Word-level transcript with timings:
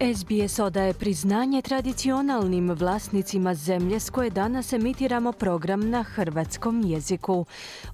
SBS 0.00 0.58
odaje 0.58 0.92
priznanje 0.94 1.62
tradicionalnim 1.62 2.70
vlasnicima 2.70 3.54
zemlje 3.54 4.00
s 4.00 4.10
koje 4.10 4.30
danas 4.30 4.72
emitiramo 4.72 5.32
program 5.32 5.90
na 5.90 6.02
hrvatskom 6.02 6.82
jeziku. 6.86 7.46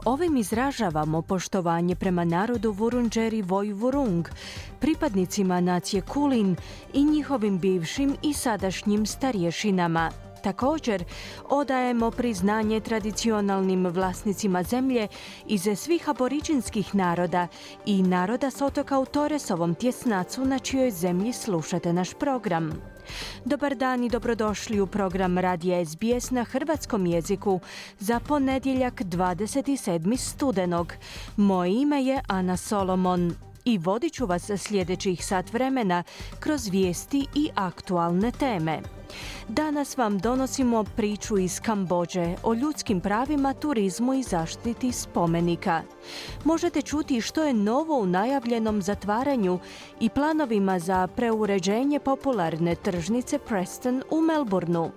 Ovim 0.04 0.36
izražavamo 0.36 1.22
poštovanje 1.22 1.96
prema 1.96 2.24
narodu 2.24 2.72
Vurunđeri 2.72 3.42
Vojvurung, 3.42 4.28
pripadnicima 4.80 5.60
nacije 5.60 6.02
Kulin 6.02 6.56
i 6.94 7.04
njihovim 7.04 7.58
bivšim 7.58 8.16
i 8.22 8.32
sadašnjim 8.32 9.06
starješinama, 9.06 10.10
Također, 10.42 11.04
odajemo 11.50 12.10
priznanje 12.10 12.80
tradicionalnim 12.80 13.86
vlasnicima 13.86 14.62
zemlje 14.62 15.08
iz 15.46 15.68
svih 15.76 16.08
aboriđinskih 16.08 16.94
naroda 16.94 17.48
i 17.86 18.02
naroda 18.02 18.50
s 18.50 18.62
otoka 18.62 18.98
u 18.98 19.04
Toresovom 19.04 19.74
tjesnacu 19.74 20.44
na 20.44 20.58
čijoj 20.58 20.90
zemlji 20.90 21.32
slušate 21.32 21.92
naš 21.92 22.14
program. 22.14 22.72
Dobar 23.44 23.74
dan 23.74 24.04
i 24.04 24.08
dobrodošli 24.08 24.80
u 24.80 24.86
program 24.86 25.38
Radija 25.38 25.86
SBS 25.86 26.30
na 26.30 26.44
hrvatskom 26.44 27.06
jeziku 27.06 27.60
za 27.98 28.20
ponedjeljak 28.20 29.02
27. 29.02 30.16
studenog. 30.16 30.92
Moje 31.36 31.72
ime 31.72 32.04
je 32.04 32.20
Ana 32.28 32.56
Solomon 32.56 33.34
i 33.64 33.78
vodit 33.78 34.12
ću 34.12 34.26
vas 34.26 34.50
sljedećih 34.56 35.26
sat 35.26 35.52
vremena 35.52 36.02
kroz 36.40 36.68
vijesti 36.68 37.26
i 37.34 37.48
aktualne 37.54 38.30
teme. 38.30 39.01
Danas 39.48 39.96
vam 39.96 40.18
donosimo 40.18 40.84
priču 40.84 41.38
iz 41.38 41.60
Kambođe 41.60 42.34
o 42.42 42.54
ljudskim 42.54 43.00
pravima, 43.00 43.54
turizmu 43.54 44.14
i 44.14 44.22
zaštiti 44.22 44.92
spomenika. 44.92 45.82
Možete 46.44 46.82
čuti 46.82 47.20
što 47.20 47.42
je 47.42 47.54
novo 47.54 47.98
u 47.98 48.06
najavljenom 48.06 48.82
zatvaranju 48.82 49.58
i 50.00 50.08
planovima 50.08 50.78
za 50.78 51.06
preuređenje 51.06 52.00
popularne 52.00 52.74
tržnice 52.74 53.38
Preston 53.38 54.02
u 54.10 54.20
Melbourneu. 54.20 54.90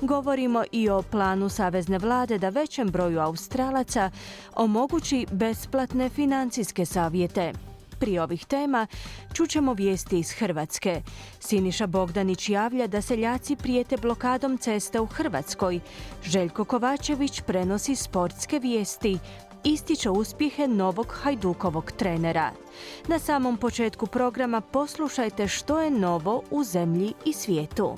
Govorimo 0.00 0.64
i 0.72 0.88
o 0.88 1.02
planu 1.02 1.48
Savezne 1.48 1.98
vlade 1.98 2.38
da 2.38 2.48
većem 2.48 2.90
broju 2.90 3.20
Australaca 3.20 4.10
omogući 4.54 5.26
besplatne 5.30 6.08
financijske 6.08 6.86
savjete. 6.86 7.71
Prije 8.02 8.22
ovih 8.22 8.44
tema 8.44 8.86
čućemo 9.34 9.74
vijesti 9.74 10.18
iz 10.18 10.32
Hrvatske. 10.32 11.02
Siniša 11.40 11.86
Bogdanić 11.86 12.48
javlja 12.48 12.86
da 12.86 13.02
seljaci 13.02 13.56
prijete 13.56 13.96
blokadom 13.96 14.58
cesta 14.58 15.02
u 15.02 15.06
Hrvatskoj. 15.06 15.80
Željko 16.24 16.64
Kovačević 16.64 17.40
prenosi 17.40 17.96
sportske 17.96 18.58
vijesti 18.58 19.18
ističe 19.64 20.10
uspjehe 20.10 20.68
novog 20.68 21.06
Hajdukovog 21.22 21.92
trenera. 21.92 22.50
Na 23.08 23.18
samom 23.18 23.56
početku 23.56 24.06
programa 24.06 24.60
poslušajte 24.60 25.48
što 25.48 25.80
je 25.80 25.90
novo 25.90 26.42
u 26.50 26.64
zemlji 26.64 27.12
i 27.24 27.32
svijetu. 27.32 27.96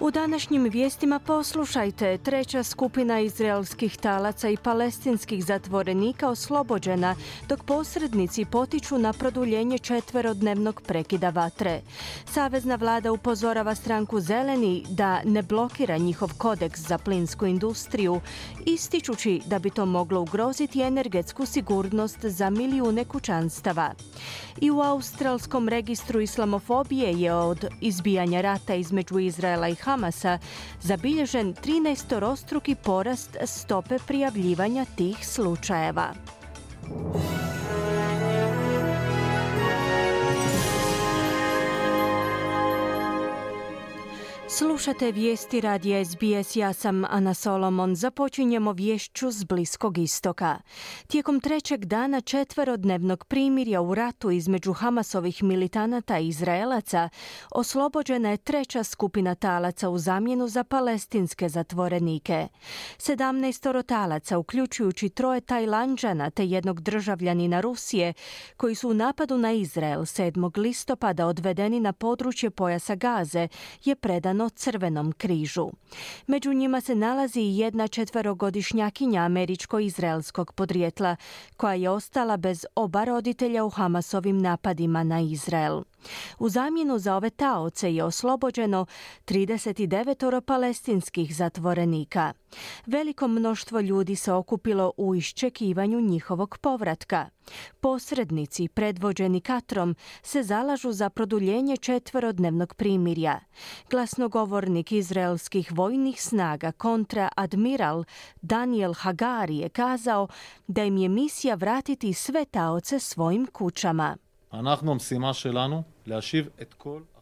U 0.00 0.10
današnjim 0.10 0.64
vijestima 0.64 1.18
poslušajte, 1.18 2.18
treća 2.18 2.62
skupina 2.62 3.20
izraelskih 3.20 3.96
talaca 3.96 4.48
i 4.48 4.56
palestinskih 4.56 5.44
zatvorenika 5.44 6.28
oslobođena, 6.28 7.14
dok 7.48 7.64
posrednici 7.64 8.44
potiču 8.44 8.98
na 8.98 9.12
produljenje 9.12 9.78
četverodnevnog 9.78 10.82
prekida 10.82 11.30
vatre. 11.30 11.80
Savezna 12.24 12.74
vlada 12.74 13.12
upozorava 13.12 13.74
stranku 13.74 14.20
Zeleni 14.20 14.84
da 14.88 15.20
ne 15.24 15.42
blokira 15.42 15.96
njihov 15.96 16.30
kodeks 16.38 16.80
za 16.80 16.98
plinsku 16.98 17.46
industriju, 17.46 18.20
ističući 18.66 19.40
da 19.46 19.58
bi 19.58 19.70
to 19.70 19.86
moglo 19.86 20.20
ugroziti 20.20 20.80
energetsku 20.80 21.46
sigurnost 21.46 22.24
za 22.24 22.50
milijune 22.50 23.04
kućanstava. 23.04 23.94
I 24.60 24.70
u 24.70 24.80
Australskom 24.80 25.68
registru 25.68 26.20
islamofobije 26.20 27.20
je 27.20 27.34
od 27.34 27.64
izbijanja 27.80 28.40
rata 28.40 28.74
između 28.74 29.18
Izraela 29.18 29.68
i 29.68 29.74
Hamasa 29.88 30.38
zabilježen 30.82 31.54
13-rostruki 31.54 32.74
porast 32.74 33.36
stope 33.46 33.98
prijavljivanja 34.06 34.84
tih 34.96 35.26
slučajeva. 35.26 36.12
Slušate 44.50 45.12
vijesti 45.12 45.60
radija 45.60 46.04
SBS, 46.04 46.56
ja 46.56 46.72
sam 46.72 47.04
Ana 47.04 47.34
Solomon. 47.34 47.96
Započinjemo 47.96 48.72
vješću 48.72 49.30
s 49.30 49.44
Bliskog 49.44 49.98
istoka. 49.98 50.58
Tijekom 51.06 51.40
trećeg 51.40 51.84
dana 51.84 52.20
četverodnevnog 52.20 53.24
primirja 53.24 53.80
u 53.80 53.94
ratu 53.94 54.30
između 54.30 54.72
Hamasovih 54.72 55.42
militanata 55.42 56.18
i 56.18 56.28
Izraelaca 56.28 57.08
oslobođena 57.50 58.30
je 58.30 58.36
treća 58.36 58.84
skupina 58.84 59.34
talaca 59.34 59.88
u 59.88 59.98
zamjenu 59.98 60.48
za 60.48 60.64
palestinske 60.64 61.48
zatvorenike. 61.48 62.48
17 62.96 63.86
talaca, 63.86 64.38
uključujući 64.38 65.08
troje 65.08 65.40
Tajlanđana 65.40 66.30
te 66.30 66.46
jednog 66.46 66.80
državljanina 66.80 67.60
Rusije, 67.60 68.12
koji 68.56 68.74
su 68.74 68.90
u 68.90 68.94
napadu 68.94 69.38
na 69.38 69.52
Izrael 69.52 70.00
7. 70.00 70.58
listopada 70.58 71.26
odvedeni 71.26 71.80
na 71.80 71.92
područje 71.92 72.50
pojasa 72.50 72.94
Gaze, 72.94 73.48
je 73.84 73.96
predano 74.38 74.48
Crvenom 74.50 75.12
križu. 75.12 75.70
Među 76.26 76.52
njima 76.52 76.80
se 76.80 76.94
nalazi 76.94 77.40
i 77.40 77.58
jedna 77.58 77.88
četverogodišnjakinja 77.88 79.22
američko-izraelskog 79.22 80.52
podrijetla, 80.52 81.16
koja 81.56 81.74
je 81.74 81.90
ostala 81.90 82.36
bez 82.36 82.66
oba 82.74 83.04
roditelja 83.04 83.64
u 83.64 83.70
Hamasovim 83.70 84.38
napadima 84.38 85.04
na 85.04 85.20
Izrael. 85.20 85.82
U 86.38 86.48
zamjenu 86.48 86.98
za 86.98 87.16
ove 87.16 87.30
taoce 87.30 87.94
je 87.94 88.04
oslobođeno 88.04 88.86
39 89.26 90.40
palestinskih 90.40 91.36
zatvorenika. 91.36 92.32
Veliko 92.86 93.28
mnoštvo 93.28 93.80
ljudi 93.80 94.16
se 94.16 94.32
okupilo 94.32 94.92
u 94.96 95.14
iščekivanju 95.14 96.00
njihovog 96.00 96.58
povratka. 96.60 97.28
Posrednici, 97.80 98.68
predvođeni 98.68 99.40
Katrom, 99.40 99.96
se 100.22 100.42
zalažu 100.42 100.92
za 100.92 101.10
produljenje 101.10 101.76
četverodnevnog 101.76 102.74
primirja. 102.74 103.40
Glasnogovornik 103.90 104.92
izraelskih 104.92 105.72
vojnih 105.72 106.22
snaga 106.22 106.72
kontra 106.72 107.28
admiral 107.36 108.04
Daniel 108.42 108.94
Hagari 108.94 109.56
je 109.56 109.68
kazao 109.68 110.28
da 110.66 110.84
im 110.84 110.96
je 110.96 111.08
misija 111.08 111.54
vratiti 111.54 112.12
sve 112.12 112.44
taoce 112.44 112.98
svojim 112.98 113.46
kućama. 113.46 114.16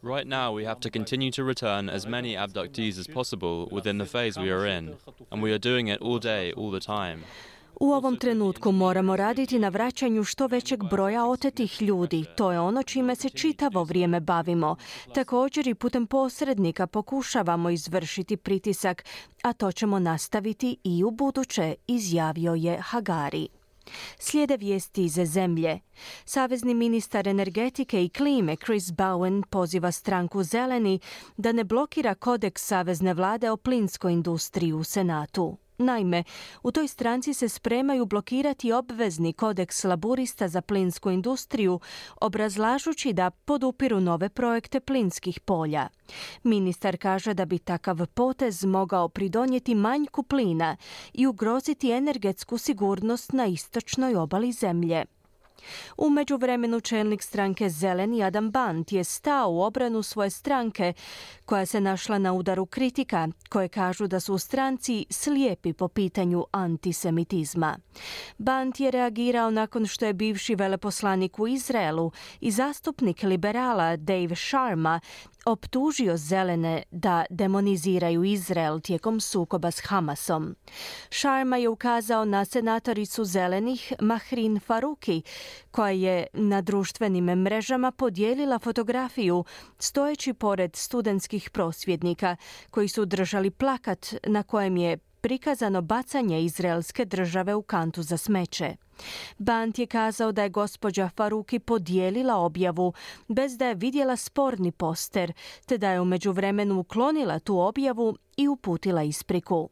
Right 0.02 0.26
now, 0.26 0.52
we 0.52 0.64
have 0.64 0.80
to 0.80 0.90
continue 0.90 1.30
to 1.32 1.44
return 1.44 1.88
as 1.88 2.06
many 2.06 2.36
abductees 2.36 2.98
as 2.98 3.08
possible 3.08 3.68
within 3.72 3.98
the 3.98 4.06
phase 4.06 4.38
we 4.38 4.50
are 4.50 4.64
in, 4.66 4.94
and 5.32 5.42
we 5.42 5.52
are 5.52 5.58
doing 5.58 5.88
it 5.88 6.00
all 6.00 6.18
day, 6.18 6.52
all 6.52 6.70
the 6.70 6.80
time. 6.80 7.24
U 7.80 7.92
ovom 7.92 8.16
trenutku 8.16 8.72
moramo 8.72 9.16
raditi 9.16 9.58
na 9.58 9.68
vraćanju 9.68 10.24
što 10.24 10.46
većeg 10.46 10.84
broja 10.90 11.26
otetih 11.26 11.82
ljudi. 11.82 12.24
To 12.36 12.52
je 12.52 12.60
ono 12.60 12.82
čime 12.82 13.16
se 13.16 13.28
čitavo 13.28 13.84
vrijeme 13.84 14.20
bavimo. 14.20 14.76
Također 15.14 15.66
i 15.66 15.74
putem 15.74 16.06
posrednika 16.06 16.86
pokušavamo 16.86 17.70
izvršiti 17.70 18.36
pritisak, 18.36 19.04
a 19.42 19.52
to 19.52 19.72
ćemo 19.72 19.98
nastaviti 19.98 20.76
i 20.84 21.04
u 21.04 21.10
buduće, 21.10 21.74
izjavio 21.86 22.54
je 22.54 22.78
Hagari. 22.80 23.48
Slijede 24.18 24.56
vijesti 24.56 25.04
iz 25.04 25.14
zemlje. 25.24 25.80
Savezni 26.24 26.74
ministar 26.74 27.28
energetike 27.28 28.04
i 28.04 28.08
klime 28.08 28.56
Chris 28.56 28.92
Bowen 28.92 29.42
poziva 29.50 29.92
stranku 29.92 30.42
Zeleni 30.42 31.00
da 31.36 31.52
ne 31.52 31.64
blokira 31.64 32.14
kodeks 32.14 32.66
Savezne 32.66 33.14
vlade 33.14 33.50
o 33.50 33.56
plinskoj 33.56 34.12
industriji 34.12 34.72
u 34.72 34.84
Senatu. 34.84 35.58
Naime, 35.78 36.24
u 36.62 36.72
toj 36.72 36.88
stranci 36.88 37.34
se 37.34 37.48
spremaju 37.48 38.06
blokirati 38.06 38.72
obvezni 38.72 39.32
kodeks 39.32 39.84
laburista 39.84 40.48
za 40.48 40.60
plinsku 40.60 41.10
industriju, 41.10 41.80
obrazlažući 42.20 43.12
da 43.12 43.30
podupiru 43.30 44.00
nove 44.00 44.28
projekte 44.28 44.80
plinskih 44.80 45.40
polja. 45.40 45.88
Ministar 46.42 46.96
kaže 46.96 47.34
da 47.34 47.44
bi 47.44 47.58
takav 47.58 48.06
potez 48.06 48.64
mogao 48.64 49.08
pridonijeti 49.08 49.74
manjku 49.74 50.22
plina 50.22 50.76
i 51.12 51.26
ugroziti 51.26 51.90
energetsku 51.90 52.58
sigurnost 52.58 53.32
na 53.32 53.46
istočnoj 53.46 54.16
obali 54.16 54.52
zemlje. 54.52 55.04
U 55.96 56.10
međuvremenu 56.10 56.80
čelnik 56.80 57.22
stranke 57.22 57.68
Zeleni 57.68 58.22
Adam 58.22 58.50
Bant 58.50 58.92
je 58.92 59.04
stao 59.04 59.50
u 59.50 59.62
obranu 59.62 60.02
svoje 60.02 60.30
stranke 60.30 60.92
koja 61.44 61.66
se 61.66 61.80
našla 61.80 62.18
na 62.18 62.32
udaru 62.32 62.66
kritika 62.66 63.28
koje 63.48 63.68
kažu 63.68 64.06
da 64.06 64.20
su 64.20 64.38
stranci 64.38 65.06
slijepi 65.10 65.72
po 65.72 65.88
pitanju 65.88 66.44
antisemitizma. 66.52 67.78
Bant 68.38 68.80
je 68.80 68.90
reagirao 68.90 69.50
nakon 69.50 69.86
što 69.86 70.06
je 70.06 70.12
bivši 70.12 70.54
veleposlanik 70.54 71.38
u 71.38 71.48
Izraelu 71.48 72.12
i 72.40 72.50
zastupnik 72.50 73.22
liberala 73.22 73.96
Dave 73.96 74.36
Sharma 74.36 75.00
optužio 75.46 76.16
zelene 76.16 76.82
da 76.90 77.24
demoniziraju 77.30 78.24
Izrael 78.24 78.80
tijekom 78.80 79.20
sukoba 79.20 79.70
s 79.70 79.80
Hamasom. 79.80 80.56
Sharma 81.10 81.56
je 81.56 81.68
ukazao 81.68 82.24
na 82.24 82.44
senatoricu 82.44 83.24
zelenih 83.24 83.92
Mahrin 84.00 84.60
Faruki, 84.60 85.22
koja 85.70 85.90
je 85.90 86.26
na 86.32 86.60
društvenim 86.60 87.24
mrežama 87.24 87.90
podijelila 87.90 88.58
fotografiju 88.58 89.44
stojeći 89.78 90.32
pored 90.32 90.76
studentskih 90.76 91.50
prosvjednika 91.50 92.36
koji 92.70 92.88
su 92.88 93.04
držali 93.04 93.50
plakat 93.50 94.14
na 94.26 94.42
kojem 94.42 94.76
je 94.76 94.98
prikazano 95.26 95.82
bacanje 95.82 96.42
izraelske 96.42 97.04
države 97.04 97.54
u 97.54 97.62
kantu 97.62 98.02
za 98.02 98.16
smeće. 98.16 98.76
Bant 99.38 99.78
je 99.78 99.86
kazao 99.86 100.32
da 100.32 100.42
je 100.42 100.48
gospođa 100.48 101.10
Faruki 101.16 101.58
podijelila 101.58 102.36
objavu 102.36 102.92
bez 103.28 103.58
da 103.58 103.66
je 103.66 103.74
vidjela 103.74 104.16
sporni 104.16 104.72
poster, 104.72 105.32
te 105.66 105.78
da 105.78 105.90
je 105.90 106.00
u 106.00 106.04
međuvremenu 106.04 106.78
uklonila 106.78 107.38
tu 107.38 107.58
objavu 107.58 108.16
i 108.36 108.48
uputila 108.48 109.02
ispriku. 109.02 109.68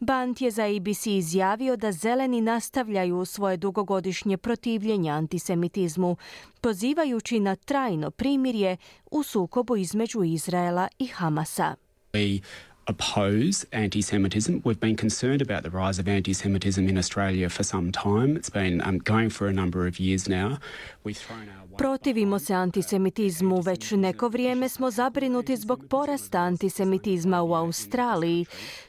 Bant 0.00 0.40
je 0.40 0.50
za 0.50 0.64
ABC 0.64 1.06
izjavio 1.06 1.76
da 1.76 1.92
zeleni 1.92 2.40
nastavljaju 2.40 3.24
svoje 3.24 3.56
dugogodišnje 3.56 4.36
protivljenje 4.36 5.10
antisemitizmu, 5.10 6.16
pozivajući 6.60 7.40
na 7.40 7.56
trajno 7.56 8.10
primirje 8.10 8.76
u 9.10 9.22
sukobu 9.22 9.76
između 9.76 10.22
Izraela 10.22 10.88
i 10.98 11.06
Hamasa. 11.06 11.74
Oppose 12.90 13.64
anti 13.72 14.02
Semitism. 14.02 14.62
We've 14.64 14.80
been 14.80 14.96
concerned 14.96 15.40
about 15.40 15.62
the 15.62 15.70
rise 15.70 16.00
of 16.00 16.08
anti 16.08 16.32
Semitism 16.32 16.88
in 16.88 16.98
Australia 16.98 17.48
for 17.48 17.62
some 17.62 17.92
time. 17.92 18.36
It's 18.36 18.50
been 18.50 18.80
um, 18.82 18.98
going 18.98 19.30
for 19.30 19.46
a 19.46 19.52
number 19.52 19.86
of 19.86 20.00
years 20.00 20.28
now. 20.28 20.58
We've 21.04 21.16
thrown 21.16 21.48
our 21.48 21.66
Protivimo 21.80 22.38
se 22.38 22.54
antisemitizmu, 22.54 23.60
već 23.60 23.90
neko 23.90 24.28
vrijeme 24.28 24.68
smo 24.68 24.90
zabrinuti 24.90 25.56
zbog 25.56 25.84
porasta 25.90 26.38
antisemitizma 26.38 27.42
u 27.42 27.54
Australiji. 27.54 28.46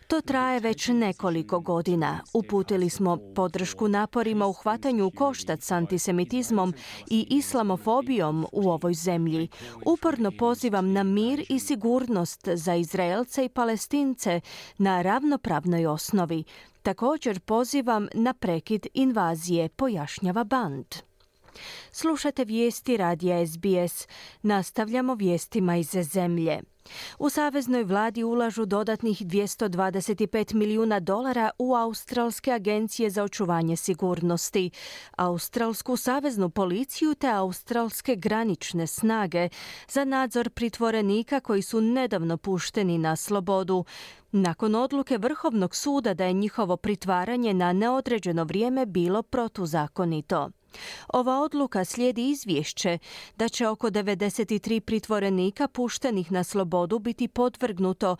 To 0.07 0.21
traje 0.21 0.59
već 0.59 0.88
nekoliko 0.88 1.59
godina. 1.59 2.19
Uputili 2.33 2.89
smo 2.89 3.17
podršku 3.35 3.88
naporima 3.88 4.47
u 4.47 4.53
hvatanju 4.53 5.11
koštac 5.15 5.63
s 5.63 5.71
antisemitizmom 5.71 6.73
i 7.09 7.27
islamofobijom 7.29 8.45
u 8.51 8.69
ovoj 8.69 8.94
zemlji. 8.94 9.47
Uporno 9.85 10.31
pozivam 10.39 10.91
na 10.91 11.03
mir 11.03 11.45
i 11.49 11.59
sigurnost 11.59 12.47
za 12.53 12.75
Izraelce 12.75 13.45
i 13.45 13.49
Palestince 13.49 14.41
na 14.77 15.01
ravnopravnoj 15.01 15.85
osnovi. 15.85 16.44
Također 16.83 17.39
pozivam 17.39 18.07
na 18.13 18.33
prekid 18.33 18.87
invazije, 18.94 19.69
pojašnjava 19.69 20.44
Band. 20.44 21.10
Slušate 21.92 22.45
vijesti 22.45 22.98
radija 22.98 23.48
SBS. 23.48 24.07
Nastavljamo 24.42 25.15
vijestima 25.15 25.77
iz 25.77 25.89
zemlje. 25.92 26.62
U 27.19 27.30
Saveznoj 27.30 27.83
vladi 27.83 28.24
ulažu 28.24 28.65
dodatnih 28.65 29.21
225 29.21 30.53
milijuna 30.53 31.00
dolara 31.00 31.50
u 31.57 31.75
Australske 31.75 32.51
agencije 32.51 33.09
za 33.09 33.24
očuvanje 33.24 33.75
sigurnosti, 33.75 34.71
Australsku 35.18 35.98
saveznu 35.98 36.50
policiju 36.50 37.15
te 37.15 37.27
Australske 37.27 38.15
granične 38.15 38.88
snage 38.88 39.50
za 39.89 40.06
nadzor 40.06 40.50
pritvorenika 40.50 41.39
koji 41.39 41.62
su 41.62 41.81
nedavno 41.81 42.38
pušteni 42.38 42.97
na 42.97 43.15
slobodu. 43.15 43.86
Nakon 44.31 44.75
odluke 44.75 45.18
Vrhovnog 45.18 45.75
suda 45.75 46.13
da 46.13 46.25
je 46.25 46.33
njihovo 46.33 46.77
pritvaranje 46.77 47.54
na 47.54 47.74
neodređeno 47.74 48.44
vrijeme 48.44 48.86
bilo 48.86 49.24
protuzakonito. 49.24 50.50
Ova 51.07 51.41
odluka 51.41 51.85
slijedi 51.85 52.29
izvješće 52.29 52.97
da 53.35 53.50
će 53.50 53.68
oko 53.68 53.88
93 53.88 54.79
pritvorenika 54.79 55.68
puštenih 55.68 56.31
na 56.31 56.44
slobodu 56.44 57.00
biti 57.00 57.27
podvrgnuto 57.27 58.15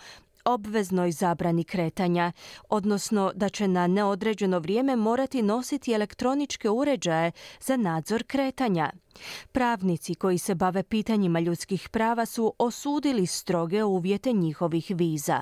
obveznoj 0.46 1.12
zabrani 1.12 1.64
kretanja, 1.64 2.32
odnosno 2.70 3.32
da 3.36 3.50
će 3.50 3.68
na 3.68 3.88
neodređeno 3.88 4.60
vrijeme 4.60 4.96
morati 4.96 5.42
nositi 5.42 5.94
elektroničke 5.94 6.70
uređaje 6.70 7.32
za 7.60 7.78
nadzor 7.78 8.24
kretanja. 8.24 8.92
Pravnici 9.52 10.16
koji 10.16 10.38
se 10.38 10.56
bave 10.56 10.84
pitanjima 10.84 11.40
ljudskih 11.40 11.90
prava 11.90 12.26
su 12.26 12.54
osudili 12.58 13.26
stroge 13.26 13.84
uvjete 13.84 14.34
njihovih 14.34 14.92
viza. 14.96 15.40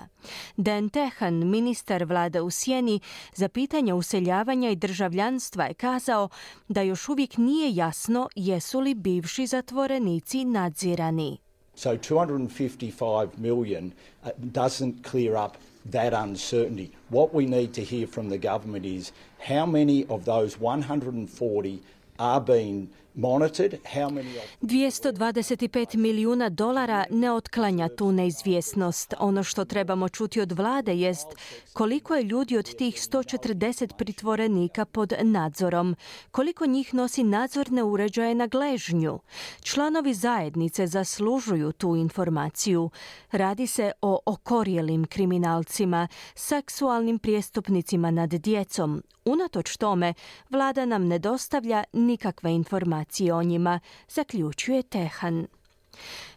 Dan 0.57 0.89
Tehan, 0.89 1.49
ministar 1.49 2.03
vlade 2.03 2.41
u 2.41 2.49
Sjeni 2.49 2.99
za 3.35 3.49
pitanje 3.49 3.93
useljavanja 3.93 4.69
i 4.69 4.75
državljanstva 4.75 5.65
je 5.65 5.73
kazao 5.73 6.29
da 6.67 6.81
još 6.81 7.09
uvijek 7.09 7.37
nije 7.37 7.75
jasno 7.75 8.29
jesu 8.35 8.79
li 8.79 8.93
bivši 8.93 9.47
zatvorenici 9.47 10.45
nadzirani. 10.45 11.48
So 11.79 11.95
255 11.95 13.39
million 13.39 13.93
uh, 14.25 14.31
doesn't 14.51 15.01
clear 15.01 15.37
up 15.37 15.55
that 15.85 16.13
uncertainty. 16.13 16.91
What 17.07 17.33
we 17.33 17.45
need 17.45 17.73
to 17.75 17.81
hear 17.85 18.05
from 18.05 18.27
the 18.27 18.37
government 18.37 18.85
is 18.85 19.13
how 19.39 19.65
many 19.65 20.05
of 20.07 20.25
those 20.25 20.59
140 20.59 21.81
are 22.19 22.41
being 22.41 22.89
225 23.15 25.95
milijuna 25.95 26.49
dolara 26.49 27.05
ne 27.09 27.31
otklanja 27.31 27.89
tu 27.89 28.11
neizvjesnost. 28.11 29.13
Ono 29.19 29.43
što 29.43 29.65
trebamo 29.65 30.09
čuti 30.09 30.41
od 30.41 30.51
vlade 30.51 30.95
jest 30.95 31.27
koliko 31.73 32.15
je 32.15 32.23
ljudi 32.23 32.57
od 32.57 32.75
tih 32.75 32.95
140 32.95 33.93
pritvorenika 33.93 34.85
pod 34.85 35.13
nadzorom, 35.21 35.95
koliko 36.31 36.65
njih 36.65 36.93
nosi 36.93 37.23
nadzorne 37.23 37.83
uređaje 37.83 38.35
na 38.35 38.47
gležnju. 38.47 39.19
Članovi 39.61 40.13
zajednice 40.13 40.87
zaslužuju 40.87 41.71
tu 41.71 41.95
informaciju. 41.95 42.89
Radi 43.31 43.67
se 43.67 43.91
o 44.01 44.19
okorjelim 44.25 45.05
kriminalcima, 45.05 46.07
seksualnim 46.35 47.19
prijestupnicima 47.19 48.11
nad 48.11 48.29
djecom. 48.29 49.03
Unatoč 49.25 49.77
tome, 49.77 50.13
vlada 50.49 50.85
nam 50.85 51.07
ne 51.07 51.19
dostavlja 51.19 51.83
nikakve 51.93 52.53
informacije 52.53 52.98
informacije 52.99 53.33
o 53.33 53.43
njima, 53.43 53.79
zaključuje 54.07 54.83
Tehan. 54.83 55.47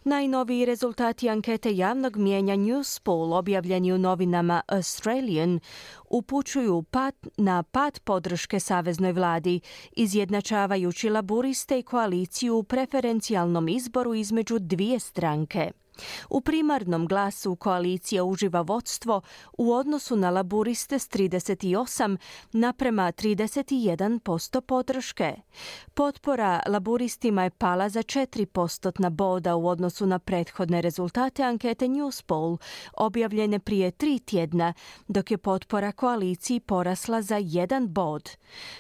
Najnoviji 0.05 0.65
rezultati 0.65 1.29
ankete 1.29 1.77
javnog 1.77 2.17
mijenja 2.17 2.57
Newspoll 2.57 3.35
objavljeni 3.39 3.93
u 3.93 3.99
novinama 3.99 4.63
Australian 4.69 5.61
upućuju 6.11 6.83
pad 6.83 7.15
na 7.37 7.63
pad 7.63 8.01
podrške 8.05 8.61
saveznoj 8.61 9.13
vladi, 9.13 9.61
izjednačavajući 9.97 11.11
laburiste 11.11 11.79
i 11.79 11.83
koaliciju 11.83 12.57
u 12.57 12.63
preferencijalnom 12.63 13.69
izboru 13.69 14.15
između 14.15 14.59
dvije 14.59 14.99
stranke. 14.99 15.73
U 16.31 16.41
primarnom 16.41 17.07
glasu 17.07 17.57
koalicija 17.57 18.25
uživa 18.25 18.61
vodstvo 18.61 19.21
u 19.59 19.73
odnosu 19.73 20.17
na 20.17 20.31
laburiste 20.31 20.99
s 20.99 21.09
38 21.09 22.17
naprema 22.53 23.13
31% 23.13 24.61
podrške. 24.61 25.35
Potpora 25.95 26.61
laburistima 26.67 27.45
je 27.45 27.51
pala 27.51 27.89
za 27.89 28.03
4 28.03 28.45
postotna 28.45 29.11
boda 29.11 29.57
u 29.57 29.69
odnosu 29.69 30.07
na 30.07 30.19
prethodne 30.19 30.81
rezultate 30.81 31.43
ankete 31.43 31.89
Newspoll 31.89 32.59
objavljene 32.93 33.59
prije 33.59 33.91
tri 33.91 34.19
tjedna, 34.19 34.75
dok 35.09 35.31
je 35.31 35.39
potpora 35.39 35.93
koaliciji 35.93 36.61
porasla 36.61 37.23
za 37.23 37.37
jedan 37.37 37.89
bod. 37.89 38.31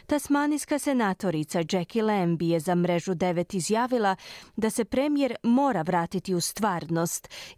Tasmanijska 0.07 0.79
senatorica 0.79 1.59
Jackie 1.73 2.03
Lambie 2.03 2.53
je 2.53 2.61
za 2.61 2.75
mrežu 2.75 3.15
9 3.15 3.57
izjavila 3.57 4.17
da 4.57 4.71
se 4.71 4.85
premijer 4.85 5.35
mora 5.43 5.83
vratiti 5.83 6.35
u 6.35 6.41
stvarnost 6.41 7.12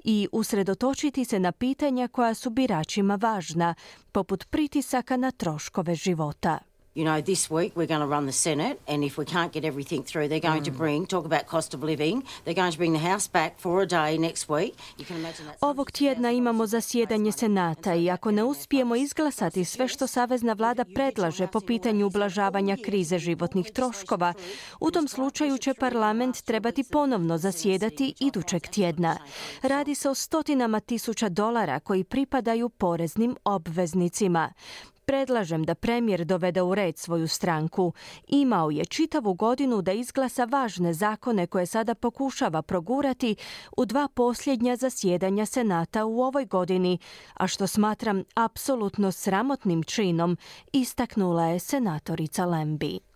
i 0.05 0.29
usredotočiti 0.33 1.25
se 1.25 1.39
na 1.39 1.53
pitanja 1.53 2.09
koja 2.09 2.35
su 2.35 2.51
biračima 2.51 3.15
važna, 3.15 3.75
poput 4.13 4.45
pritisaka 4.51 5.17
na 5.17 5.31
troškove 5.31 5.95
života. 5.95 6.59
You 6.95 7.05
know, 7.05 7.21
this 7.21 7.51
week 7.51 7.73
we're 7.77 7.87
going 7.87 8.01
to 8.01 8.07
run 8.07 8.27
the 8.27 8.33
Senate, 8.33 8.81
and 8.87 9.03
if 9.03 9.19
we 9.19 9.25
can't 9.25 9.53
get 9.53 9.65
everything 9.65 10.03
through, 10.05 10.29
they're 10.29 10.49
going 10.51 10.63
mm. 10.63 10.65
to 10.65 10.71
bring, 10.71 11.07
talk 11.07 11.25
about 11.25 11.47
cost 11.47 11.75
of 11.75 11.83
living, 11.83 12.23
they're 12.45 12.55
going 12.55 12.71
to 12.71 12.79
bring 12.79 12.93
the 12.93 13.11
House 13.11 13.27
back 13.27 13.59
for 13.59 13.83
a 13.83 13.87
day 13.87 14.17
next 14.17 14.49
week. 14.49 14.75
You 14.97 15.05
can 15.05 15.17
imagine 15.17 15.47
that 15.47 15.57
Ovog 15.61 15.91
tjedna 15.91 16.31
imamo 16.31 16.67
zasjedanje 16.67 17.33
Senata 17.33 17.95
i 17.95 18.11
ako 18.11 18.31
ne 18.31 18.45
uspijemo 18.45 18.97
izglasati 18.97 19.65
sve 19.65 19.89
što 19.89 20.07
Savezna 20.07 20.53
vlada 20.53 20.85
predlaže 20.95 21.47
po 21.47 21.61
pitanju 21.61 22.07
ublažavanja 22.07 22.77
krize 22.85 23.19
životnih 23.19 23.67
troškova, 23.73 24.35
u 24.81 24.91
tom 24.91 25.09
slučaju 25.09 25.59
će 25.59 25.75
parlament 25.75 26.43
trebati 26.43 26.85
ponovno 26.85 27.39
zasjedati 27.39 28.15
idućeg 28.21 28.63
tjedna. 28.63 29.19
Radi 29.63 29.95
se 29.95 30.11
o 30.11 30.15
stotinama 30.15 30.81
tisuća 30.81 31.29
dolara 31.29 31.81
koji 31.81 32.05
pripadaju 32.05 32.69
poreznim 32.69 33.37
obveznicima. 33.45 34.53
Predlažem 35.05 35.65
da 35.65 35.75
premijer 35.75 36.25
dovede 36.25 36.63
u 36.63 36.75
red 36.75 36.99
svoju 36.99 37.29
stranku. 37.29 37.93
Imao 38.29 38.71
je 38.71 38.85
čitavu 38.85 39.35
godinu 39.35 39.83
da 39.83 39.93
izglasa 39.93 40.45
važne 40.45 40.93
zakone 40.93 41.47
koje 41.47 41.67
sada 41.67 41.95
pokušava 41.95 42.63
progurati 42.63 43.37
u 43.77 43.85
dva 43.85 44.09
posljednja 44.15 44.77
zasjedanja 44.77 45.47
Senata 45.47 46.05
u 46.05 46.21
ovoj 46.21 46.45
godini, 46.45 46.99
a 47.35 47.47
što 47.47 47.67
smatram 47.67 48.25
apsolutno 48.35 49.13
sramotnim 49.13 49.83
činom, 49.83 50.37
istaknula 50.73 51.47
je 51.47 51.59
senatorica 51.59 52.45
Lembi. 52.45 53.14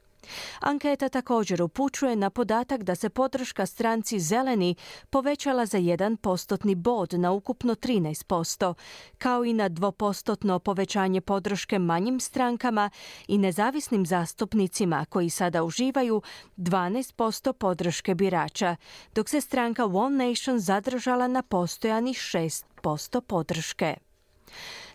Anketa 0.61 1.08
također 1.08 1.62
upućuje 1.62 2.16
na 2.16 2.30
podatak 2.30 2.82
da 2.82 2.94
se 2.94 3.08
podrška 3.08 3.66
stranci 3.66 4.20
Zeleni 4.20 4.75
povećala 5.11 5.66
za 5.66 5.78
jedan 5.78 6.16
postotni 6.16 6.75
bod 6.75 7.12
na 7.12 7.32
ukupno 7.32 7.75
13%, 7.75 8.75
kao 9.18 9.44
i 9.44 9.52
na 9.52 9.68
dvopostotno 9.68 10.58
povećanje 10.58 11.20
podrške 11.20 11.78
manjim 11.78 12.20
strankama 12.20 12.90
i 13.28 13.38
nezavisnim 13.38 14.06
zastupnicima 14.06 15.04
koji 15.08 15.30
sada 15.30 15.62
uživaju 15.62 16.23
12% 16.56 17.52
podrške 17.52 18.14
birača, 18.14 18.76
dok 19.14 19.28
se 19.28 19.40
stranka 19.40 19.85
One 19.87 20.28
Nation 20.28 20.58
zadržala 20.58 21.28
na 21.28 21.42
postojanih 21.42 22.16
6% 22.16 23.20
podrške. 23.20 24.07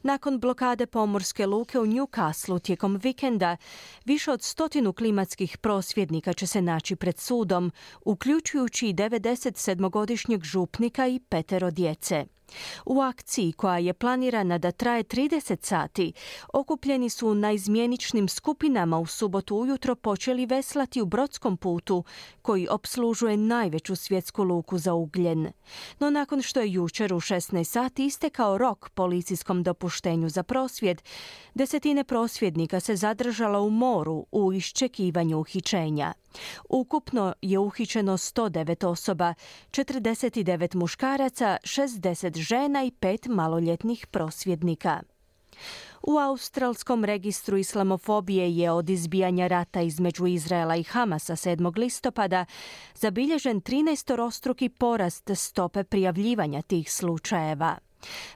Nakon 0.03 0.39
blokade 0.39 0.85
pomorske 0.85 1.45
luke 1.45 1.79
u 1.79 1.85
Newcastle 1.85 2.59
tijekom 2.59 2.95
vikenda, 2.95 3.57
više 4.05 4.31
od 4.31 4.41
stotinu 4.41 4.93
klimatskih 4.93 5.57
prosvjednika 5.57 6.33
će 6.33 6.47
se 6.47 6.61
naći 6.61 6.95
pred 6.95 7.19
sudom, 7.19 7.71
uključujući 8.05 8.87
i 8.87 8.93
97-godišnjeg 8.93 10.43
župnika 10.43 11.07
i 11.07 11.19
petero 11.19 11.71
djece. 11.71 12.25
U 12.85 13.01
akciji 13.01 13.51
koja 13.51 13.77
je 13.77 13.93
planirana 13.93 14.57
da 14.57 14.71
traje 14.71 15.03
30 15.03 15.65
sati, 15.65 16.13
okupljeni 16.53 17.09
su 17.09 17.35
na 17.35 17.51
izmjeničnim 17.51 18.27
skupinama 18.27 18.99
u 18.99 19.05
subotu 19.05 19.55
ujutro 19.55 19.95
počeli 19.95 20.45
veslati 20.45 21.01
u 21.01 21.05
brodskom 21.05 21.57
putu 21.57 22.03
koji 22.41 22.67
obslužuje 22.67 23.37
najveću 23.37 23.95
svjetsku 23.95 24.43
luku 24.43 24.77
za 24.77 24.93
ugljen. 24.93 25.51
No 25.99 26.09
nakon 26.09 26.41
što 26.41 26.59
je 26.59 26.73
jučer 26.73 27.13
u 27.13 27.19
16 27.19 27.63
sati 27.63 28.05
istekao 28.05 28.57
rok 28.57 28.89
policijskom 28.89 29.63
dopuštenju 29.63 30.29
za 30.29 30.43
prosvjed, 30.43 31.01
desetine 31.53 32.03
prosvjednika 32.03 32.79
se 32.79 32.95
zadržala 32.95 33.59
u 33.59 33.69
moru 33.69 34.25
u 34.31 34.53
iščekivanju 34.53 35.39
uhićenja. 35.39 36.13
Ukupno 36.69 37.33
je 37.41 37.59
uhićeno 37.59 38.17
109 38.17 38.87
osoba, 38.87 39.33
49 39.71 40.75
muškaraca, 40.75 41.57
60 41.63 42.37
žena 42.37 42.83
i 42.83 42.91
pet 42.91 43.25
maloljetnih 43.25 44.07
prosvjednika. 44.07 45.01
U 46.03 46.17
australskom 46.17 47.05
registru 47.05 47.57
islamofobije 47.57 48.57
je 48.57 48.71
od 48.71 48.89
izbijanja 48.89 49.47
rata 49.47 49.81
između 49.81 50.27
Izraela 50.27 50.75
i 50.75 50.83
Hamasa 50.83 51.35
7. 51.35 51.77
listopada 51.77 52.45
zabilježen 52.95 53.61
13-rostruki 53.61 54.69
porast 54.69 55.31
stope 55.35 55.83
prijavljivanja 55.83 56.61
tih 56.61 56.93
slučajeva. 56.93 57.77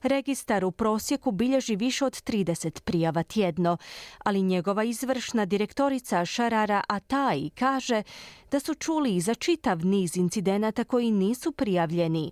Registar 0.01 0.65
u 0.65 0.71
prosjeku 0.71 1.31
bilježi 1.31 1.75
više 1.75 2.05
od 2.05 2.13
30 2.13 2.81
prijava 2.81 3.24
tjedno, 3.24 3.77
ali 4.24 4.41
njegova 4.41 4.83
izvršna 4.83 5.45
direktorica 5.45 6.25
Šarara 6.25 6.83
Atai 6.88 7.50
kaže 7.50 8.03
da 8.51 8.59
su 8.59 8.74
čuli 8.74 9.15
i 9.15 9.21
za 9.21 9.33
čitav 9.33 9.86
niz 9.86 10.17
incidenata 10.17 10.83
koji 10.83 11.12
nisu 11.12 11.51
prijavljeni. 11.51 12.31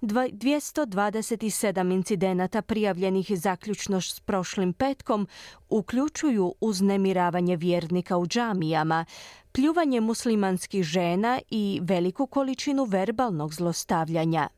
227 0.00 1.92
incidenata 1.92 2.62
prijavljenih 2.62 3.38
zaključno 3.38 4.00
s 4.00 4.20
prošlim 4.20 4.72
petkom 4.72 5.28
uključuju 5.68 6.54
uznemiravanje 6.60 7.56
vjernika 7.56 8.16
u 8.16 8.26
džamijama, 8.26 9.04
pljuvanje 9.52 10.00
muslimanskih 10.00 10.82
žena 10.84 11.40
i 11.50 11.80
veliku 11.82 12.26
količinu 12.26 12.84
verbalnog 12.84 13.54
zlostavljanja. 13.54 14.48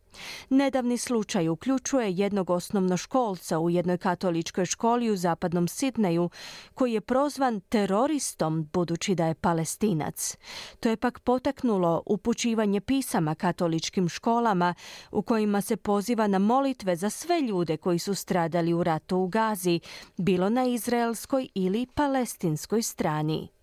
Nedavni 0.49 0.99
slučaj 0.99 1.49
uključuje 1.49 2.13
jednog 2.13 2.51
osnovnoškolca 2.51 3.59
u 3.59 3.71
jednoj 3.71 3.99
katoličkoj 3.99 4.67
školi 4.67 5.11
u 5.11 5.17
zapadnom 5.17 5.69
Sidneju 5.69 6.31
koji 6.75 6.93
je 6.93 7.01
prozvan 7.01 7.61
teroristom 7.61 8.69
budući 8.73 9.15
da 9.15 9.27
je 9.27 9.35
palestinac. 9.35 10.37
To 10.81 10.89
je 10.89 10.97
pak 10.97 11.19
potaknulo 11.19 12.03
upućivanje 12.07 12.81
pisama 12.81 13.35
katoličkim 13.35 14.09
školama 14.09 14.75
u 15.11 15.23
kojima 15.23 15.61
se 15.61 15.77
poziva 15.77 16.27
na 16.27 16.39
molitve 16.39 16.97
za 16.97 17.11
sve 17.11 17.41
ljude 17.41 17.77
koji 17.77 17.99
su 17.99 18.15
stradali 18.15 18.73
u 18.75 18.83
ratu 18.83 19.17
u 19.17 19.29
Gazi, 19.29 19.81
bilo 20.17 20.49
na 20.49 20.65
izraelskoj 20.65 21.49
ili 21.55 21.87
palestinskoj 21.95 22.83
strani. 22.83 23.62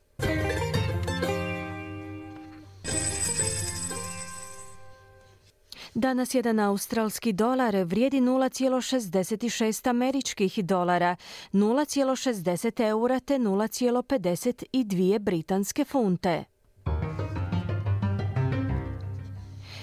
Danas 5.99 6.35
jedan 6.35 6.59
australski 6.59 7.33
dolar 7.33 7.75
vrijedi 7.75 8.21
0,66 8.21 9.89
američkih 9.89 10.65
dolara, 10.65 11.15
0,60 11.53 12.87
eura 12.87 13.19
te 13.19 13.37
0,52 13.37 15.19
britanske 15.19 15.85
funte. 15.85 16.43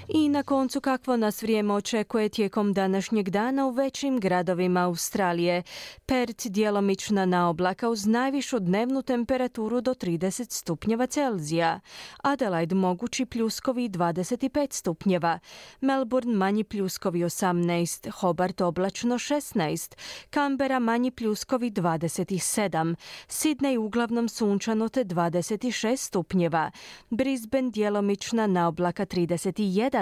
I 0.09 0.29
na 0.29 0.43
koncu 0.43 0.81
kakvo 0.81 1.17
nas 1.17 1.43
vrijeme 1.43 1.75
očekuje 1.75 2.29
tijekom 2.29 2.73
današnjeg 2.73 3.31
dana 3.31 3.67
u 3.67 3.71
većim 3.71 4.21
gradovima 4.21 4.81
Australije. 4.81 5.63
Perth 6.07 6.47
djelomična 6.47 7.25
na 7.27 7.49
oblaka 7.49 7.89
uz 7.89 8.07
najvišu 8.07 8.59
dnevnu 8.59 9.03
temperaturu 9.03 9.81
do 9.81 9.95
30 9.95 10.51
stupnjeva 10.51 11.07
Celzija. 11.07 11.81
Adelaide 12.23 12.75
mogući 12.75 13.27
pljuskovi 13.27 13.89
25 13.89 14.73
stupnjeva. 14.73 15.39
Melbourne 15.81 16.37
manji 16.37 16.65
pljuskovi 16.65 17.21
18. 17.21 18.11
Hobart 18.11 18.61
oblačno 18.61 19.15
16. 19.15 19.97
Canberra 20.31 20.79
manji 20.79 21.11
pljuskovi 21.11 21.71
27. 21.71 22.95
Sydney 23.29 23.79
uglavnom 23.79 24.29
sunčano 24.29 24.89
te 24.89 25.05
26 25.05 25.97
stupnjeva. 25.97 26.71
Brisbane 27.11 27.71
djelomična 27.71 28.47
na 28.47 28.69
oblaka 28.69 29.07
31 29.07 29.96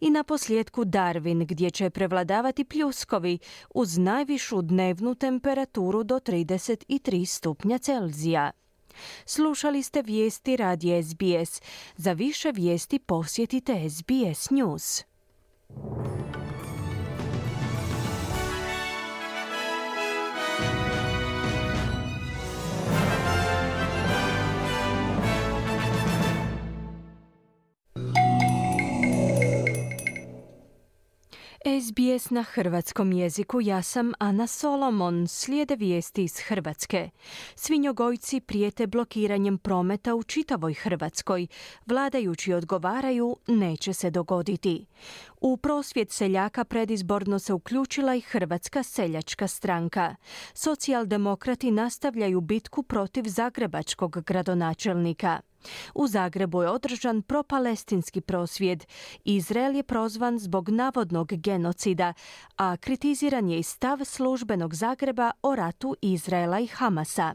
i 0.00 0.10
na 0.10 0.24
posljedku 0.24 0.84
Darwin 0.84 1.46
gdje 1.46 1.70
će 1.70 1.90
prevladavati 1.90 2.64
pljuskovi 2.64 3.38
uz 3.74 3.98
najvišu 3.98 4.62
dnevnu 4.62 5.14
temperaturu 5.14 6.02
do 6.02 6.16
33 6.16 7.24
stupnja 7.26 7.78
Celzija. 7.78 8.50
Slušali 9.26 9.82
ste 9.82 10.02
vijesti 10.02 10.56
radi 10.56 11.02
SBS. 11.02 11.62
Za 11.96 12.12
više 12.12 12.52
vijesti 12.54 12.98
posjetite 12.98 13.90
SBS 13.90 14.50
News. 14.50 15.04
SBS 31.64 32.30
na 32.30 32.42
hrvatskom 32.42 33.12
jeziku, 33.12 33.60
ja 33.60 33.82
sam 33.82 34.12
Ana 34.18 34.46
Solomon, 34.46 35.28
slijede 35.28 35.76
vijesti 35.76 36.24
iz 36.24 36.38
Hrvatske. 36.38 37.10
Svinjogojci 37.54 38.40
prijete 38.40 38.86
blokiranjem 38.86 39.58
prometa 39.58 40.14
u 40.14 40.22
čitavoj 40.22 40.74
Hrvatskoj. 40.74 41.46
Vladajući 41.86 42.52
odgovaraju, 42.52 43.36
neće 43.46 43.92
se 43.92 44.10
dogoditi. 44.10 44.86
U 45.40 45.56
prosvjet 45.56 46.10
seljaka 46.10 46.64
predizborno 46.64 47.38
se 47.38 47.52
uključila 47.52 48.14
i 48.14 48.20
Hrvatska 48.20 48.82
seljačka 48.82 49.48
stranka. 49.48 50.16
Socijaldemokrati 50.54 51.70
nastavljaju 51.70 52.40
bitku 52.40 52.82
protiv 52.82 53.24
zagrebačkog 53.26 54.24
gradonačelnika. 54.26 55.40
U 55.94 56.06
Zagrebu 56.06 56.62
je 56.62 56.70
održan 56.70 57.22
propalestinski 57.22 58.20
prosvjed. 58.20 58.84
Izrael 59.24 59.76
je 59.76 59.82
prozvan 59.82 60.38
zbog 60.38 60.68
navodnog 60.68 61.32
genocida, 61.32 62.12
a 62.56 62.76
kritiziran 62.76 63.48
je 63.48 63.58
i 63.58 63.62
stav 63.62 63.98
službenog 64.04 64.74
Zagreba 64.74 65.30
o 65.42 65.56
ratu 65.56 65.96
Izraela 66.02 66.60
i 66.60 66.66
Hamasa. 66.66 67.34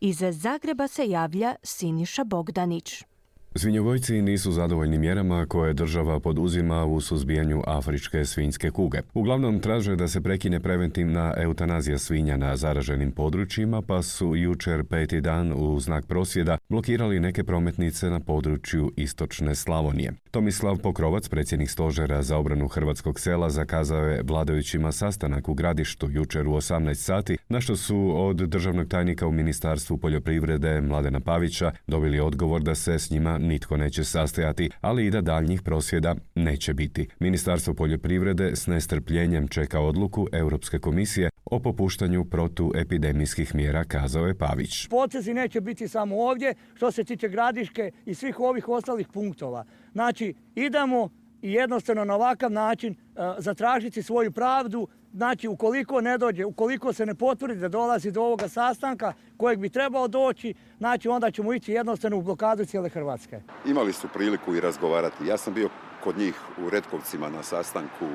Iz 0.00 0.22
Zagreba 0.30 0.88
se 0.88 1.08
javlja 1.08 1.54
Siniša 1.62 2.24
Bogdanić. 2.24 3.09
Svinjogojci 3.54 4.22
nisu 4.22 4.52
zadovoljni 4.52 4.98
mjerama 4.98 5.46
koje 5.46 5.74
država 5.74 6.20
poduzima 6.20 6.84
u 6.84 7.00
suzbijanju 7.00 7.62
afričke 7.66 8.24
svinjske 8.24 8.70
kuge. 8.70 8.98
Uglavnom 9.14 9.60
traže 9.60 9.96
da 9.96 10.08
se 10.08 10.20
prekine 10.20 10.60
preventivna 10.60 11.34
eutanazija 11.36 11.98
svinja 11.98 12.36
na 12.36 12.56
zaraženim 12.56 13.12
područjima, 13.12 13.82
pa 13.82 14.02
su 14.02 14.36
jučer 14.36 14.84
peti 14.84 15.20
dan 15.20 15.52
u 15.56 15.80
znak 15.80 16.06
prosvjeda 16.06 16.58
blokirali 16.68 17.20
neke 17.20 17.44
prometnice 17.44 18.10
na 18.10 18.20
području 18.20 18.92
istočne 18.96 19.54
Slavonije. 19.54 20.12
Tomislav 20.30 20.78
Pokrovac, 20.78 21.28
predsjednik 21.28 21.70
stožera 21.70 22.22
za 22.22 22.36
obranu 22.36 22.68
hrvatskog 22.68 23.20
sela, 23.20 23.50
zakazao 23.50 24.04
je 24.04 24.22
vladajućima 24.22 24.92
sastanak 24.92 25.48
u 25.48 25.54
gradištu 25.54 26.08
jučer 26.10 26.46
u 26.48 26.52
18 26.52 26.94
sati, 26.94 27.36
na 27.48 27.60
što 27.60 27.76
su 27.76 28.12
od 28.14 28.36
državnog 28.36 28.88
tajnika 28.88 29.26
u 29.26 29.32
Ministarstvu 29.32 29.98
poljoprivrede 29.98 30.80
Mladena 30.80 31.20
Pavića 31.20 31.72
dobili 31.86 32.20
odgovor 32.20 32.62
da 32.62 32.74
se 32.74 32.98
s 32.98 33.10
njima 33.10 33.38
nitko 33.38 33.76
neće 33.76 34.04
sastajati, 34.04 34.70
ali 34.80 35.06
i 35.06 35.10
da 35.10 35.20
daljnjih 35.20 35.62
prosvjeda 35.62 36.14
neće 36.34 36.74
biti. 36.74 37.08
Ministarstvo 37.18 37.74
poljoprivrede 37.74 38.56
s 38.56 38.66
nestrpljenjem 38.66 39.48
čeka 39.48 39.80
odluku 39.80 40.26
Europske 40.32 40.78
komisije 40.78 41.30
o 41.44 41.58
popuštanju 41.58 42.24
protuepidemijskih 42.24 43.54
mjera, 43.54 43.84
kazao 43.84 44.26
je 44.26 44.38
Pavić. 44.38 44.88
Potezi 44.88 45.34
neće 45.34 45.60
biti 45.60 45.88
samo 45.88 46.16
ovdje, 46.16 46.54
što 46.74 46.90
se 46.90 47.04
tiče 47.04 47.28
gradiške 47.28 47.90
i 48.06 48.14
svih 48.14 48.40
ovih 48.40 48.68
ostalih 48.68 49.08
punktova. 49.08 49.64
Znači, 49.92 50.34
idemo 50.54 51.08
i 51.42 51.52
jednostavno 51.52 52.04
na 52.04 52.14
ovakav 52.14 52.52
način 52.52 52.94
uh, 52.94 53.22
zatražiti 53.38 54.02
svoju 54.02 54.32
pravdu, 54.32 54.88
znači 55.12 55.48
ukoliko 55.48 56.00
ne 56.00 56.18
dođe, 56.18 56.44
ukoliko 56.44 56.92
se 56.92 57.06
ne 57.06 57.14
potvrdi 57.14 57.60
da 57.60 57.68
dolazi 57.68 58.10
do 58.10 58.22
ovoga 58.22 58.48
sastanka 58.48 59.12
kojeg 59.36 59.58
bi 59.58 59.68
trebao 59.68 60.08
doći, 60.08 60.54
znači 60.78 61.08
onda 61.08 61.30
ćemo 61.30 61.52
ići 61.54 61.72
jednostavno 61.72 62.16
u 62.16 62.22
blokadu 62.22 62.64
cijele 62.64 62.88
Hrvatske. 62.88 63.40
Imali 63.66 63.92
su 63.92 64.08
priliku 64.14 64.54
i 64.54 64.60
razgovarati. 64.60 65.26
Ja 65.26 65.36
sam 65.36 65.54
bio 65.54 65.68
kod 66.04 66.18
njih 66.18 66.34
u 66.58 66.70
Retkovcima 66.70 67.28
na 67.28 67.42
sastanku 67.42 68.06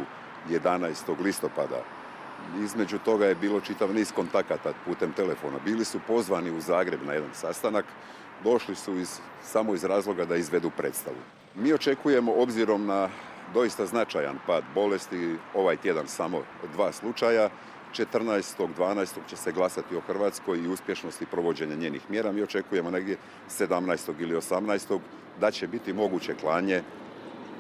11. 0.50 1.24
listopada 1.24 1.84
između 2.64 2.98
toga 2.98 3.26
je 3.26 3.36
bilo 3.36 3.62
čitav 3.62 3.94
niz 3.94 4.12
kontakata 4.12 4.74
putem 4.86 5.14
telefona. 5.14 5.58
Bili 5.66 5.86
su 5.86 6.00
pozvani 6.08 6.52
u 6.52 6.62
Zagreb 6.62 7.00
na 7.06 7.14
jedan 7.14 7.30
sastanak, 7.34 7.86
došli 8.46 8.76
su 8.76 8.98
iz, 8.98 9.20
samo 9.44 9.74
iz 9.74 9.84
razloga 9.84 10.26
da 10.26 10.36
izvedu 10.36 10.72
predstavu. 10.78 11.18
Mi 11.56 11.74
očekujemo, 11.74 12.34
obzirom 12.38 12.86
na 12.86 13.10
doista 13.54 13.86
značajan 13.86 14.38
pad 14.48 14.64
bolesti, 14.76 15.36
ovaj 15.54 15.78
tjedan 15.78 16.08
samo 16.08 16.42
dva 16.74 16.92
slučaja, 16.92 17.50
14.12. 17.94 19.16
će 19.30 19.36
se 19.36 19.52
glasati 19.52 19.96
o 19.96 20.02
Hrvatskoj 20.02 20.58
i 20.58 20.68
uspješnosti 20.68 21.26
provođenja 21.26 21.76
njenih 21.76 22.02
mjera. 22.10 22.32
Mi 22.32 22.44
očekujemo 22.44 22.92
negdje 22.92 23.18
17. 23.50 24.14
ili 24.20 24.36
18. 24.36 25.00
da 25.40 25.52
će 25.52 25.68
biti 25.68 25.94
moguće 25.94 26.36
klanje 26.36 26.82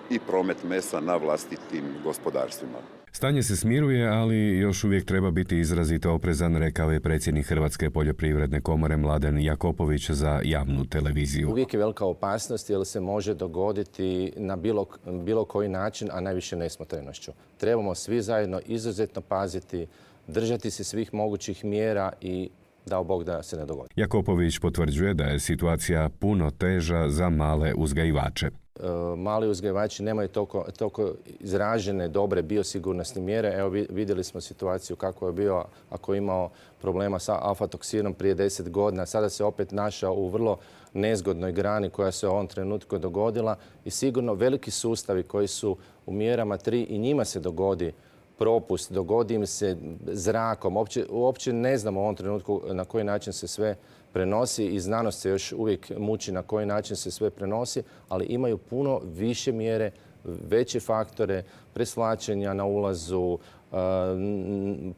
i 0.09 0.19
promet 0.19 0.63
mesa 0.63 0.99
na 0.99 1.15
vlastitim 1.15 1.83
gospodarstvima. 2.03 2.77
Stanje 3.15 3.43
se 3.43 3.55
smiruje, 3.55 4.07
ali 4.07 4.57
još 4.57 4.83
uvijek 4.83 5.05
treba 5.05 5.31
biti 5.31 5.59
izrazito 5.59 6.13
oprezan, 6.13 6.55
rekao 6.55 6.91
je 6.91 6.99
predsjednik 6.99 7.45
Hrvatske 7.45 7.89
poljoprivredne 7.89 8.61
komore 8.61 8.97
Mladen 8.97 9.39
Jakopović 9.41 10.09
za 10.09 10.41
javnu 10.43 10.85
televiziju. 10.85 11.49
Uvijek 11.49 11.73
je 11.73 11.79
velika 11.79 12.05
opasnost 12.05 12.69
jer 12.69 12.85
se 12.85 12.99
može 12.99 13.33
dogoditi 13.33 14.33
na 14.37 14.55
bilo, 14.55 14.85
bilo 15.25 15.45
koji 15.45 15.69
način, 15.69 16.09
a 16.11 16.19
najviše 16.21 16.55
nesmotrenošću. 16.55 17.31
Trebamo 17.57 17.95
svi 17.95 18.21
zajedno 18.21 18.59
izuzetno 18.65 19.21
paziti, 19.21 19.87
držati 20.27 20.71
se 20.71 20.83
svih 20.83 21.13
mogućih 21.13 21.65
mjera 21.65 22.11
i 22.21 22.49
dao 22.85 23.03
Bog 23.03 23.23
da 23.23 23.43
se 23.43 23.57
ne 23.57 23.65
dogodi. 23.65 23.89
Jakopović 23.95 24.59
potvrđuje 24.59 25.13
da 25.13 25.23
je 25.23 25.39
situacija 25.39 26.09
puno 26.19 26.51
teža 26.51 27.09
za 27.09 27.29
male 27.29 27.73
uzgajivače. 27.73 28.49
E, 28.79 29.15
mali 29.15 29.47
uzgajivači 29.47 30.03
nemaju 30.03 30.27
toliko, 30.27 30.65
toliko 30.77 31.11
izražene 31.39 32.07
dobre 32.07 32.41
biosigurnosne 32.41 33.21
mjere. 33.21 33.53
Evo 33.57 33.69
vidjeli 33.69 34.23
smo 34.23 34.41
situaciju 34.41 34.95
kako 34.95 35.27
je 35.27 35.33
bio 35.33 35.63
ako 35.89 36.13
je 36.13 36.17
imao 36.17 36.49
problema 36.81 37.19
sa 37.19 37.39
alfatoksinom 37.41 38.13
prije 38.13 38.35
10 38.35 38.69
godina. 38.69 39.05
Sada 39.05 39.29
se 39.29 39.43
opet 39.43 39.71
našao 39.71 40.13
u 40.13 40.29
vrlo 40.29 40.57
nezgodnoj 40.93 41.51
grani 41.51 41.89
koja 41.89 42.11
se 42.11 42.27
u 42.27 42.31
ovom 42.31 42.47
trenutku 42.47 42.97
dogodila 42.97 43.55
i 43.85 43.89
sigurno 43.91 44.33
veliki 44.33 44.71
sustavi 44.71 45.23
koji 45.23 45.47
su 45.47 45.77
u 46.05 46.11
mjerama 46.11 46.57
3 46.57 46.85
i 46.89 46.97
njima 46.97 47.25
se 47.25 47.39
dogodi 47.39 47.93
propust, 48.37 48.91
dogodi 48.91 49.33
im 49.33 49.47
se 49.47 49.77
zrakom. 50.07 50.77
Uopće, 50.77 51.05
uopće 51.09 51.53
ne 51.53 51.77
znamo 51.77 51.99
u 51.99 52.03
ovom 52.03 52.15
trenutku 52.15 52.61
na 52.65 52.85
koji 52.85 53.03
način 53.03 53.33
se 53.33 53.47
sve 53.47 53.75
prenosi 54.15 54.65
i 54.65 54.79
znanost 54.79 55.21
se 55.21 55.29
još 55.29 55.51
uvijek 55.51 55.91
muči 55.97 56.31
na 56.31 56.41
koji 56.41 56.65
način 56.65 56.95
se 56.95 57.11
sve 57.11 57.29
prenosi, 57.29 57.83
ali 58.09 58.25
imaju 58.25 58.57
puno 58.57 59.01
više 59.03 59.51
mjere, 59.51 59.91
veće 60.23 60.79
faktore, 60.79 61.43
preslačenja 61.73 62.53
na 62.53 62.65
ulazu, 62.65 63.37
e, 63.37 63.75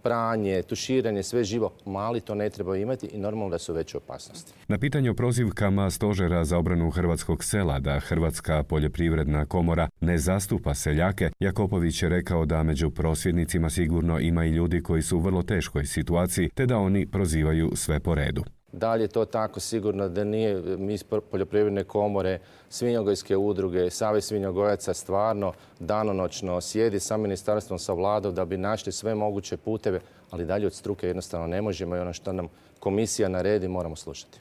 pranje, 0.04 0.62
tuširanje, 0.62 1.24
sve 1.24 1.44
živo. 1.44 1.72
Mali 1.86 2.22
to 2.22 2.36
ne 2.36 2.50
treba 2.50 2.78
imati 2.78 3.08
i 3.08 3.18
normalno 3.18 3.50
da 3.50 3.58
su 3.58 3.74
veće 3.74 3.98
opasnosti. 3.98 4.54
Na 4.68 4.78
pitanje 4.78 5.10
o 5.10 5.14
prozivkama 5.14 5.90
stožera 5.90 6.44
za 6.46 6.58
obranu 6.58 6.90
hrvatskog 6.92 7.44
sela 7.44 7.80
da 7.80 8.00
Hrvatska 8.00 8.64
poljoprivredna 8.64 9.46
komora 9.46 9.90
ne 10.02 10.18
zastupa 10.18 10.74
seljake, 10.74 11.30
Jakopović 11.40 12.04
je 12.04 12.10
rekao 12.10 12.46
da 12.46 12.64
među 12.64 12.92
prosvjednicima 12.92 13.70
sigurno 13.70 14.20
ima 14.20 14.46
i 14.46 14.50
ljudi 14.52 14.82
koji 14.82 15.02
su 15.02 15.18
u 15.18 15.22
vrlo 15.22 15.44
teškoj 15.44 15.86
situaciji, 15.86 16.50
te 16.50 16.66
da 16.66 16.78
oni 16.78 17.06
prozivaju 17.06 17.72
sve 17.76 18.00
po 18.00 18.16
redu. 18.16 18.44
Da 18.72 18.96
li 18.96 19.04
je 19.04 19.08
to 19.08 19.26
tako 19.26 19.60
sigurno 19.60 20.10
da 20.10 20.24
nije 20.24 20.78
mi 20.78 20.94
iz 20.94 21.04
poljoprivredne 21.04 21.84
komore, 21.84 22.40
svinjogojske 22.70 23.38
udruge, 23.38 23.90
Savez 23.90 24.26
svinjogojaca 24.26 24.94
stvarno 24.94 25.54
danonoćno 25.80 26.62
sjedi 26.62 27.00
sa 27.00 27.18
ministarstvom, 27.18 27.80
sa 27.80 27.94
vladom 27.94 28.36
da 28.36 28.46
bi 28.46 28.58
našli 28.58 28.92
sve 28.92 29.16
moguće 29.16 29.58
puteve, 29.58 30.00
ali 30.32 30.46
dalje 30.46 30.68
od 30.68 30.74
struke 30.74 31.08
jednostavno 31.08 31.48
ne 31.48 31.62
možemo 31.62 31.96
i 31.96 32.00
ono 32.00 32.14
što 32.14 32.34
nam 32.34 32.48
komisija 32.80 33.30
naredi 33.30 33.68
moramo 33.68 33.96
slušati. 33.96 34.40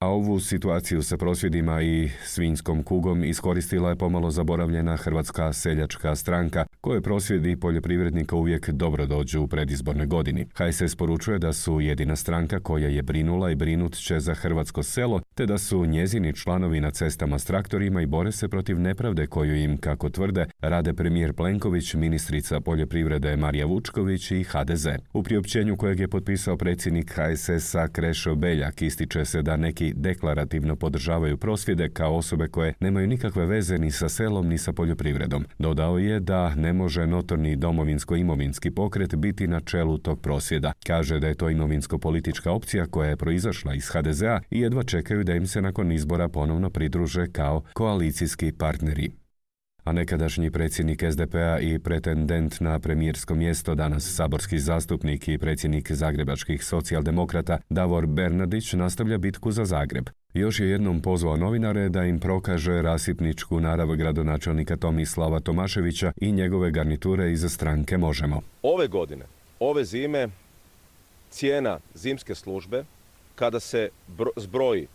A 0.00 0.08
ovu 0.08 0.40
situaciju 0.40 1.02
sa 1.02 1.16
prosvjedima 1.16 1.82
i 1.82 2.10
svinjskom 2.24 2.82
kugom 2.82 3.24
iskoristila 3.24 3.88
je 3.88 3.96
pomalo 3.96 4.30
zaboravljena 4.30 4.96
Hrvatska 4.96 5.52
seljačka 5.52 6.16
stranka, 6.16 6.66
koje 6.86 7.00
prosvjedi 7.00 7.56
poljoprivrednika 7.56 8.36
uvijek 8.36 8.70
dobro 8.70 9.06
dođu 9.06 9.40
u 9.42 9.48
predizbornoj 9.48 10.06
godini. 10.06 10.46
HSS 10.54 10.96
poručuje 10.96 11.38
da 11.38 11.52
su 11.52 11.80
jedina 11.80 12.16
stranka 12.16 12.60
koja 12.60 12.88
je 12.88 13.02
brinula 13.02 13.50
i 13.50 13.54
brinut 13.54 13.94
će 13.94 14.20
za 14.20 14.34
hrvatsko 14.34 14.82
selo, 14.82 15.20
te 15.34 15.46
da 15.46 15.58
su 15.58 15.86
njezini 15.86 16.32
članovi 16.32 16.80
na 16.80 16.90
cestama 16.90 17.38
s 17.38 17.44
traktorima 17.44 18.02
i 18.02 18.06
bore 18.06 18.32
se 18.32 18.48
protiv 18.48 18.80
nepravde 18.80 19.26
koju 19.26 19.56
im, 19.56 19.78
kako 19.78 20.10
tvrde, 20.10 20.46
rade 20.60 20.94
premijer 20.94 21.32
Plenković, 21.32 21.94
ministrica 21.94 22.60
poljoprivrede 22.60 23.36
Marija 23.36 23.66
Vučković 23.66 24.30
i 24.30 24.44
HDZ. 24.44 24.86
U 25.12 25.22
priopćenju 25.22 25.76
kojeg 25.76 26.00
je 26.00 26.08
potpisao 26.08 26.56
predsjednik 26.56 27.12
HSS-a 27.12 27.88
Krešo 27.88 28.34
Beljak 28.34 28.82
ističe 28.82 29.24
se 29.24 29.42
da 29.42 29.56
neki 29.56 29.92
deklarativno 29.96 30.76
podržavaju 30.76 31.36
prosvjede 31.36 31.88
kao 31.88 32.16
osobe 32.16 32.48
koje 32.48 32.74
nemaju 32.80 33.06
nikakve 33.06 33.46
veze 33.46 33.78
ni 33.78 33.90
sa 33.90 34.08
selom 34.08 34.48
ni 34.48 34.58
sa 34.58 34.72
poljoprivredom. 34.72 35.46
Dodao 35.58 35.98
je 35.98 36.20
da 36.20 36.54
ne 36.54 36.75
može 36.76 37.06
notorni 37.06 37.56
domovinsko-imovinski 37.56 38.70
pokret 38.70 39.14
biti 39.16 39.46
na 39.46 39.60
čelu 39.60 39.98
tog 39.98 40.20
prosvjeda. 40.20 40.72
Kaže 40.86 41.20
da 41.20 41.28
je 41.28 41.34
to 41.34 41.50
imovinsko-politička 41.50 42.52
opcija 42.52 42.86
koja 42.86 43.10
je 43.10 43.16
proizašla 43.16 43.74
iz 43.74 43.88
HDZ-a 43.88 44.40
i 44.50 44.60
jedva 44.60 44.82
čekaju 44.82 45.24
da 45.24 45.34
im 45.34 45.46
se 45.46 45.62
nakon 45.62 45.92
izbora 45.92 46.28
ponovno 46.28 46.70
pridruže 46.70 47.26
kao 47.32 47.62
koalicijski 47.74 48.52
partneri 48.52 49.25
a 49.86 49.92
nekadašnji 49.92 50.50
predsjednik 50.50 51.02
SDP-a 51.10 51.58
i 51.58 51.78
pretendent 51.78 52.60
na 52.60 52.78
premijersko 52.78 53.34
mjesto, 53.34 53.74
danas 53.74 54.14
saborski 54.14 54.58
zastupnik 54.58 55.28
i 55.28 55.38
predsjednik 55.38 55.92
zagrebačkih 55.92 56.64
socijaldemokrata 56.64 57.58
Davor 57.70 58.06
Bernardić 58.06 58.72
nastavlja 58.72 59.18
bitku 59.18 59.52
za 59.52 59.64
Zagreb. 59.64 60.08
Još 60.34 60.60
je 60.60 60.70
jednom 60.70 61.02
pozvao 61.02 61.36
novinare 61.36 61.88
da 61.88 62.04
im 62.04 62.20
prokaže 62.20 62.82
rasipničku 62.82 63.60
narav 63.60 63.96
gradonačelnika 63.96 64.76
Tomislava 64.76 65.40
Tomaševića 65.40 66.12
i 66.16 66.32
njegove 66.32 66.70
garniture 66.70 67.32
iz 67.32 67.44
stranke 67.48 67.98
Možemo. 67.98 68.42
Ove 68.62 68.88
godine, 68.88 69.24
ove 69.60 69.84
zime, 69.84 70.28
cijena 71.30 71.78
zimske 71.94 72.34
službe, 72.34 72.84
kada 73.34 73.60
se 73.60 73.88
zbroji 74.36 74.86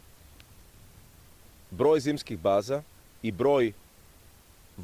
broj 1.71 1.99
zimskih 1.99 2.39
baza 2.39 2.82
i 3.21 3.32
broj 3.32 3.73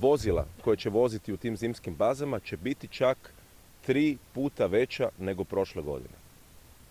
vozila 0.02 0.46
koje 0.62 0.78
će 0.78 0.90
voziti 0.90 1.34
u 1.34 1.38
tim 1.38 1.58
zimskim 1.58 1.96
bazama 1.96 2.40
će 2.40 2.58
biti 2.58 2.88
čak 2.88 3.34
tri 3.86 4.18
puta 4.34 4.66
veća 4.66 5.10
nego 5.20 5.44
prošle 5.44 5.82
godine. 5.82 6.16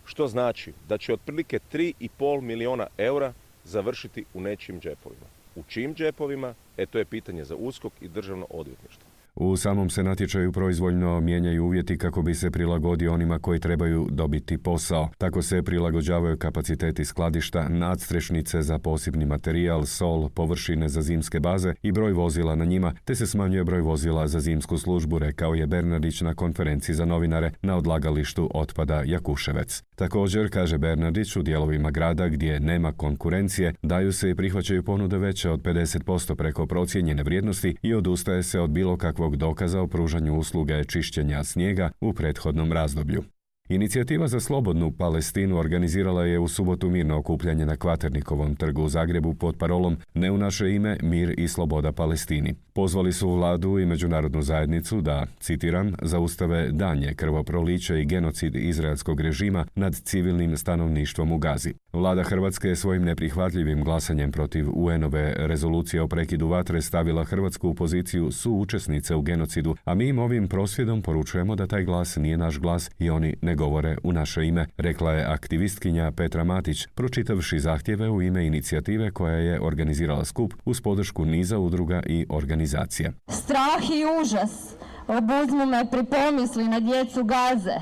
Što 0.05 0.27
znači 0.27 0.73
da 0.89 0.97
će 0.97 1.13
otprilike 1.13 1.59
3,5 1.73 2.41
milijuna 2.41 2.87
eura 2.97 3.33
završiti 3.63 4.25
u 4.33 4.41
nečim 4.41 4.79
džepovima. 4.81 5.27
U 5.55 5.63
čim 5.67 5.95
džepovima? 5.95 6.53
E 6.77 6.85
to 6.85 6.97
je 6.97 7.05
pitanje 7.05 7.45
za 7.45 7.55
uskok 7.55 7.93
i 8.01 8.07
državno 8.07 8.47
odvjetništvo. 8.49 9.06
U 9.39 9.57
samom 9.57 9.89
se 9.89 10.03
natječaju 10.03 10.51
proizvoljno 10.51 11.19
mijenjaju 11.19 11.65
uvjeti 11.65 11.97
kako 11.97 12.21
bi 12.21 12.35
se 12.35 12.51
prilagodio 12.51 13.13
onima 13.13 13.39
koji 13.39 13.59
trebaju 13.59 14.07
dobiti 14.11 14.57
posao. 14.57 15.09
Tako 15.17 15.41
se 15.41 15.63
prilagođavaju 15.63 16.37
kapaciteti 16.37 17.05
skladišta, 17.05 17.69
nadstrešnice 17.69 18.61
za 18.61 18.79
posebni 18.79 19.25
materijal, 19.25 19.85
sol, 19.85 20.29
površine 20.29 20.89
za 20.89 21.01
zimske 21.01 21.39
baze 21.39 21.73
i 21.81 21.91
broj 21.91 22.11
vozila 22.11 22.55
na 22.55 22.65
njima, 22.65 22.93
te 23.05 23.15
se 23.15 23.27
smanjuje 23.27 23.63
broj 23.63 23.81
vozila 23.81 24.27
za 24.27 24.39
zimsku 24.39 24.77
službu, 24.77 25.19
rekao 25.19 25.53
je 25.53 25.67
Bernardić 25.67 26.21
na 26.21 26.33
konferenciji 26.33 26.95
za 26.95 27.05
novinare 27.05 27.51
na 27.61 27.77
odlagalištu 27.77 28.49
otpada 28.53 29.03
Jakuševec. 29.05 29.83
Također, 29.95 30.49
kaže 30.51 30.77
Bernardić, 30.77 31.35
u 31.35 31.41
dijelovima 31.41 31.91
grada 31.91 32.27
gdje 32.27 32.59
nema 32.59 32.91
konkurencije, 32.91 33.73
daju 33.83 34.13
se 34.13 34.29
i 34.29 34.35
prihvaćaju 34.35 34.83
ponude 34.83 35.17
veće 35.17 35.49
od 35.49 35.61
50% 35.61 36.35
preko 36.35 36.65
procijenjene 36.65 37.23
vrijednosti 37.23 37.75
i 37.81 37.93
odustaje 37.93 38.43
se 38.43 38.59
od 38.59 38.69
bilo 38.69 38.97
kakvog 38.97 39.26
dokaza 39.35 39.81
o 39.81 39.87
pružanju 39.87 40.37
usluge 40.37 40.83
čišćenja 40.83 41.43
snijega 41.43 41.91
u 42.01 42.13
prethodnom 42.13 42.71
razdoblju. 42.71 43.23
Inicijativa 43.69 44.27
za 44.27 44.39
slobodnu 44.39 44.91
Palestinu 44.91 45.57
organizirala 45.57 46.25
je 46.25 46.39
u 46.39 46.47
subotu 46.47 46.89
mirno 46.89 47.17
okupljanje 47.17 47.65
na 47.65 47.75
Kvaternikovom 47.75 48.55
trgu 48.55 48.83
u 48.83 48.89
Zagrebu 48.89 49.33
pod 49.33 49.57
parolom 49.57 49.97
Ne 50.13 50.31
u 50.31 50.37
naše 50.37 50.73
ime, 50.73 50.97
mir 51.03 51.33
i 51.37 51.47
sloboda 51.47 51.91
Palestini. 51.91 52.55
Pozvali 52.73 53.13
su 53.13 53.29
vladu 53.29 53.79
i 53.79 53.85
međunarodnu 53.85 54.41
zajednicu 54.41 55.01
da, 55.01 55.25
citiram, 55.39 55.93
zaustave 56.01 56.71
danje 56.71 57.13
krvoproliće 57.13 58.01
i 58.01 58.05
genocid 58.05 58.55
izraelskog 58.55 59.21
režima 59.21 59.65
nad 59.75 59.95
civilnim 59.95 60.57
stanovništvom 60.57 61.31
u 61.31 61.37
Gazi. 61.37 61.73
Vlada 61.93 62.23
Hrvatske 62.23 62.67
je 62.67 62.75
svojim 62.75 63.03
neprihvatljivim 63.03 63.83
glasanjem 63.83 64.31
protiv 64.31 64.67
UN-ove 64.73 65.33
rezolucije 65.37 66.01
o 66.01 66.07
prekidu 66.07 66.47
vatre 66.47 66.81
stavila 66.81 67.23
Hrvatsku 67.23 67.69
u 67.69 67.73
poziciju 67.73 68.31
suučesnice 68.31 69.15
u 69.15 69.21
genocidu, 69.21 69.75
a 69.83 69.95
mi 69.95 70.07
im 70.07 70.19
ovim 70.19 70.47
prosvjedom 70.47 71.01
poručujemo 71.01 71.55
da 71.55 71.67
taj 71.67 71.83
glas 71.83 72.15
nije 72.15 72.37
naš 72.37 72.59
glas 72.59 72.91
i 72.99 73.09
oni 73.09 73.35
ne 73.41 73.56
govore 73.57 73.97
u 74.03 74.13
naše 74.13 74.45
ime, 74.47 74.65
rekla 74.77 75.11
je 75.13 75.25
aktivistkinja 75.25 76.11
Petra 76.11 76.43
Matić, 76.43 76.87
pročitavši 76.95 77.59
zahtjeve 77.59 78.09
u 78.09 78.21
ime 78.21 78.45
inicijative 78.45 79.11
koja 79.11 79.35
je 79.35 79.61
organizirala 79.61 80.25
skup 80.25 80.53
uz 80.65 80.81
podršku 80.81 81.25
niza 81.25 81.57
udruga 81.59 82.03
i 82.05 82.25
organizacija. 82.29 83.11
Strah 83.27 83.83
i 83.89 84.21
užas 84.21 84.75
obuzmu 85.07 85.65
me 85.65 85.91
pri 85.91 86.03
pomisli 86.03 86.67
na 86.67 86.79
djecu 86.79 87.23
Gaze, 87.23 87.79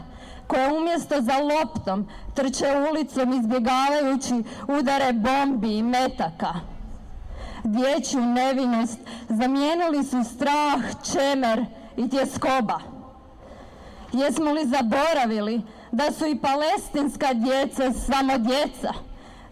koje 0.47 0.73
umjesto 0.73 1.21
za 1.21 1.37
loptom 1.37 2.07
trče 2.35 2.65
ulicom 2.91 3.33
izbjegavajući 3.39 4.43
udare 4.79 5.13
bombi 5.13 5.77
i 5.77 5.83
metaka. 5.83 6.53
Dječju 7.63 8.21
nevinost 8.21 8.99
zamijenili 9.29 10.03
su 10.03 10.23
strah, 10.23 10.81
čemer 11.13 11.65
i 11.97 12.09
tjeskoba. 12.09 12.94
Jesmo 14.21 14.51
li 14.51 14.61
zaboravili 14.65 15.61
da 15.91 16.11
su 16.11 16.25
i 16.25 16.39
palestinska 16.41 17.33
djeca 17.33 17.93
samo 17.93 18.37
djeca, 18.37 18.93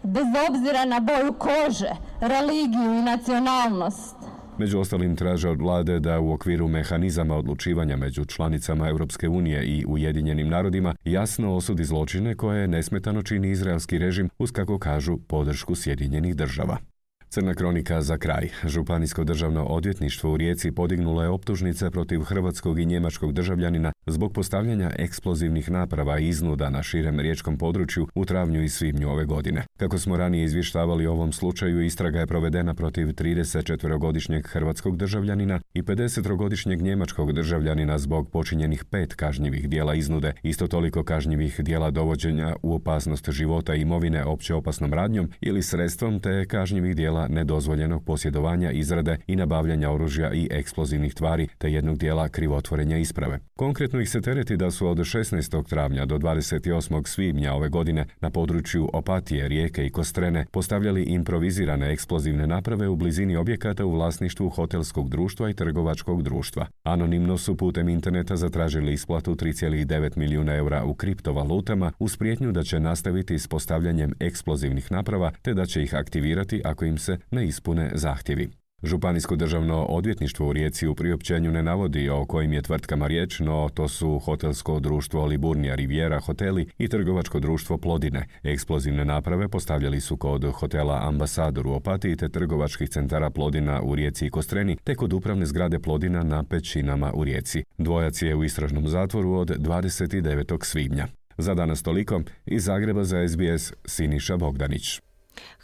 bez 0.02 0.26
obzira 0.48 0.84
na 0.84 1.00
boju 1.00 1.32
kože, 1.32 1.90
religiju 2.20 2.94
i 2.98 3.02
nacionalnost? 3.02 4.16
Među 4.58 4.78
ostalim 4.78 5.16
traže 5.16 5.48
od 5.48 5.60
vlade 5.60 6.00
da 6.00 6.20
u 6.20 6.32
okviru 6.32 6.68
mehanizama 6.68 7.36
odlučivanja 7.36 7.96
među 7.96 8.24
članicama 8.24 8.88
Europske 8.88 9.28
unije 9.28 9.64
i 9.64 9.84
Ujedinjenim 9.88 10.48
narodima 10.48 10.94
jasno 11.04 11.54
osudi 11.54 11.84
zločine 11.84 12.34
koje 12.34 12.68
nesmetano 12.68 13.22
čini 13.22 13.50
izraelski 13.50 13.98
režim 13.98 14.30
uz 14.38 14.50
kako 14.50 14.78
kažu 14.78 15.18
podršku 15.28 15.74
Sjedinjenih 15.74 16.36
država. 16.36 16.93
Crna 17.34 17.54
kronika 17.54 18.02
za 18.02 18.18
kraj. 18.18 18.48
Županijsko 18.64 19.24
državno 19.24 19.64
odvjetništvo 19.64 20.32
u 20.32 20.36
Rijeci 20.36 20.72
podignulo 20.72 21.22
je 21.22 21.28
optužnice 21.28 21.90
protiv 21.90 22.20
hrvatskog 22.20 22.78
i 22.78 22.86
njemačkog 22.86 23.32
državljanina 23.32 23.92
zbog 24.06 24.32
postavljanja 24.32 24.90
eksplozivnih 24.98 25.70
naprava 25.70 26.18
i 26.18 26.28
iznuda 26.28 26.70
na 26.70 26.82
širem 26.82 27.20
riječkom 27.20 27.58
području 27.58 28.06
u 28.14 28.24
travnju 28.24 28.62
i 28.62 28.68
svibnju 28.68 29.10
ove 29.10 29.24
godine. 29.24 29.64
Kako 29.78 29.98
smo 29.98 30.16
ranije 30.16 30.44
izvještavali 30.44 31.06
o 31.06 31.12
ovom 31.12 31.32
slučaju, 31.32 31.82
istraga 31.82 32.20
je 32.20 32.26
provedena 32.26 32.74
protiv 32.74 33.06
34-godišnjeg 33.06 34.46
hrvatskog 34.46 34.96
državljanina 34.96 35.60
i 35.74 35.82
50-godišnjeg 35.82 36.82
njemačkog 36.82 37.32
državljanina 37.32 37.98
zbog 37.98 38.30
počinjenih 38.30 38.84
pet 38.84 39.14
kažnjivih 39.14 39.68
dijela 39.68 39.94
iznude, 39.94 40.32
isto 40.42 40.66
toliko 40.66 41.04
kažnjivih 41.04 41.60
dijela 41.60 41.90
dovođenja 41.90 42.56
u 42.62 42.74
opasnost 42.74 43.30
života 43.30 43.74
i 43.74 43.80
imovine 43.80 44.24
opće 44.24 44.54
opasnom 44.54 44.92
radnjom 44.92 45.30
ili 45.40 45.62
sredstvom 45.62 46.20
te 46.20 46.46
kažnjivih 46.46 46.96
dijela 46.96 47.23
nedozvoljenog 47.28 48.04
posjedovanja, 48.04 48.70
izrade 48.70 49.16
i 49.26 49.36
nabavljanja 49.36 49.90
oružja 49.90 50.32
i 50.32 50.48
eksplozivnih 50.50 51.14
tvari 51.14 51.48
te 51.58 51.72
jednog 51.72 51.98
dijela 51.98 52.28
krivotvorenja 52.28 52.98
isprave. 52.98 53.38
Konkretno 53.56 54.00
ih 54.00 54.10
se 54.10 54.20
tereti 54.20 54.56
da 54.56 54.70
su 54.70 54.88
od 54.88 54.98
16. 54.98 55.68
travnja 55.68 56.06
do 56.06 56.18
28. 56.18 57.06
svibnja 57.06 57.54
ove 57.54 57.68
godine 57.68 58.06
na 58.20 58.30
području 58.30 58.90
Opatije, 58.92 59.48
Rijeke 59.48 59.86
i 59.86 59.90
Kostrene 59.90 60.46
postavljali 60.50 61.02
improvizirane 61.02 61.92
eksplozivne 61.92 62.46
naprave 62.46 62.88
u 62.88 62.96
blizini 62.96 63.36
objekata 63.36 63.84
u 63.84 63.90
vlasništvu 63.90 64.48
hotelskog 64.48 65.08
društva 65.08 65.50
i 65.50 65.54
trgovačkog 65.54 66.22
društva. 66.22 66.66
Anonimno 66.82 67.38
su 67.38 67.56
putem 67.56 67.88
interneta 67.88 68.36
zatražili 68.36 68.92
isplatu 68.92 69.34
3,9 69.34 70.16
milijuna 70.16 70.54
eura 70.54 70.84
u 70.84 70.94
kriptovalutama 70.94 71.92
uz 71.98 72.16
prijetnju 72.16 72.52
da 72.52 72.62
će 72.62 72.80
nastaviti 72.80 73.38
s 73.38 73.48
postavljanjem 73.48 74.14
eksplozivnih 74.20 74.92
naprava 74.92 75.32
te 75.42 75.54
da 75.54 75.66
će 75.66 75.82
ih 75.82 75.94
aktivirati 75.94 76.62
ako 76.64 76.84
im 76.84 76.98
se 77.04 77.18
ne 77.30 77.46
ispune 77.46 77.90
zahtjevi. 77.94 78.50
Županijsko 78.84 79.36
državno 79.36 79.84
odvjetništvo 79.84 80.48
u 80.48 80.52
Rijeci 80.52 80.86
u 80.86 80.94
priopćenju 80.94 81.52
ne 81.52 81.62
navodi 81.62 82.08
o 82.08 82.24
kojim 82.24 82.52
je 82.52 82.62
tvrtkama 82.62 83.06
riječ, 83.06 83.40
no 83.40 83.68
to 83.74 83.88
su 83.88 84.18
hotelsko 84.18 84.80
društvo 84.80 85.26
Liburnija 85.26 85.74
Riviera 85.74 86.20
hoteli 86.20 86.68
i 86.78 86.88
trgovačko 86.88 87.40
društvo 87.40 87.78
Plodine. 87.78 88.26
Eksplozivne 88.42 89.04
naprave 89.04 89.48
postavljali 89.48 90.00
su 90.00 90.16
kod 90.16 90.52
hotela 90.52 91.08
Ambasador 91.08 91.66
u 91.66 91.72
Opatiji 91.72 92.16
te 92.16 92.28
trgovačkih 92.28 92.88
centara 92.88 93.30
Plodina 93.30 93.82
u 93.82 93.94
Rijeci 93.94 94.26
i 94.26 94.30
Kostreni 94.30 94.76
te 94.84 94.94
kod 94.94 95.12
upravne 95.12 95.46
zgrade 95.46 95.78
Plodina 95.78 96.22
na 96.22 96.42
Pećinama 96.42 97.12
u 97.14 97.24
Rijeci. 97.24 97.64
Dvojac 97.78 98.22
je 98.22 98.34
u 98.34 98.44
istražnom 98.44 98.88
zatvoru 98.88 99.32
od 99.32 99.48
29. 99.48 100.64
svibnja. 100.64 101.06
Za 101.38 101.54
danas 101.54 101.82
toliko 101.82 102.20
iz 102.46 102.64
Zagreba 102.64 103.04
za 103.04 103.28
SBS 103.28 103.72
Siniša 103.84 104.36
Bogdanić. 104.36 105.00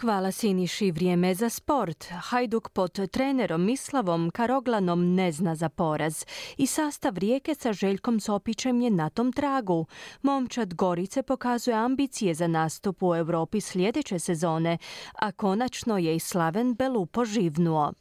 Hvala 0.00 0.32
Siniši. 0.32 0.90
Vrijeme 0.90 1.34
za 1.34 1.48
sport. 1.48 2.04
Hajduk 2.10 2.68
pod 2.68 3.10
trenerom 3.10 3.64
Mislavom 3.64 4.30
Karoglanom 4.30 5.14
ne 5.14 5.32
zna 5.32 5.54
za 5.54 5.68
poraz. 5.68 6.24
I 6.56 6.66
sastav 6.66 7.18
rijeke 7.18 7.54
sa 7.54 7.72
Željkom 7.72 8.20
Sopićem 8.20 8.80
je 8.80 8.90
na 8.90 9.10
tom 9.10 9.32
tragu. 9.32 9.86
Momčad 10.22 10.74
Gorice 10.74 11.22
pokazuje 11.22 11.76
ambicije 11.76 12.34
za 12.34 12.46
nastup 12.46 13.02
u 13.02 13.16
Europi 13.16 13.60
sljedeće 13.60 14.18
sezone, 14.18 14.78
a 15.12 15.32
konačno 15.32 15.98
je 15.98 16.16
i 16.16 16.20
Slaven 16.20 16.74
Belu 16.74 17.06
poživnuo. 17.06 17.92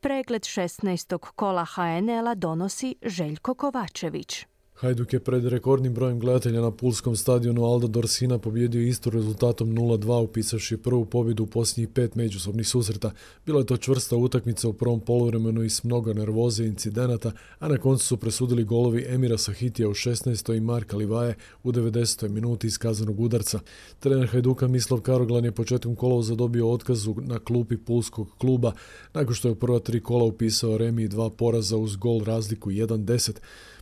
Pregled 0.00 0.42
16. 0.42 1.18
kola 1.18 1.64
HNL-a 1.64 2.34
donosi 2.34 2.94
Željko 3.02 3.54
Kovačević. 3.54 4.49
Hajduk 4.80 5.12
je 5.12 5.20
pred 5.20 5.44
rekordnim 5.44 5.94
brojem 5.94 6.18
gledatelja 6.20 6.60
na 6.60 6.70
pulskom 6.70 7.16
stadionu 7.16 7.64
Alda 7.64 7.86
Dorsina 7.86 8.38
pobjedio 8.38 8.82
isto 8.82 9.10
rezultatom 9.10 9.68
0-2 9.68 10.24
upisavši 10.24 10.76
prvu 10.76 11.04
pobjedu 11.04 11.42
u 11.42 11.46
posljednjih 11.46 11.88
pet 11.88 12.14
međusobnih 12.14 12.68
susreta. 12.68 13.10
Bila 13.46 13.60
je 13.60 13.66
to 13.66 13.76
čvrsta 13.76 14.16
utakmica 14.16 14.68
u 14.68 14.72
prvom 14.72 15.00
poluvremenu 15.00 15.62
i 15.62 15.70
s 15.70 15.84
mnogo 15.84 16.12
nervoze 16.14 16.64
i 16.64 16.66
incidenata, 16.66 17.32
a 17.58 17.68
na 17.68 17.78
koncu 17.78 18.06
su 18.06 18.16
presudili 18.16 18.64
golovi 18.64 19.04
Emira 19.08 19.38
Sahitija 19.38 19.88
u 19.88 19.94
16. 19.94 20.56
i 20.56 20.60
Marka 20.60 20.96
Livaje 20.96 21.34
u 21.62 21.72
90. 21.72 22.28
minuti 22.28 22.66
iskazanog 22.66 23.20
udarca. 23.20 23.60
Trener 23.98 24.28
Hajduka 24.28 24.68
Mislav 24.68 25.00
Karoglan 25.00 25.44
je 25.44 25.52
početkom 25.52 25.96
kolova 25.96 26.22
zadobio 26.22 26.70
otkazu 26.70 27.14
na 27.18 27.38
klupi 27.38 27.76
pulskog 27.76 28.28
kluba 28.38 28.72
nakon 29.14 29.34
što 29.34 29.48
je 29.48 29.52
u 29.52 29.56
prva 29.56 29.78
tri 29.78 30.00
kola 30.00 30.24
upisao 30.24 30.78
remi 30.78 31.02
i 31.02 31.08
dva 31.08 31.30
poraza 31.30 31.76
uz 31.76 31.96
gol 31.96 32.24
razliku 32.24 32.70
1-10. 32.70 33.32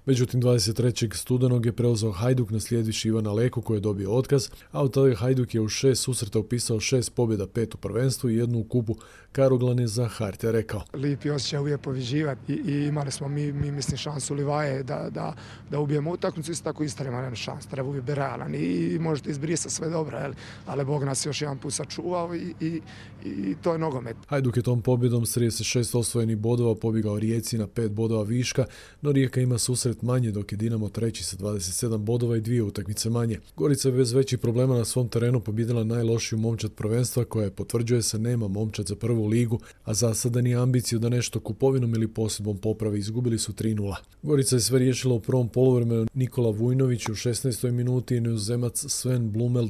Međutim, 0.09 0.43
23. 0.43 1.15
studenog 1.15 1.67
je 1.67 1.73
preuzeo 1.73 2.13
Hajduk 2.13 2.51
naslijediš 2.51 3.05
Ivana 3.05 3.33
Leku 3.33 3.63
koji 3.63 3.77
je 3.77 3.81
dobio 3.81 4.13
otkaz, 4.13 4.49
a 4.73 4.83
od 4.83 4.95
tada 4.95 5.15
Hajduk 5.15 5.55
je 5.55 5.61
u 5.61 5.69
šest 5.69 6.03
susreta 6.03 6.39
upisao 6.39 6.81
šest 6.81 7.15
pobjeda, 7.15 7.47
pet 7.47 7.75
u 7.75 7.79
prvenstvu 7.79 8.31
i 8.31 8.37
jednu 8.37 8.59
u 8.59 8.65
kupu. 8.65 8.97
Karoglan 9.33 9.79
je 9.79 9.87
za 9.87 10.09
Harte 10.09 10.53
rekao. 10.53 10.83
Lipi 10.95 11.31
osjećaj 11.31 11.61
uvijek 11.61 11.81
poviđivati 11.81 12.53
i, 12.53 12.73
i, 12.73 12.87
imali 12.87 13.11
smo 13.11 13.29
mi, 13.29 13.53
mi 13.53 13.71
mislim 13.71 13.97
šansu 13.97 14.35
Livaje 14.35 14.83
da, 14.83 15.11
da, 15.11 15.35
da 15.71 15.81
ubijemo 15.81 16.11
utakmicu, 16.11 16.53
isto 16.53 16.65
tako 16.65 16.85
Istra 16.85 17.09
ima 17.09 17.35
šans, 17.35 17.67
treba 17.67 17.89
uvijek 17.89 18.05
realan 18.09 18.55
i, 18.55 18.59
i 18.59 18.99
možete 18.99 19.31
izbrisati 19.31 19.75
sve 19.75 19.91
dobro, 19.91 20.19
ali, 20.23 20.35
ali 20.67 20.85
Bog 20.85 21.05
nas 21.05 21.27
još 21.27 21.43
jedan 21.43 21.59
put 21.59 21.73
sačuvao 21.73 22.35
i, 22.35 22.55
i, 22.61 22.81
i 23.25 23.55
to 23.63 23.73
je 23.73 23.79
nogomet. 23.79 24.17
Hajduk 24.27 24.57
je 24.57 24.63
tom 24.63 24.83
pobjedom 24.83 25.27
s 25.27 25.37
36 25.37 25.99
osvojenih 25.99 26.37
bodova 26.37 26.75
pobjegao 26.75 27.19
Rijeci 27.19 27.59
na 27.59 27.67
pet 27.67 27.93
bodova 27.93 28.23
viška, 28.23 28.65
no 29.03 29.13
Rijeka 29.13 29.41
ima 29.41 29.59
susret 29.59 29.98
manje, 30.03 30.31
dok 30.31 30.53
je 30.53 30.57
Dinamo 30.57 30.89
treći 30.89 31.25
sa 31.25 31.37
27 31.37 31.97
bodova 31.97 32.37
i 32.37 32.41
dvije 32.41 32.63
utakmice 32.63 33.11
manje. 33.11 33.39
Gorica 33.57 33.89
je 33.89 33.93
bez 33.93 34.13
većih 34.13 34.39
problema 34.39 34.77
na 34.77 34.85
svom 34.85 35.09
terenu 35.09 35.41
pobjedila 35.41 35.85
najlošiju 35.85 36.39
momčad 36.39 36.73
prvenstva 36.73 37.25
koja 37.25 37.45
je 37.45 37.51
potvrđuje 37.51 38.03
se 38.03 38.19
nema 38.19 38.49
momčad 38.49 38.87
za 38.87 38.97
prvu 38.97 39.27
ligu, 39.27 39.61
a 39.85 39.95
za 39.95 40.15
sada 40.15 40.41
nije 40.41 40.57
ambiciju 40.57 40.99
da 40.99 41.09
nešto 41.09 41.41
kupovinom 41.41 41.95
ili 41.95 42.09
posebom 42.09 42.59
popravi. 42.59 42.99
Izgubili 42.99 43.39
su 43.39 43.53
3-0. 43.53 43.95
Gorica 44.23 44.57
je 44.57 44.61
sve 44.61 44.79
riješila 44.79 45.15
u 45.15 45.21
prvom 45.21 45.49
polovremenu 45.49 46.07
Nikola 46.15 46.51
Vujnović 46.51 47.09
u 47.09 47.13
16. 47.13 47.71
minuti 47.71 48.17
i 48.17 48.21
neuzemac 48.21 48.85
Sven 48.89 49.33
Blumel 49.33 49.69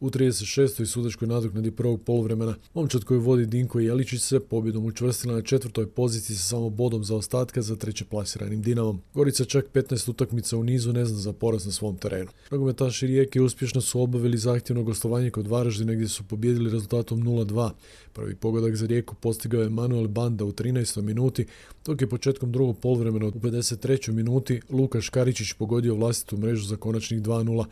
u 0.00 0.10
36. 0.10 0.86
sudačkoj 0.86 1.28
nadoknadi 1.28 1.70
prvog 1.70 2.02
poluvremena. 2.02 2.54
Momčad 2.74 3.04
koji 3.04 3.20
vodi 3.20 3.46
Dinko 3.46 3.80
Jeličić 3.80 4.22
se 4.22 4.40
pobjedom 4.40 4.84
učvrstila 4.84 5.34
na 5.34 5.42
četvrtoj 5.42 5.86
poziciji 5.86 6.36
sa 6.36 6.42
samo 6.42 6.70
bodom 6.70 7.04
za 7.04 7.16
ostatka 7.16 7.62
za 7.62 7.76
treće 7.76 8.04
plasiranim 8.04 8.62
Dinamom. 8.62 9.00
Gorica 9.14 9.44
čak 9.44 9.66
15 9.74 10.10
utakmica 10.10 10.56
u 10.56 10.64
nizu 10.64 10.92
ne 10.92 11.04
zna 11.04 11.18
za 11.18 11.32
poraz 11.32 11.66
na 11.66 11.72
svom 11.72 11.96
terenu. 11.96 12.30
Nogometaši 12.50 13.06
Rijeke 13.06 13.40
uspješno 13.40 13.80
su 13.80 14.00
obavili 14.00 14.38
zahtjevno 14.38 14.82
gostovanje 14.82 15.30
kod 15.30 15.46
Varaždina 15.46 15.94
gdje 15.94 16.08
su 16.08 16.24
pobjedili 16.24 16.70
rezultatom 16.70 17.22
0-2. 17.22 17.70
Prvi 18.12 18.34
pogodak 18.34 18.76
za 18.76 18.86
Rijeku 18.86 19.14
postigao 19.14 19.62
je 19.62 19.68
Manuel 19.68 20.08
Banda 20.08 20.44
u 20.44 20.52
13. 20.52 21.02
minuti, 21.02 21.46
dok 21.84 22.00
je 22.00 22.08
početkom 22.08 22.52
drugog 22.52 22.78
poluvremena 22.78 23.26
u 23.26 23.30
53. 23.30 24.12
minuti 24.12 24.60
Lukaš 24.70 25.08
Karičić 25.08 25.52
pogodio 25.52 25.94
vlastitu 25.94 26.36
mrežu 26.36 26.66
za 26.66 26.76
konačnih 26.76 27.22
2-0. 27.22 27.64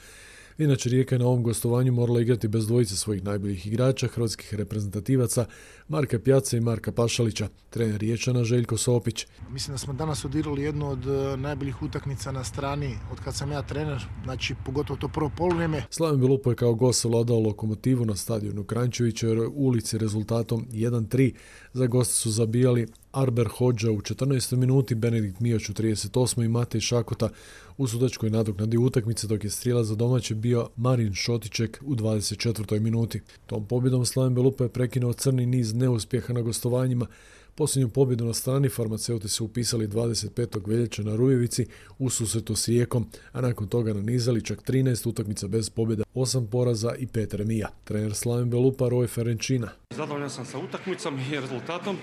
Inače, 0.59 0.89
Rijeka 0.89 1.15
je 1.15 1.19
na 1.19 1.27
ovom 1.27 1.43
gostovanju 1.43 1.93
morala 1.93 2.21
igrati 2.21 2.49
bez 2.49 2.67
dvojice 2.67 2.97
svojih 2.97 3.25
najboljih 3.25 3.67
igrača, 3.67 4.09
hrvatskih 4.09 4.55
reprezentativaca, 4.55 5.47
Marka 5.89 6.19
Pjaca 6.19 6.57
i 6.57 6.61
Marka 6.61 6.93
Pašalića, 6.93 7.49
trener 7.71 8.01
Riječana 8.01 8.45
Željko 8.45 8.77
Sopić. 8.77 9.27
Mislim 9.51 9.75
da 9.75 9.79
smo 9.79 9.93
danas 9.93 10.25
odigrali 10.25 10.63
jednu 10.63 10.91
od 10.91 11.07
e, 11.07 11.37
najboljih 11.37 11.83
utakmica 11.83 12.33
na 12.33 12.45
strani 12.45 12.97
od 13.13 13.21
kad 13.21 13.35
sam 13.35 13.53
ja 13.53 13.63
trener, 13.63 14.07
znači 14.25 14.55
pogotovo 14.65 14.99
to 14.99 15.09
prvo 15.09 15.31
poluvrijeme. 15.37 15.83
Slaven 15.91 16.21
Belupo 16.21 16.51
je 16.51 16.57
kao 16.57 16.75
gost 16.75 17.01
savladao 17.01 17.41
lokomotivu 17.41 18.05
na 18.05 18.17
stadionu 18.17 18.65
Krančevića 18.65 19.27
ulici 19.55 19.99
rezultatom 19.99 20.67
1-3. 20.71 21.35
Za 21.73 21.87
goste 21.87 22.15
su 22.15 22.31
zabijali 22.31 22.87
Arber 23.13 23.49
Hođa 23.49 23.91
u 23.91 24.01
14. 24.01 24.57
minuti, 24.57 24.95
Benedikt 24.95 25.41
Mijoć 25.41 25.69
u 25.69 25.73
38. 25.73 26.45
i 26.45 26.49
Matej 26.49 26.81
Šakota 26.81 27.29
u 27.77 27.87
sudačkoj 27.87 28.31
nadoknadi 28.31 28.79
utakmice 28.79 29.27
dok 29.27 29.45
je 29.45 29.51
strijela 29.51 29.85
za 29.85 29.95
domaće 29.95 30.35
bio 30.35 30.69
Marin 30.77 31.15
Šotiček 31.15 31.83
u 31.87 31.95
24. 31.95 32.81
minuti. 32.81 33.21
Tom 33.47 33.67
pobjedom 33.67 34.07
Slaven 34.07 34.35
Belupa 34.35 34.65
je 34.65 34.71
prekinuo 34.71 35.13
crni 35.13 35.47
niz 35.47 35.75
neuspjeha 35.77 36.33
na 36.33 36.41
gostovanjima. 36.41 37.07
Posljednju 37.55 37.89
pobjedu 37.89 38.25
na 38.25 38.35
strani 38.35 38.69
farmaceuti 38.69 39.29
su 39.29 39.45
upisali 39.45 39.89
25. 39.89 40.69
veljače 40.69 41.05
na 41.05 41.17
Rujevici 41.17 41.67
u 41.99 42.11
susretu 42.11 42.57
s 42.57 42.69
Rijekom, 42.69 43.07
a 43.33 43.41
nakon 43.41 43.69
toga 43.69 43.95
nanizali 43.95 44.45
čak 44.45 44.63
13 44.63 45.09
utakmica 45.09 45.49
bez 45.49 45.71
pobjeda, 45.71 46.05
8 46.15 46.47
poraza 46.47 46.95
i 46.95 47.07
5 47.07 47.37
remija. 47.37 47.69
Trener 47.85 48.15
Slaven 48.15 48.51
Belupa 48.51 48.85
Roy 48.85 49.09
Ferenčina. 49.09 49.69
Zadovoljan 49.91 50.31
sam 50.31 50.47
sa 50.47 50.59
utakmicom 50.59 51.19
i 51.33 51.41
rezultatom. 51.41 51.97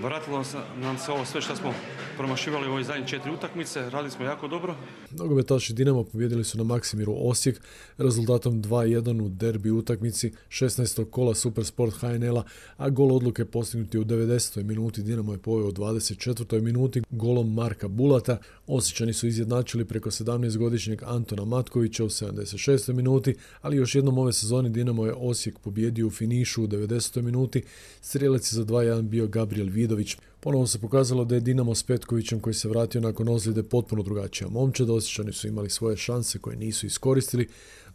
Vratilo 0.00 0.44
nam 0.76 0.98
se 0.98 1.12
ovo 1.12 1.24
sve 1.24 1.40
što 1.40 1.56
smo 1.56 1.74
promašivali 2.16 2.66
u 2.66 2.70
ovoj 2.70 2.84
zadnje 2.84 3.06
četiri 3.06 3.30
utakmice, 3.30 3.90
radili 3.90 4.10
smo 4.10 4.24
jako 4.24 4.48
dobro. 4.48 4.74
Nogometaši 5.10 5.72
Dinamo 5.72 6.04
pobjedili 6.04 6.44
su 6.44 6.58
na 6.58 6.64
Maksimiru 6.64 7.14
Osijek 7.18 7.60
rezultatom 7.98 8.62
2-1 8.62 9.22
u 9.22 9.28
derbi 9.28 9.70
utakmici 9.70 10.32
16. 10.48 11.10
kola 11.10 11.34
Supersport 11.34 11.94
HNL-a, 12.00 12.42
a 12.76 12.90
gol 12.90 13.16
odluke 13.16 13.44
postignuti 13.44 13.98
u 13.98 14.04
90. 14.04 14.62
minuti 14.62 15.02
Dinamo 15.02 15.32
je 15.32 15.38
poveo 15.38 15.68
u 15.68 15.72
24. 15.72 16.60
minuti 16.60 17.02
golom 17.10 17.54
Marka 17.54 17.88
Bulata. 17.88 18.38
Osjećani 18.66 19.12
su 19.12 19.26
izjednačili 19.26 19.84
preko 19.84 20.10
17-godišnjeg 20.10 21.02
Antona 21.06 21.44
Matkovića 21.44 22.04
u 22.04 22.08
76. 22.08 22.92
minuti, 22.92 23.34
ali 23.60 23.76
još 23.76 23.94
jednom 23.94 24.18
ove 24.18 24.32
sezone 24.32 24.68
Dinamo 24.68 25.06
je 25.06 25.14
Osijek 25.14 25.58
pobjedio 25.58 26.06
u 26.06 26.10
finišu 26.10 26.64
u 26.64 26.66
90. 26.66 27.22
minuti. 27.22 27.62
Strijelac 28.00 28.52
je 28.52 28.56
za 28.56 28.64
2-1 28.64 29.02
bio 29.02 29.26
Gabriel 29.26 29.68
Vidović. 29.68 30.16
Ponovo 30.40 30.66
se 30.66 30.78
pokazalo 30.78 31.24
da 31.24 31.34
je 31.34 31.40
Dinamo 31.40 31.74
s 31.74 31.82
Petkovićem 31.82 32.40
koji 32.40 32.54
se 32.54 32.68
vratio 32.68 33.00
nakon 33.00 33.28
ozljede 33.28 33.62
potpuno 33.62 34.02
drugačija 34.02 34.48
momčad. 34.48 34.90
Osjećani 34.90 35.32
su 35.32 35.48
imali 35.48 35.70
svoje 35.70 35.96
šanse 35.96 36.38
koje 36.38 36.56
nisu 36.56 36.86
iskoristili. 36.86 37.48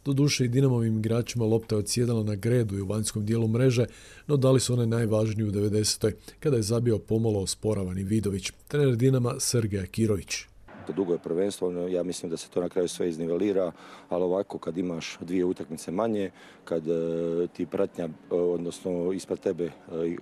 Doduše 0.04 0.44
i 0.44 0.48
Dinamovim 0.48 0.98
igračima 0.98 1.44
lopta 1.44 1.74
je 1.74 1.78
odsjedala 1.78 2.22
na 2.22 2.34
gredu 2.34 2.78
i 2.78 2.80
u 2.80 2.86
vanjskom 2.86 3.26
dijelu 3.26 3.48
mreže, 3.48 3.86
no 4.26 4.36
dali 4.36 4.60
su 4.60 4.72
one 4.72 4.86
najvažniji 4.86 5.48
u 5.48 5.52
90. 5.52 6.12
kada 6.40 6.56
je 6.56 6.62
zabio 6.62 6.98
pomalo 6.98 7.40
osporavani 7.40 8.04
Vidović. 8.04 8.52
Trener 8.68 8.96
Dinama 8.96 9.34
Sergeja 9.38 9.86
Kirović 9.86 10.48
dugo 10.92 11.12
je 11.12 11.18
prvenstvo, 11.18 11.70
ja 11.70 12.02
mislim 12.02 12.30
da 12.30 12.36
se 12.36 12.48
to 12.50 12.60
na 12.60 12.68
kraju 12.68 12.88
sve 12.88 13.08
iznivelira, 13.08 13.72
ali 14.08 14.24
ovako 14.24 14.58
kad 14.58 14.78
imaš 14.78 15.18
dvije 15.20 15.44
utakmice 15.44 15.90
manje, 15.90 16.30
kad 16.64 16.88
e, 16.88 17.46
ti 17.52 17.66
pratnja, 17.66 18.04
e, 18.04 18.34
odnosno 18.34 19.12
ispred 19.12 19.40
tebe 19.40 19.64
e, 19.64 19.70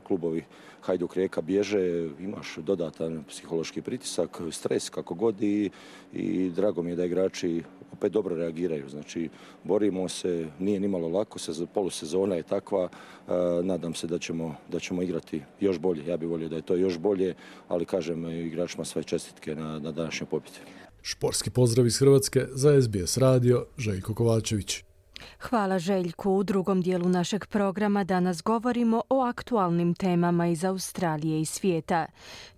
klubovi 0.07 0.45
Hajduk 0.81 1.15
Rijeka 1.15 1.41
bježe, 1.41 2.09
imaš 2.21 2.57
dodatan 2.57 3.25
psihološki 3.29 3.83
pritisak, 3.83 4.41
stres 4.51 4.91
kako 4.91 5.15
god 5.15 5.43
i, 5.43 5.71
i 6.13 6.51
drago 6.51 6.83
mi 6.83 6.91
je 6.91 6.97
da 6.97 7.05
igrači 7.05 7.63
opet 7.97 8.13
dobro 8.13 8.37
reagiraju. 8.37 8.89
Znači, 8.89 9.29
borimo 9.65 10.09
se, 10.09 10.47
nije 10.59 10.81
nimalo 10.81 11.09
lako, 11.09 11.39
se, 11.39 11.67
polusezona 11.75 12.35
je 12.35 12.43
takva, 12.43 12.89
nadam 13.63 13.95
se 13.95 14.07
da 14.07 14.19
ćemo, 14.19 14.55
da 14.73 14.81
ćemo 14.81 15.03
igrati 15.03 15.43
još 15.61 15.79
bolje. 15.79 16.07
Ja 16.07 16.17
bih 16.17 16.29
volio 16.29 16.49
da 16.49 16.57
je 16.57 16.63
to 16.63 16.77
još 16.77 16.99
bolje, 16.99 17.35
ali 17.69 17.85
kažem 17.85 18.29
igračima 18.31 18.85
sve 18.85 19.03
čestitke 19.03 19.55
na, 19.55 19.79
na 19.79 19.93
današnjoj 19.93 20.27
pobjedi. 20.31 20.59
Šporski 21.03 21.51
pozdrav 21.51 21.87
iz 21.87 21.99
Hrvatske 21.99 22.47
za 22.51 22.83
SBS 22.83 23.17
radio, 23.17 23.67
Željko 23.79 24.15
Kovačević. 24.15 24.85
Hvala 25.41 25.79
Željku. 25.79 26.31
U 26.33 26.43
drugom 26.43 26.83
dijelu 26.83 27.09
našeg 27.09 27.47
programa 27.47 28.05
danas 28.05 28.43
govorimo 28.43 29.03
o 29.09 29.21
aktualnim 29.21 29.95
temama 29.95 30.47
iz 30.47 30.65
Australije 30.65 31.41
i 31.41 31.45
svijeta. 31.45 32.07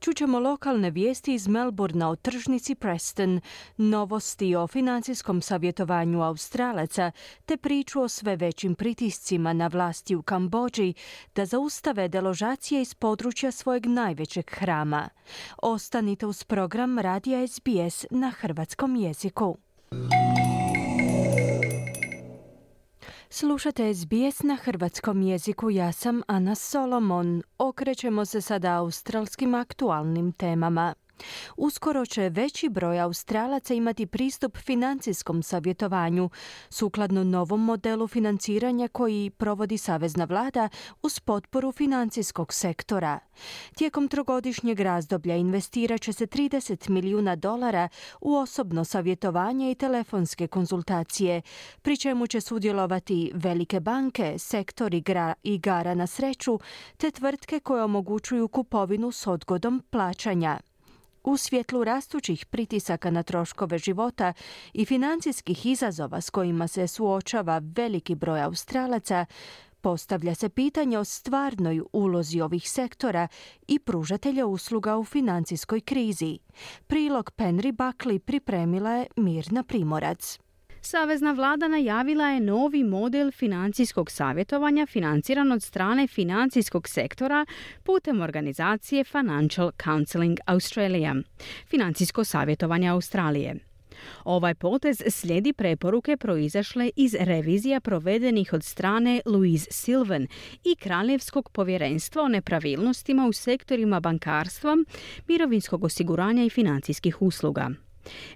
Čućemo 0.01 0.39
lokalne 0.39 0.91
vijesti 0.91 1.35
iz 1.35 1.49
Melbourna 1.49 2.11
o 2.11 2.17
tržnici 2.17 2.75
Preston, 2.75 3.41
novosti 3.77 4.57
o 4.57 4.67
financijskom 4.67 5.43
savjetovanju 5.43 6.23
Australaca, 6.23 7.11
te 7.47 7.57
priču 7.57 8.01
o 8.01 8.09
sve 8.09 8.37
većim 8.37 8.75
pritiscima 8.75 9.53
na 9.53 9.67
vlasti 9.67 10.17
u 10.17 10.23
Kambođi 10.23 10.95
da 11.35 11.47
zaustave 11.47 12.09
deložacije 12.09 12.83
iz 12.83 12.95
područja 12.95 13.51
svojeg 13.51 13.87
najvećeg 13.87 14.51
hrama. 14.51 15.09
Ostanite 15.63 16.27
uz 16.27 16.45
program 16.45 16.99
Radija 16.99 17.47
SBS 17.49 18.07
na 18.11 18.31
hrvatskom 18.31 18.97
jeziku. 18.97 19.57
Slušate 23.31 23.95
SBS 23.95 24.43
na 24.43 24.57
hrvatskom 24.57 25.23
jeziku, 25.23 25.71
ja 25.71 25.93
sam 25.93 26.23
Ana 26.27 26.55
Solomon. 26.55 27.43
Okrećemo 27.59 28.25
se 28.25 28.41
sada 28.41 28.73
australskim 28.73 29.55
aktualnim 29.55 30.33
temama. 30.33 30.95
Uskoro 31.57 32.07
će 32.07 32.29
veći 32.29 32.69
broj 32.69 33.01
Australaca 33.01 33.75
imati 33.75 34.07
pristup 34.07 34.57
financijskom 34.57 35.43
savjetovanju, 35.43 36.31
sukladno 36.71 37.25
novom 37.25 37.65
modelu 37.65 38.09
financiranja 38.09 38.89
koji 38.89 39.31
provodi 39.31 39.79
Savezna 39.79 40.25
vlada 40.25 40.69
uz 41.03 41.21
potporu 41.21 41.73
financijskog 41.73 42.53
sektora. 42.53 43.19
Tijekom 43.77 44.09
trogodišnjeg 44.09 44.81
razdoblja 44.81 45.37
investirat 45.37 46.01
će 46.01 46.13
se 46.13 46.27
30 46.27 46.89
milijuna 46.89 47.37
dolara 47.37 47.89
u 48.21 48.37
osobno 48.37 48.85
savjetovanje 48.85 49.71
i 49.71 49.75
telefonske 49.75 50.47
konzultacije, 50.47 51.43
pri 51.83 51.97
čemu 51.97 52.27
će 52.27 52.41
sudjelovati 52.41 53.33
velike 53.35 53.81
banke, 53.81 54.35
sektor 54.39 54.95
igara 55.43 55.95
na 55.95 56.07
sreću 56.07 56.59
te 56.97 57.11
tvrtke 57.11 57.61
koje 57.61 57.83
omogućuju 57.83 58.49
kupovinu 58.49 59.13
s 59.13 59.27
odgodom 59.27 59.83
plaćanja. 59.91 60.61
U 61.29 61.37
svjetlu 61.37 61.85
rastućih 61.85 62.47
pritisaka 62.47 63.11
na 63.11 63.23
troškove 63.23 63.79
života 63.79 64.33
i 64.73 64.85
financijskih 64.85 65.67
izazova 65.67 66.21
s 66.21 66.31
kojima 66.31 66.69
se 66.69 66.87
suočava 66.87 67.61
veliki 67.77 68.15
broj 68.15 68.43
Australaca, 68.43 69.27
postavlja 69.81 70.35
se 70.35 70.49
pitanje 70.49 70.99
o 70.99 71.05
stvarnoj 71.05 71.83
ulozi 71.93 72.41
ovih 72.41 72.71
sektora 72.71 73.29
i 73.67 73.79
pružatelja 73.79 74.47
usluga 74.47 74.97
u 74.97 75.05
financijskoj 75.05 75.81
krizi. 75.81 76.39
Prilog 76.87 77.31
Penry 77.37 77.73
Buckley 77.73 78.19
pripremila 78.19 78.91
je 78.91 79.07
Mirna 79.17 79.63
Primorac. 79.63 80.39
Savezna 80.81 81.33
vlada 81.33 81.69
najavila 81.69 82.29
je 82.29 82.41
novi 82.41 82.85
model 82.85 83.31
financijskog 83.31 84.11
savjetovanja 84.11 84.87
financiran 84.87 85.53
od 85.53 85.63
strane 85.63 86.07
financijskog 86.07 86.89
sektora 86.89 87.47
putem 87.83 88.21
organizacije 88.21 89.05
Financial 89.05 89.73
Counseling 89.85 90.39
Australia, 90.47 91.15
financijsko 91.67 92.25
savjetovanje 92.25 92.89
Australije. 92.89 93.55
Ovaj 94.25 94.55
potez 94.55 95.03
slijedi 95.11 95.53
preporuke 95.53 96.17
proizašle 96.17 96.91
iz 96.97 97.15
revizija 97.21 97.81
provedenih 97.81 98.53
od 98.53 98.65
strane 98.65 99.21
Louise 99.27 99.67
Silvan 99.71 100.27
i 100.65 100.77
Kraljevskog 100.77 101.51
povjerenstva 101.51 102.23
o 102.23 102.29
nepravilnostima 102.29 103.27
u 103.27 103.33
sektorima 103.33 104.01
bankarstva, 104.01 104.77
mirovinskog 105.29 105.85
osiguranja 105.85 106.45
i 106.45 106.51
financijskih 106.51 107.23
usluga. 107.23 107.71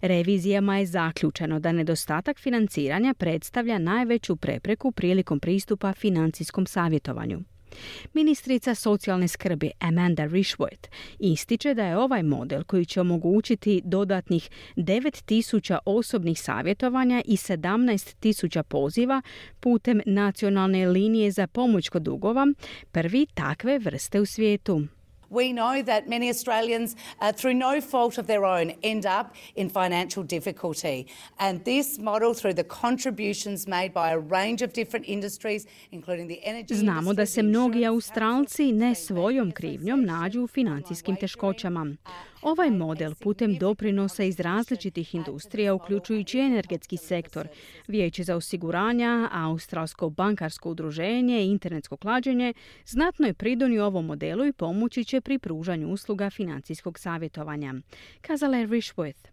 Revizijama 0.01 0.79
je 0.79 0.87
zaključeno 0.87 1.61
da 1.61 1.73
nedostatak 1.73 2.39
financiranja 2.39 3.15
predstavlja 3.15 3.79
najveću 3.79 4.37
prepreku 4.37 4.93
prilikom 4.93 5.41
pristupa 5.41 5.93
financijskom 5.93 6.67
savjetovanju. 6.67 7.43
Ministrica 8.15 8.75
socijalne 8.75 9.29
skrbi 9.29 9.71
Amanda 9.81 10.23
Rishworth 10.23 10.89
ističe 11.19 11.75
da 11.75 11.87
je 11.87 11.97
ovaj 11.97 12.23
model 12.23 12.65
koji 12.65 12.85
će 12.85 13.01
omogućiti 13.01 13.83
dodatnih 13.85 14.51
9000 14.77 15.79
osobnih 15.85 16.41
savjetovanja 16.41 17.23
i 17.25 17.37
17.000 17.37 18.63
poziva 18.63 19.23
putem 19.61 20.01
nacionalne 20.07 20.89
linije 20.89 21.31
za 21.31 21.47
pomoć 21.47 21.89
kod 21.89 22.03
dugova 22.03 22.47
prvi 22.93 23.27
takve 23.35 23.79
vrste 23.79 24.21
u 24.21 24.27
svijetu. 24.27 24.83
We 25.33 25.53
know 25.53 25.83
that 25.83 26.09
many 26.09 26.29
Australians, 26.29 26.95
uh, 27.21 27.33
through 27.33 27.55
no 27.55 27.81
fault 27.81 28.18
of 28.18 28.27
their 28.27 28.45
own, 28.45 28.73
end 28.83 29.07
up 29.07 29.27
in 29.55 29.71
financial 29.71 30.23
difficulty. 30.23 31.07
And 31.38 31.64
this 31.64 31.99
model, 31.99 32.35
through 32.35 32.55
the 32.55 32.64
contributions 32.64 33.66
made 33.66 33.92
by 33.95 34.11
a 34.11 34.18
range 34.18 34.64
of 34.64 34.73
different 34.73 35.09
industries, 35.09 35.66
including 35.90 36.29
the 36.29 36.40
energy 36.45 36.75
Znamo 36.75 37.12
da 37.12 37.27
se 37.27 37.42
mnogi 37.42 37.87
Australci 37.87 38.73
ne 38.73 38.95
svojom 38.95 39.53
krivnjom 39.53 40.05
nađu 40.05 40.42
u 40.42 40.47
financijskim 40.47 41.16
teškoćama. 41.16 41.87
Ovaj 42.42 42.70
model 42.70 43.14
putem 43.14 43.55
doprinosa 43.59 44.24
iz 44.24 44.40
različitih 44.40 45.14
industrija, 45.14 45.74
uključujući 45.74 46.38
energetski 46.38 46.96
sektor, 46.96 47.48
Vijeće 47.88 48.22
za 48.22 48.37
osiguranja, 48.37 49.28
Australsko 49.33 50.11
bankarsko 50.11 50.70
udruženje 50.70 51.42
i 51.42 51.50
internetsko 51.50 51.96
klađenje, 51.96 52.55
znatno 52.87 53.26
je 53.26 53.35
pridonio 53.35 53.87
ovom 53.87 54.07
modelu 54.07 54.46
i 54.46 54.52
pomoći 54.52 55.05
će 55.05 55.20
pri 55.20 55.38
pružanju 55.38 55.88
usluga 55.88 56.31
financijskog 56.31 56.98
savjetovanja, 56.98 57.74
kazala 58.20 58.57
je 58.57 58.66
Rishworth. 58.66 59.32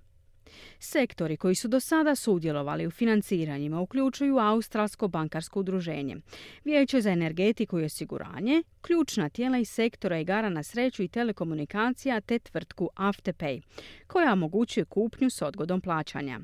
Sektori 0.80 1.38
koji 1.38 1.56
su 1.56 1.68
do 1.68 1.80
sada 1.80 2.16
sudjelovali 2.16 2.88
u 2.88 2.92
financiranjima 2.92 3.82
uključuju 3.82 4.38
Australsko 4.38 5.08
bankarsko 5.08 5.60
udruženje, 5.60 6.18
Vijeće 6.64 7.02
za 7.02 7.12
energetiku 7.12 7.80
i 7.80 7.86
osiguranje, 7.86 8.64
ključna 8.82 9.30
tijela 9.30 9.58
iz 9.58 9.70
sektora 9.70 10.20
igara 10.20 10.50
na 10.50 10.64
sreću 10.64 11.04
i 11.04 11.08
telekomunikacija 11.08 12.22
te 12.22 12.40
tvrtku 12.40 12.90
Afterpay, 12.96 13.62
koja 14.08 14.34
omogućuje 14.34 14.86
kupnju 14.86 15.30
s 15.30 15.42
odgodom 15.42 15.82
plaćanja. 15.82 16.40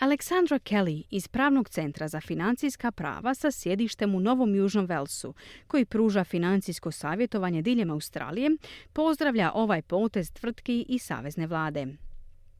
Alexandra 0.00 0.58
Kelly 0.58 1.02
iz 1.10 1.28
Pravnog 1.28 1.68
centra 1.68 2.08
za 2.08 2.20
financijska 2.20 2.92
prava 2.92 3.34
sa 3.34 3.50
sjedištem 3.50 4.14
u 4.14 4.20
Novom 4.20 4.54
Južnom 4.54 4.86
Velsu, 4.86 5.34
koji 5.66 5.84
pruža 5.84 6.24
financijsko 6.24 6.90
savjetovanje 6.90 7.62
diljem 7.62 7.90
Australije, 7.90 8.50
pozdravlja 8.92 9.52
ovaj 9.54 9.82
potez 9.82 10.32
tvrtki 10.32 10.84
i 10.88 10.98
savezne 10.98 11.46
vlade. 11.46 11.86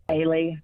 Daily. 0.08 0.60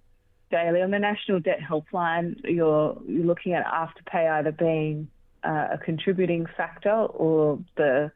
Daily 0.51 0.81
on 0.81 0.89
the 0.89 0.97
National 0.97 1.39
Debt 1.39 1.59
Helpline, 1.59 2.39
you're 2.43 2.99
you're 3.07 3.25
looking 3.25 3.53
at 3.53 3.65
afterpay 3.65 4.31
either 4.31 4.51
being 4.51 5.07
uh, 5.43 5.67
a 5.73 5.77
contributing 5.77 6.47
factor 6.57 6.89
or 6.89 7.59
the 7.77 8.11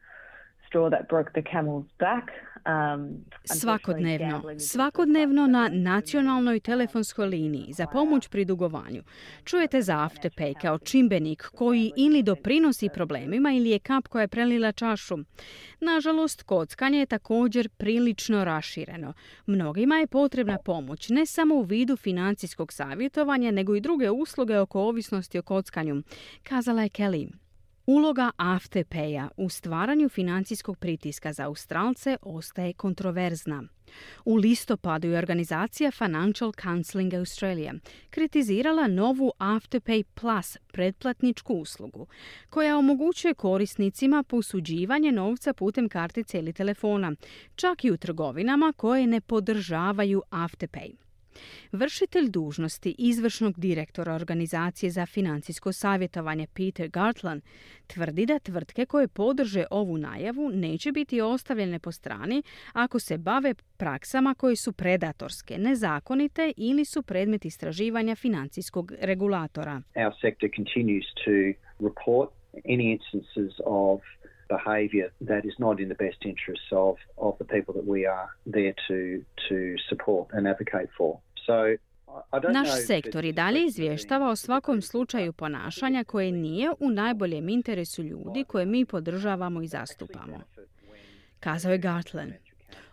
straw 0.66 0.90
that 0.90 1.08
broke 1.08 1.32
the 1.32 1.42
camel's 1.42 1.86
back. 1.98 2.32
Um, 2.66 3.24
Svakodnevno. 3.44 4.42
Svakodnevno 4.58 5.46
na 5.46 5.70
nacionalnoj 5.72 6.60
telefonskoj 6.60 7.26
liniji 7.26 7.72
za 7.72 7.86
pomoć 7.86 8.28
pri 8.28 8.44
dugovanju. 8.44 9.02
Čujete 9.44 9.82
za 9.82 9.94
Afterpay 9.94 10.60
kao 10.60 10.78
čimbenik 10.78 11.42
koji 11.42 11.92
ili 11.96 12.22
doprinosi 12.22 12.88
problemima 12.94 13.52
ili 13.52 13.70
je 13.70 13.78
kap 13.78 14.08
koja 14.08 14.20
je 14.20 14.28
prelila 14.28 14.72
čašu. 14.72 15.16
Nažalost, 15.80 16.42
kockanje 16.42 16.98
je 16.98 17.06
također 17.06 17.68
prilično 17.68 18.44
rašireno. 18.44 19.12
Mnogima 19.46 19.96
je 19.96 20.06
potrebna 20.06 20.58
pomoć 20.64 21.08
ne 21.08 21.26
samo 21.26 21.54
u 21.54 21.62
vidu 21.62 21.96
financijskog 21.96 22.72
savjetovanja, 22.72 23.50
nego 23.50 23.74
i 23.74 23.80
druge 23.80 24.10
usluge 24.10 24.58
oko 24.58 24.80
ovisnosti 24.80 25.38
o 25.38 25.42
kockanju, 25.42 26.02
kazala 26.42 26.82
je 26.82 26.88
Kelly. 26.88 27.43
Uloga 27.86 28.30
Afterpaya 28.36 29.28
u 29.36 29.48
stvaranju 29.48 30.08
financijskog 30.08 30.78
pritiska 30.78 31.32
za 31.32 31.44
Australce 31.44 32.16
ostaje 32.22 32.72
kontroverzna. 32.72 33.62
U 34.24 34.36
listopadu 34.36 35.08
je 35.08 35.18
organizacija 35.18 35.90
Financial 35.90 36.52
Counseling 36.62 37.14
Australia 37.14 37.74
kritizirala 38.10 38.86
novu 38.86 39.32
Afterpay 39.38 40.02
Plus 40.14 40.56
pretplatničku 40.72 41.54
uslugu, 41.54 42.06
koja 42.50 42.78
omogućuje 42.78 43.34
korisnicima 43.34 44.22
posuđivanje 44.22 45.12
novca 45.12 45.52
putem 45.52 45.88
kartice 45.88 46.38
ili 46.38 46.52
telefona, 46.52 47.12
čak 47.54 47.84
i 47.84 47.90
u 47.90 47.96
trgovinama 47.96 48.72
koje 48.76 49.06
ne 49.06 49.20
podržavaju 49.20 50.22
Afterpay. 50.30 50.94
Vršitelj 51.72 52.30
dužnosti 52.30 52.94
izvršnog 52.98 53.60
direktora 53.60 54.14
organizacije 54.14 54.90
za 54.90 55.06
financijsko 55.06 55.72
savjetovanje 55.72 56.46
Peter 56.54 56.88
Gartland 56.88 57.42
tvrdi 57.86 58.26
da 58.26 58.38
tvrtke 58.38 58.86
koje 58.86 59.08
podrže 59.08 59.64
ovu 59.70 59.98
najavu 59.98 60.50
neće 60.54 60.92
biti 60.92 61.20
ostavljene 61.20 61.78
po 61.78 61.92
strani 61.92 62.42
ako 62.72 62.98
se 62.98 63.18
bave 63.18 63.54
praksama 63.76 64.34
koje 64.34 64.56
su 64.56 64.72
predatorske, 64.72 65.58
nezakonite 65.58 66.52
ili 66.56 66.84
su 66.84 67.02
predmet 67.02 67.44
istraživanja 67.44 68.14
financijskog 68.14 68.92
regulatora. 69.00 69.82
Our 69.96 70.12
sector 70.20 70.50
continues 70.56 71.04
to 71.24 71.30
report 71.88 72.30
any 72.64 72.92
instances 72.92 73.60
of 73.64 74.00
behaviour 74.48 75.08
that 75.20 75.44
is 75.44 75.58
not 75.58 75.80
in 75.80 75.88
the 75.88 76.04
best 76.04 76.20
interests 76.24 76.70
of, 76.72 76.96
of 77.16 77.34
the 77.38 77.44
people 77.44 77.72
that 77.78 77.86
we 77.94 78.00
are 78.16 78.28
there 78.56 78.74
to, 78.88 78.98
to 79.48 79.56
support 79.88 80.26
and 80.32 80.46
advocate 80.46 80.90
for. 80.96 81.18
Naš 82.52 82.68
sektor 82.86 83.24
i 83.24 83.32
dalje 83.32 83.64
izvještava 83.64 84.28
o 84.28 84.36
svakom 84.36 84.82
slučaju 84.82 85.32
ponašanja 85.32 86.04
koje 86.04 86.32
nije 86.32 86.70
u 86.80 86.90
najboljem 86.90 87.48
interesu 87.48 88.02
ljudi 88.02 88.44
koje 88.44 88.66
mi 88.66 88.84
podržavamo 88.84 89.62
i 89.62 89.66
zastupamo. 89.66 90.40
Kazao 91.40 91.72
je 91.72 91.78
Gartland. 91.78 92.32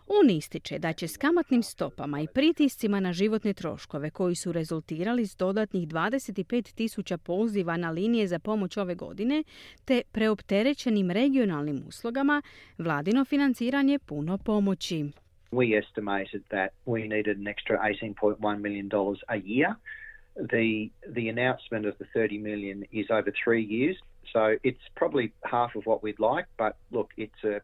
On 0.06 0.30
ističe 0.30 0.78
da 0.78 0.92
će 0.92 1.08
s 1.08 1.16
kamatnim 1.16 1.62
stopama 1.62 2.20
i 2.20 2.26
pritiscima 2.34 3.00
na 3.00 3.12
životne 3.12 3.52
troškove 3.52 4.10
koji 4.10 4.34
su 4.34 4.52
rezultirali 4.52 5.26
s 5.26 5.36
dodatnih 5.36 5.88
25 5.88 6.74
tisuća 6.74 7.18
poziva 7.18 7.76
na 7.76 7.90
linije 7.90 8.26
za 8.26 8.38
pomoć 8.38 8.76
ove 8.76 8.94
godine 8.94 9.44
te 9.84 10.02
preopterećenim 10.12 11.10
regionalnim 11.10 11.82
uslugama, 11.88 12.42
vladino 12.78 13.24
financiranje 13.24 13.98
puno 13.98 14.38
pomoći. 14.38 15.04
we 15.52 15.74
estimated 15.74 16.42
that 16.50 16.72
we 16.86 17.06
needed 17.06 17.36
an 17.36 17.44
extra 17.44 17.78
$18.1 17.78 18.60
million 18.60 18.88
a 19.28 19.36
year. 19.36 19.76
The, 20.36 20.90
the 21.06 21.28
announcement 21.28 21.84
of 21.86 21.98
the 21.98 22.06
30 22.14 22.38
million 22.38 22.84
is 22.90 23.06
over 23.10 23.32
three 23.44 23.62
years. 23.62 23.96
So 24.32 24.56
it's 24.62 24.86
probably 24.94 25.32
half 25.42 25.76
of 25.76 25.84
what 25.84 26.02
we'd 26.02 26.20
like, 26.32 26.48
but 26.58 26.72
look, 26.90 27.08
it's 27.16 27.44
a 27.44 27.60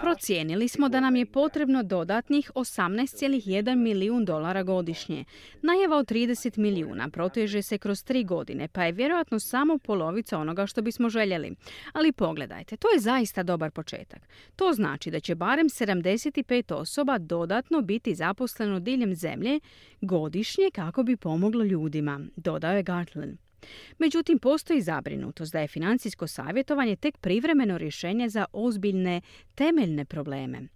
Procijenili 0.00 0.68
smo 0.68 0.88
da 0.88 1.00
nam 1.00 1.16
je 1.16 1.26
potrebno 1.26 1.82
dodatnih 1.82 2.50
18,1 2.54 3.74
milijun 3.76 4.24
dolara 4.24 4.62
godišnje. 4.62 5.24
Najava 5.62 5.96
od 5.96 6.10
30 6.10 6.58
milijuna 6.58 7.08
proteže 7.08 7.62
se 7.62 7.78
kroz 7.78 8.04
tri 8.04 8.24
godine, 8.24 8.68
pa 8.68 8.84
je 8.84 8.92
vjerojatno 8.92 9.38
samo 9.38 9.78
polovica 9.78 10.38
onoga 10.38 10.66
što 10.66 10.82
bismo 10.82 11.08
željeli. 11.08 11.54
Ali 11.92 12.12
pogledajte, 12.12 12.76
to 12.76 12.88
je 12.88 13.00
zaista 13.00 13.42
dobar 13.42 13.70
početak. 13.70 14.28
To 14.56 14.72
znači 14.72 15.10
da 15.10 15.20
će 15.20 15.34
barem 15.34 15.66
75 15.68 16.74
osoba 16.74 17.18
dodatno 17.18 17.80
biti 17.80 18.14
zaposleno 18.14 18.80
diljem 18.80 19.14
zemlje 19.14 19.60
godišnje 20.00 20.70
kako 20.74 21.02
bi 21.02 21.16
pomoglo 21.16 21.64
ljudima, 21.64 22.20
dodao 22.36 22.72
je 22.72 22.82
Gartland. 22.82 23.51
Međutim, 23.98 24.38
postoji 24.38 24.80
zabrinutost 24.80 25.52
da 25.52 25.60
je 25.60 25.68
financijsko 25.68 26.26
savjetovanje 26.26 26.96
tek 26.96 27.18
privremeno 27.18 27.78
rješenje 27.78 28.28
za 28.28 28.44
ozbiljne 28.52 29.20
temeljne 29.54 30.04
probleme. 30.04 30.68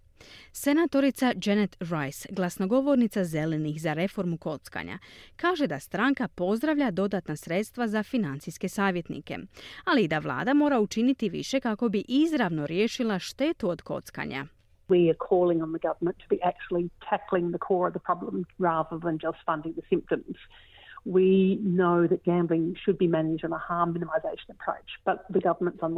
Senatorica 0.51 1.33
Janet 1.45 1.77
Rice, 1.79 2.29
glasnogovornica 2.31 3.23
zelenih 3.23 3.81
za 3.81 3.93
reformu 3.93 4.37
kockanja, 4.37 4.99
kaže 5.35 5.67
da 5.67 5.79
stranka 5.79 6.27
pozdravlja 6.27 6.91
dodatna 6.91 7.35
sredstva 7.35 7.87
za 7.87 8.03
financijske 8.03 8.69
savjetnike, 8.69 9.37
ali 9.85 10.03
i 10.03 10.07
da 10.07 10.19
vlada 10.19 10.53
mora 10.53 10.79
učiniti 10.79 11.29
više 11.29 11.59
kako 11.59 11.89
bi 11.89 12.03
izravno 12.07 12.67
riješila 12.67 13.19
štetu 13.19 13.69
od 13.69 13.81
kockanja. 13.81 14.45
We 14.89 15.09
are 15.09 15.17
calling 15.29 15.63
on 15.63 15.73
the 15.73 15.87
government 15.87 16.17
to 16.17 16.25
be 16.29 16.37
actually 16.43 16.89
tackling 17.09 17.51
the 17.51 17.59
core. 17.67 17.91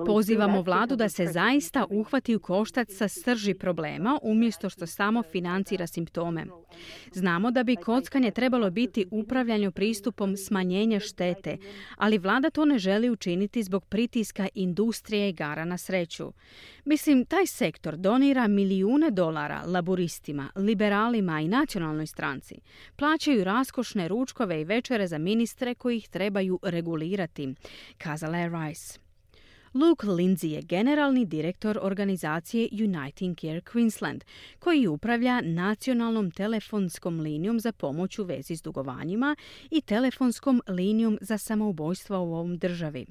Pozivamo 0.05 0.61
vladu 0.61 0.95
da 0.95 1.09
se 1.09 1.25
zaista 1.25 1.85
uhvati 1.89 2.35
u 2.35 2.39
koštac 2.39 2.87
sa 2.91 3.07
srži 3.07 3.53
problema 3.53 4.19
umjesto 4.23 4.69
što 4.69 4.85
samo 4.85 5.23
financira 5.23 5.87
simptome. 5.87 6.45
Znamo 7.11 7.51
da 7.51 7.63
bi 7.63 7.75
kockanje 7.75 8.31
trebalo 8.31 8.69
biti 8.69 9.05
upravljanju 9.11 9.71
pristupom 9.71 10.37
smanjenja 10.37 10.99
štete, 10.99 11.57
ali 11.97 12.17
vlada 12.17 12.49
to 12.49 12.65
ne 12.65 12.77
želi 12.77 13.09
učiniti 13.09 13.63
zbog 13.63 13.85
pritiska 13.85 14.47
industrije 14.55 15.29
igara 15.29 15.65
na 15.65 15.77
sreću. 15.77 16.33
Mislim, 16.85 17.25
taj 17.25 17.45
sektor 17.45 17.97
donira 17.97 18.47
milijune 18.47 19.11
dolara 19.11 19.61
laburistima, 19.65 20.49
liberalima 20.55 21.41
i 21.41 21.47
nacionalnoj 21.47 22.07
stranci. 22.07 22.55
Plaćaju 22.95 23.43
raskošne 23.43 24.07
ručkove 24.07 24.61
i 24.61 24.63
večere 24.63 24.98
za 25.07 25.17
ministre 25.17 25.75
koji 25.75 25.97
ih 25.97 26.07
trebaju 26.07 26.59
regulirati, 26.63 27.53
kazala 27.97 28.37
je 28.37 28.49
Rice. 28.49 28.99
Luke 29.73 30.07
Lindsay 30.07 30.47
je 30.47 30.61
generalni 30.61 31.25
direktor 31.25 31.79
organizacije 31.81 32.69
Uniting 32.71 33.37
Care 33.39 33.61
Queensland, 33.61 34.21
koji 34.59 34.87
upravlja 34.87 35.41
nacionalnom 35.41 36.31
telefonskom 36.31 37.19
linijom 37.19 37.59
za 37.59 37.71
pomoć 37.71 38.19
u 38.19 38.23
vezi 38.23 38.55
s 38.55 38.61
dugovanjima 38.61 39.35
i 39.71 39.81
telefonskom 39.81 40.61
linijom 40.67 41.17
za 41.21 41.37
samoubojstva 41.37 42.19
u 42.19 42.33
ovom 42.33 42.57
državi. 42.57 43.05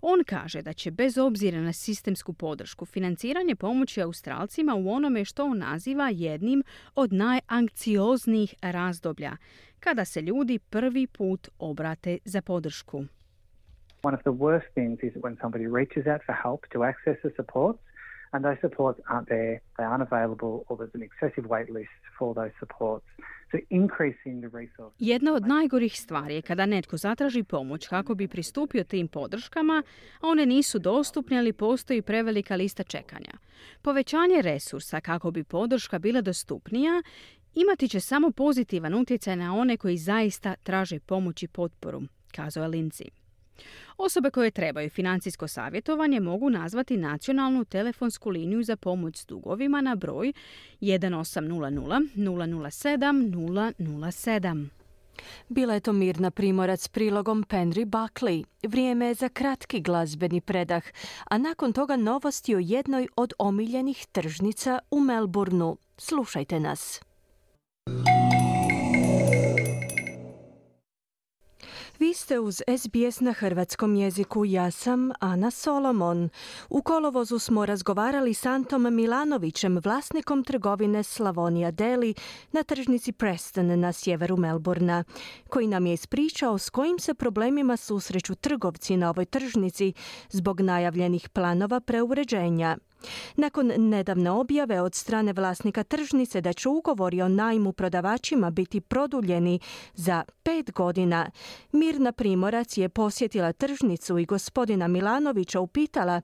On 0.00 0.24
kaže 0.26 0.62
da 0.62 0.72
će 0.72 0.90
bez 0.90 1.18
obzira 1.18 1.60
na 1.60 1.72
sistemsku 1.72 2.32
podršku 2.32 2.86
financiranje 2.86 3.54
pomoći 3.54 4.02
Australcima 4.02 4.74
u 4.74 4.90
onome 4.92 5.24
što 5.24 5.44
on 5.44 5.58
naziva 5.58 6.10
jednim 6.10 6.62
od 6.94 7.12
najankcioznijih 7.12 8.54
razdoblja, 8.62 9.36
kada 9.84 10.04
se 10.04 10.22
ljudi 10.22 10.58
prvi 10.58 11.06
put 11.06 11.48
obrate 11.58 12.18
za 12.24 12.42
podršku. 12.42 13.04
One 14.02 14.14
of 14.14 14.22
the 14.22 14.36
worst 14.44 14.68
things 14.74 14.98
is 15.02 15.12
when 15.24 15.36
somebody 15.40 15.66
reaches 15.78 16.06
out 16.06 16.22
for 16.26 16.34
help 16.44 16.60
to 16.72 16.78
access 16.84 17.16
the 17.22 17.30
supports 17.36 17.82
and 18.32 18.44
those 18.44 18.60
supports 18.60 19.00
aren't 19.12 19.28
there, 19.28 19.60
they 19.76 19.86
aren't 19.90 20.06
available, 20.12 20.52
or 20.68 20.76
there's 20.78 20.94
an 20.94 21.02
excessive 21.08 21.46
wait 21.54 21.70
list 21.70 22.00
for 22.18 22.34
those 22.34 22.54
supports. 22.60 23.06
So 23.52 23.58
increasing 23.70 24.40
the 24.40 24.58
resource. 24.58 24.94
Jedna 24.98 25.34
od 25.34 25.46
najgorih 25.46 26.00
stvari 26.00 26.34
je 26.34 26.42
kada 26.42 26.66
netko 26.66 26.96
zatraži 26.96 27.42
pomoć 27.42 27.88
kako 27.88 28.14
bi 28.14 28.28
pristupio 28.28 28.84
tim 28.84 29.08
podrškama, 29.08 29.82
a 30.20 30.26
one 30.26 30.46
nisu 30.46 30.78
dostupne 30.78 31.36
ili 31.36 31.52
postoji 31.52 32.02
prevelika 32.02 32.56
lista 32.56 32.82
čekanja. 32.82 33.32
Povećanje 33.82 34.42
resursa 34.42 35.00
kako 35.00 35.30
bi 35.30 35.44
podrška 35.44 35.98
bila 35.98 36.20
dostupnija 36.20 37.02
imati 37.54 37.88
će 37.88 38.00
samo 38.00 38.30
pozitivan 38.30 38.94
utjecaj 38.94 39.36
na 39.36 39.56
one 39.56 39.76
koji 39.76 39.96
zaista 39.96 40.54
traže 40.62 40.98
pomoć 40.98 41.42
i 41.42 41.48
potporu, 41.48 42.02
kazao 42.34 42.62
je 42.62 42.68
Lindsay. 42.68 43.08
Osobe 43.96 44.30
koje 44.30 44.50
trebaju 44.50 44.90
financijsko 44.90 45.48
savjetovanje 45.48 46.20
mogu 46.20 46.50
nazvati 46.50 46.96
nacionalnu 46.96 47.64
telefonsku 47.64 48.30
liniju 48.30 48.62
za 48.62 48.76
pomoć 48.76 49.18
s 49.18 49.26
dugovima 49.26 49.80
na 49.80 49.94
broj 49.94 50.32
1800 50.80 52.08
007 52.16 53.30
007. 53.78 54.66
Bila 55.48 55.74
je 55.74 55.80
to 55.80 55.92
Mirna 55.92 56.30
Primorac 56.30 56.80
s 56.80 56.88
prilogom 56.88 57.44
Penry 57.44 57.84
Buckley. 57.84 58.44
Vrijeme 58.62 59.06
je 59.06 59.14
za 59.14 59.28
kratki 59.28 59.80
glazbeni 59.80 60.40
predah, 60.40 60.84
a 61.24 61.38
nakon 61.38 61.72
toga 61.72 61.96
novosti 61.96 62.54
o 62.54 62.58
jednoj 62.58 63.08
od 63.16 63.32
omiljenih 63.38 64.06
tržnica 64.12 64.78
u 64.90 65.00
Melbourneu. 65.00 65.76
Slušajte 65.98 66.60
nas. 66.60 67.00
Vi 72.02 72.14
ste 72.14 72.38
uz 72.38 72.62
SBS 72.78 73.20
na 73.20 73.32
hrvatskom 73.32 73.94
jeziku. 73.94 74.44
Ja 74.44 74.70
sam 74.70 75.10
Ana 75.20 75.50
Solomon. 75.50 76.28
U 76.68 76.82
kolovozu 76.82 77.38
smo 77.38 77.66
razgovarali 77.66 78.34
s 78.34 78.46
Antom 78.46 78.94
Milanovićem, 78.94 79.78
vlasnikom 79.84 80.44
trgovine 80.44 81.02
Slavonija 81.02 81.70
Deli 81.70 82.14
na 82.52 82.62
tržnici 82.62 83.12
Preston 83.12 83.80
na 83.80 83.92
sjeveru 83.92 84.36
Melburna, 84.36 85.04
koji 85.48 85.66
nam 85.66 85.86
je 85.86 85.92
ispričao 85.92 86.58
s 86.58 86.70
kojim 86.70 86.98
se 86.98 87.14
problemima 87.14 87.76
susreću 87.76 88.34
trgovci 88.34 88.96
na 88.96 89.10
ovoj 89.10 89.24
tržnici 89.24 89.92
zbog 90.30 90.60
najavljenih 90.60 91.28
planova 91.28 91.80
preuređenja. 91.80 92.76
Nakon 93.36 93.72
nedavne 93.76 94.30
objave 94.30 94.80
od 94.80 94.94
strane 94.94 95.32
vlasnika 95.32 95.84
tržnice 95.84 96.40
da 96.40 96.52
će 96.52 96.68
ugovori 96.68 97.22
o 97.22 97.28
najmu 97.28 97.72
prodavačima 97.72 98.50
biti 98.50 98.80
produljeni 98.80 99.60
za 99.94 100.24
pet 100.42 100.72
godina, 100.72 101.30
Mirna 101.72 102.12
Primorac 102.12 102.76
je 102.76 102.88
posjetila 102.88 103.52
tržnicu 103.52 104.18
i 104.18 104.24
gospodina 104.24 104.88
Milanovića 104.88 105.60
upitala 105.60 106.20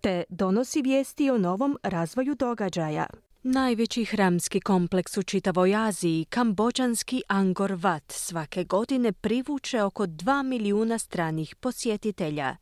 te 0.00 0.24
donosi 0.28 0.82
vijesti 0.82 1.30
o 1.30 1.38
novom 1.38 1.78
razvoju 1.82 2.34
događaja. 2.34 3.06
Najveći 3.48 4.04
hramski 4.04 4.60
kompleks 4.60 5.16
u 5.16 5.22
čitavoj 5.22 5.74
Aziji, 5.74 6.24
kambođanski 6.24 7.22
Angkor 7.28 7.72
Wat, 7.72 8.12
svake 8.12 8.64
godine 8.64 9.12
privuče 9.12 9.82
oko 9.82 10.06
2 10.06 10.42
milijuna 10.42 10.98
stranih 10.98 11.54
posjetitelja. 11.54 12.56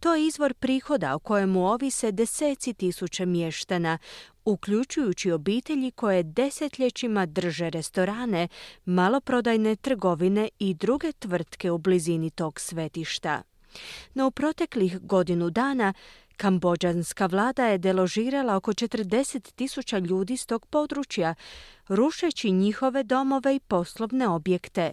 To 0.00 0.14
je 0.14 0.26
izvor 0.26 0.54
prihoda 0.54 1.14
o 1.14 1.18
kojemu 1.18 1.66
ovise 1.66 2.12
deseci 2.12 2.74
tisuće 2.74 3.26
mještana, 3.26 3.98
uključujući 4.44 5.30
obitelji 5.30 5.90
koje 5.90 6.22
desetljećima 6.22 7.26
drže 7.26 7.70
restorane, 7.70 8.48
maloprodajne 8.84 9.76
trgovine 9.76 10.48
i 10.58 10.74
druge 10.74 11.12
tvrtke 11.12 11.70
u 11.70 11.78
blizini 11.78 12.30
tog 12.30 12.60
svetišta. 12.60 13.42
No 14.14 14.26
u 14.26 14.30
proteklih 14.30 15.00
godinu 15.00 15.50
dana 15.50 15.94
Kambođanska 16.40 17.26
vlada 17.26 17.66
je 17.66 17.78
deložirala 17.78 18.56
oko 18.56 18.72
40 18.72 19.54
tisuća 19.54 19.98
ljudi 19.98 20.36
s 20.36 20.46
tog 20.46 20.66
područja, 20.66 21.34
rušeći 21.88 22.50
njihove 22.50 23.02
domove 23.02 23.56
i 23.56 23.60
poslovne 23.60 24.28
objekte. 24.28 24.92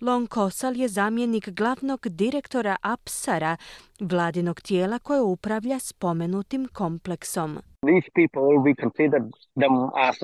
Long 0.00 0.28
Kosal 0.28 0.76
je 0.76 0.88
zamjenik 0.88 1.48
glavnog 1.48 2.08
direktora 2.08 2.76
Apsara, 2.82 3.56
vladinog 4.00 4.60
tijela 4.60 4.98
koje 4.98 5.20
upravlja 5.20 5.78
spomenutim 5.78 6.68
kompleksom. 6.72 7.58
These 7.86 8.10
people, 8.14 8.42
we 8.66 8.74
consider 8.82 9.20
them 9.62 9.74
as 10.08 10.16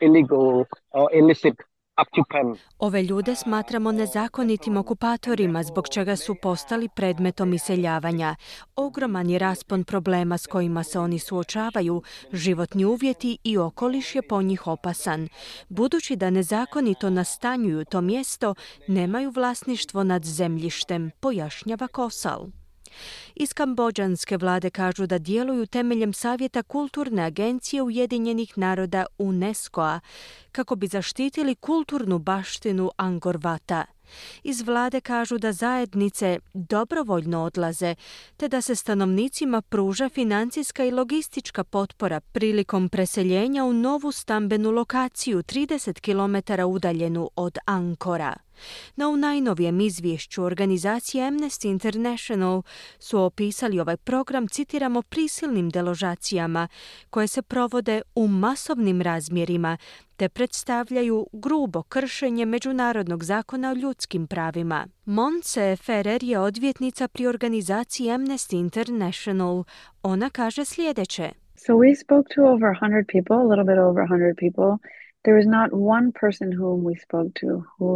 illegal 0.00 0.64
or 0.90 1.08
illicit. 1.14 1.54
Ove 2.78 3.02
ljude 3.02 3.34
smatramo 3.34 3.92
nezakonitim 3.92 4.76
okupatorima 4.76 5.62
zbog 5.62 5.88
čega 5.88 6.16
su 6.16 6.34
postali 6.42 6.88
predmetom 6.88 7.52
iseljavanja. 7.52 8.36
Ogroman 8.76 9.30
je 9.30 9.38
raspon 9.38 9.84
problema 9.84 10.38
s 10.38 10.46
kojima 10.46 10.82
se 10.82 10.98
oni 10.98 11.18
suočavaju, 11.18 12.02
životni 12.32 12.84
uvjeti 12.84 13.38
i 13.44 13.58
okoliš 13.58 14.14
je 14.14 14.22
po 14.22 14.42
njih 14.42 14.66
opasan. 14.66 15.28
Budući 15.68 16.16
da 16.16 16.30
nezakonito 16.30 17.10
nastanjuju 17.10 17.84
to 17.84 18.00
mjesto, 18.00 18.54
nemaju 18.88 19.30
vlasništvo 19.30 20.04
nad 20.04 20.24
zemljištem, 20.24 21.10
pojašnjava 21.20 21.88
Kosal. 21.88 22.46
Iz 23.34 23.52
kambođanske 23.52 24.36
vlade 24.36 24.70
kažu 24.70 25.06
da 25.06 25.18
djeluju 25.18 25.66
temeljem 25.66 26.12
savjeta 26.12 26.62
kulturne 26.62 27.22
agencije 27.22 27.82
Ujedinjenih 27.82 28.58
naroda 28.58 29.06
UNESCO-a 29.18 30.00
kako 30.52 30.76
bi 30.76 30.86
zaštitili 30.86 31.54
kulturnu 31.54 32.18
baštinu 32.18 32.90
Angkor 32.96 33.38
Vata. 33.42 33.95
Iz 34.42 34.62
vlade 34.62 35.00
kažu 35.00 35.38
da 35.38 35.52
zajednice 35.52 36.38
dobrovoljno 36.54 37.42
odlaze, 37.42 37.94
te 38.36 38.48
da 38.48 38.60
se 38.60 38.74
stanovnicima 38.74 39.62
pruža 39.62 40.08
financijska 40.08 40.84
i 40.84 40.90
logistička 40.90 41.64
potpora 41.64 42.20
prilikom 42.20 42.88
preseljenja 42.88 43.64
u 43.64 43.72
novu 43.72 44.12
stambenu 44.12 44.70
lokaciju 44.70 45.42
30 45.42 46.00
km 46.00 46.62
udaljenu 46.62 47.30
od 47.36 47.58
Ankora. 47.64 48.36
No 48.96 49.10
u 49.10 49.16
najnovijem 49.16 49.80
izvješću 49.80 50.42
organizacije 50.42 51.30
Amnesty 51.30 51.70
International 51.70 52.62
su 52.98 53.20
opisali 53.20 53.80
ovaj 53.80 53.96
program, 53.96 54.48
citiramo, 54.48 55.02
prisilnim 55.02 55.70
deložacijama 55.70 56.68
koje 57.10 57.26
se 57.28 57.42
provode 57.42 58.02
u 58.14 58.28
masovnim 58.28 59.02
razmjerima 59.02 59.76
te 60.16 60.28
predstavljaju 60.28 61.26
grubo 61.32 61.82
kršenje 61.82 62.44
međunarodnog 62.46 63.24
zakona 63.24 63.70
o 63.70 63.74
ljudskim 63.74 64.26
pravima. 64.26 64.86
Monse 65.04 65.76
Ferrer 65.76 66.24
je 66.24 66.38
odvjetnica 66.38 67.08
pri 67.08 67.26
organizaciji 67.26 68.06
Amnesty 68.06 68.60
International. 68.60 69.64
Ona 70.02 70.30
kaže 70.30 70.64
sljedeće. 70.64 71.30
So 71.56 71.72
we 71.72 71.94
spoke 72.04 72.26
to 72.34 72.40
over 72.54 72.70
100 72.80 73.04
people, 73.14 73.36
a 73.36 73.48
little 73.50 73.66
bit 73.70 73.78
over 73.78 74.02
100 74.04 74.34
people. 74.44 74.70
There 75.24 75.36
was 75.40 75.48
not 75.58 75.68
one 75.72 76.06
person 76.22 76.48
whom 76.58 76.78
we 76.88 76.94
spoke 77.06 77.30
to 77.40 77.48
who 77.74 77.90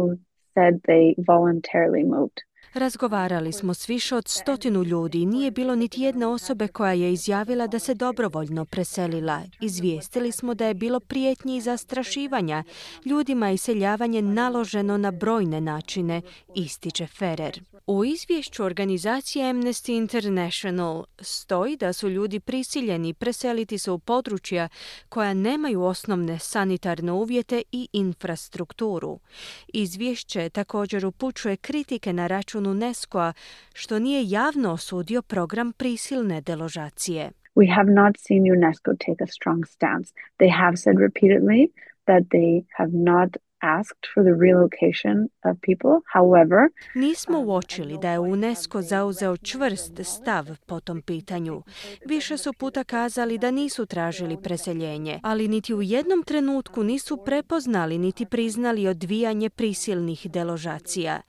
said 0.53 0.73
they 0.89 1.05
voluntarily 1.33 2.03
moved. 2.15 2.39
Razgovarali 2.73 3.53
smo 3.53 3.73
s 3.73 3.89
više 3.89 4.15
od 4.15 4.27
stotinu 4.27 4.83
ljudi 4.83 5.21
i 5.21 5.25
nije 5.25 5.51
bilo 5.51 5.75
niti 5.75 6.01
jedne 6.01 6.25
osobe 6.25 6.67
koja 6.67 6.93
je 6.93 7.13
izjavila 7.13 7.67
da 7.67 7.79
se 7.79 7.93
dobrovoljno 7.93 8.65
preselila. 8.65 9.41
Izvijestili 9.61 10.31
smo 10.31 10.53
da 10.53 10.65
je 10.65 10.73
bilo 10.73 10.99
prijetnji 10.99 11.57
i 11.57 11.61
zastrašivanja. 11.61 12.63
Ljudima 13.05 13.51
iseljavanje 13.51 14.21
naloženo 14.21 14.97
na 14.97 15.11
brojne 15.11 15.61
načine, 15.61 16.21
ističe 16.55 17.07
Ferrer. 17.07 17.61
U 17.87 18.05
izvješću 18.05 18.63
organizacije 18.63 19.45
Amnesty 19.53 19.97
International 19.97 21.05
stoji 21.19 21.77
da 21.77 21.93
su 21.93 22.09
ljudi 22.09 22.39
prisiljeni 22.39 23.13
preseliti 23.13 23.77
se 23.77 23.91
u 23.91 23.99
područja 23.99 24.69
koja 25.09 25.33
nemaju 25.33 25.83
osnovne 25.83 26.39
sanitarne 26.39 27.11
uvjete 27.11 27.61
i 27.71 27.87
infrastrukturu. 27.93 29.19
Izvješće 29.67 30.49
također 30.49 31.05
upućuje 31.05 31.57
kritike 31.57 32.13
na 32.13 32.27
račun 32.27 32.60
UNESCO-a 32.67 33.33
što 33.73 33.99
nije 33.99 34.29
javno 34.29 34.71
osudio 34.71 35.21
program 35.21 35.73
prisilne 35.73 36.41
deložacije. 36.41 37.31
We 37.55 37.75
have 37.75 37.91
not 37.91 38.17
seen 38.17 38.43
UNESCO 38.57 38.91
take 39.05 39.23
a 39.23 39.27
strong 39.27 39.65
stance. 39.67 40.13
They 40.39 40.51
have 40.61 40.77
said 40.77 40.95
repeatedly 41.07 41.61
that 42.05 42.23
they 42.33 42.63
have 42.77 42.91
not 42.93 43.37
asked 43.61 44.03
for 44.13 44.23
the 44.23 44.35
relocation 44.45 45.17
of 45.43 45.57
people. 45.67 45.95
However, 46.13 46.61
nismo 46.95 47.39
uočili 47.39 47.97
da 48.01 48.11
je 48.11 48.19
UNESCO 48.19 48.81
zauzeo 48.81 49.37
čvrst 49.37 49.99
stav 50.03 50.45
po 50.65 50.79
tom 50.79 51.01
pitanju. 51.01 51.63
Više 52.05 52.37
su 52.37 52.53
puta 52.53 52.83
kazali 52.83 53.37
da 53.37 53.51
nisu 53.51 53.85
tražili 53.85 54.37
preseljenje, 54.43 55.19
ali 55.23 55.47
niti 55.47 55.73
u 55.73 55.81
jednom 55.81 56.23
trenutku 56.23 56.83
nisu 56.83 57.17
prepoznali 57.25 57.97
niti 57.97 58.25
priznali 58.25 58.87
odvijanje 58.87 59.49
prisilnih 59.49 60.31
deložacija. 60.31 61.21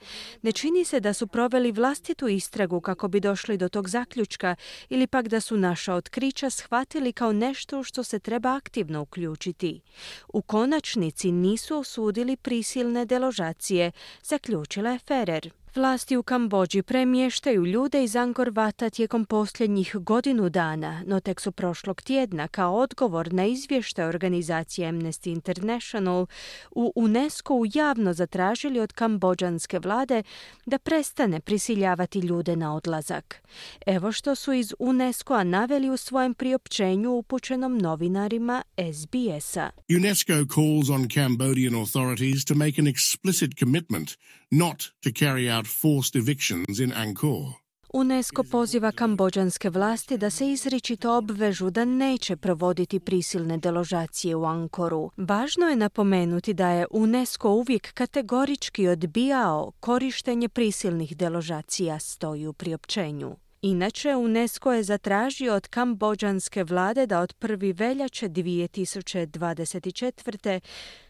Ne 0.43 0.53
čini 0.53 0.85
se 0.85 1.01
da 1.01 1.13
su 1.13 1.27
proveli 1.27 1.73
vlastitu 1.73 2.29
istragu 2.29 2.81
kako 2.81 3.09
bi 3.09 3.21
došli 3.21 3.57
do 3.57 3.69
tog 3.69 3.89
zaključka 3.89 4.57
ili 4.89 5.07
pak 5.07 5.29
da 5.29 5.41
su 5.41 5.57
naša 5.57 5.95
otkrića 5.95 6.51
shvatili 6.51 7.13
kao 7.13 7.33
nešto 7.33 7.83
što 7.83 8.03
se 8.03 8.19
treba 8.19 8.57
aktivno 8.57 9.03
uključiti. 9.03 9.81
U 10.29 10.43
konačnici 10.43 11.33
nisu 11.33 11.77
osudili 11.79 12.22
ili 12.23 12.37
prisilne 12.37 13.05
deložacije, 13.05 13.93
zaključila 14.23 14.91
je 14.91 14.99
Ferrer. 14.99 15.51
Vlasti 15.75 16.17
u 16.17 16.23
Kambođi 16.23 16.83
premještaju 16.83 17.67
ljude 17.67 18.05
iz 18.05 18.17
Angkor 18.17 18.51
Vata 18.51 18.91
tijekom 18.91 19.25
posljednjih 19.25 19.95
godinu 19.95 20.49
dana, 20.49 21.03
no 21.07 21.21
tek 21.21 21.41
su 21.41 21.53
prošlog 21.53 22.03
tjedna 22.03 22.49
kao 22.49 22.75
odgovor 22.75 23.33
na 23.33 23.47
izvještaj 23.47 24.05
organizacije 24.05 24.89
Amnesty 24.89 25.33
International 25.33 26.27
u 26.71 26.93
UNESCO 26.97 27.55
javno 27.75 28.13
zatražili 28.13 28.81
od 28.81 28.93
kambođanske 28.93 29.79
vlade 29.79 30.23
da 30.67 30.79
prestane 30.79 31.41
prisiljavati 31.41 32.19
ljude 32.19 32.57
na 32.57 32.77
odlazak. 32.77 33.43
Evo 33.87 34.13
što 34.13 34.35
su 34.35 34.53
iz 34.53 34.75
UNESCO-a 34.79 35.45
naveli 35.45 35.91
u 35.91 35.97
svojem 35.97 36.35
priopćenju 36.35 37.11
upućenom 37.11 37.79
novinarima 37.79 38.63
SBS-a. 38.95 39.71
UNESCO 39.97 40.33
calls 40.33 40.89
on 40.91 41.09
Cambodian 41.09 41.75
authorities 41.75 42.45
to 42.45 42.55
make 42.55 42.81
an 42.81 42.87
explicit 42.87 43.59
commitment 43.59 44.11
not 44.53 44.79
to 45.03 45.11
carry 45.11 45.57
out 45.57 45.67
forced 45.67 46.23
evictions 46.23 46.79
in 46.79 46.93
Angkor. 46.93 47.63
UNESCO 47.95 48.43
poziva 48.43 48.93
kambođanske 48.93 49.71
vlasti 49.71 50.19
da 50.19 50.31
se 50.31 50.51
izričito 50.51 51.17
obvežu 51.17 51.71
da 51.71 51.85
neće 51.85 52.37
provoditi 52.37 53.01
prisilne 53.01 53.59
deložacije 53.59 54.37
u 54.37 54.45
Ankoru. 54.45 55.11
Važno 55.17 55.67
je 55.67 55.77
napomenuti 55.77 56.55
da 56.55 56.69
je 56.69 56.87
UNESCO 56.91 57.51
uvijek 57.51 57.93
kategorički 57.93 58.89
odbijao 58.89 59.73
korištenje 59.81 60.49
prisilnih 60.49 61.17
deložacija, 61.17 61.99
stoji 61.99 62.47
u 62.47 62.53
priopćenju. 62.53 63.37
Inače, 63.63 64.17
UNESCO 64.17 64.73
je 64.73 64.83
zatražio 64.83 65.55
od 65.55 65.69
kambođanske 65.69 66.65
vlade 66.65 67.07
da 67.07 67.21
od 67.21 67.35
1. 67.41 67.79
veljače 67.79 68.29
2024. 68.29 70.61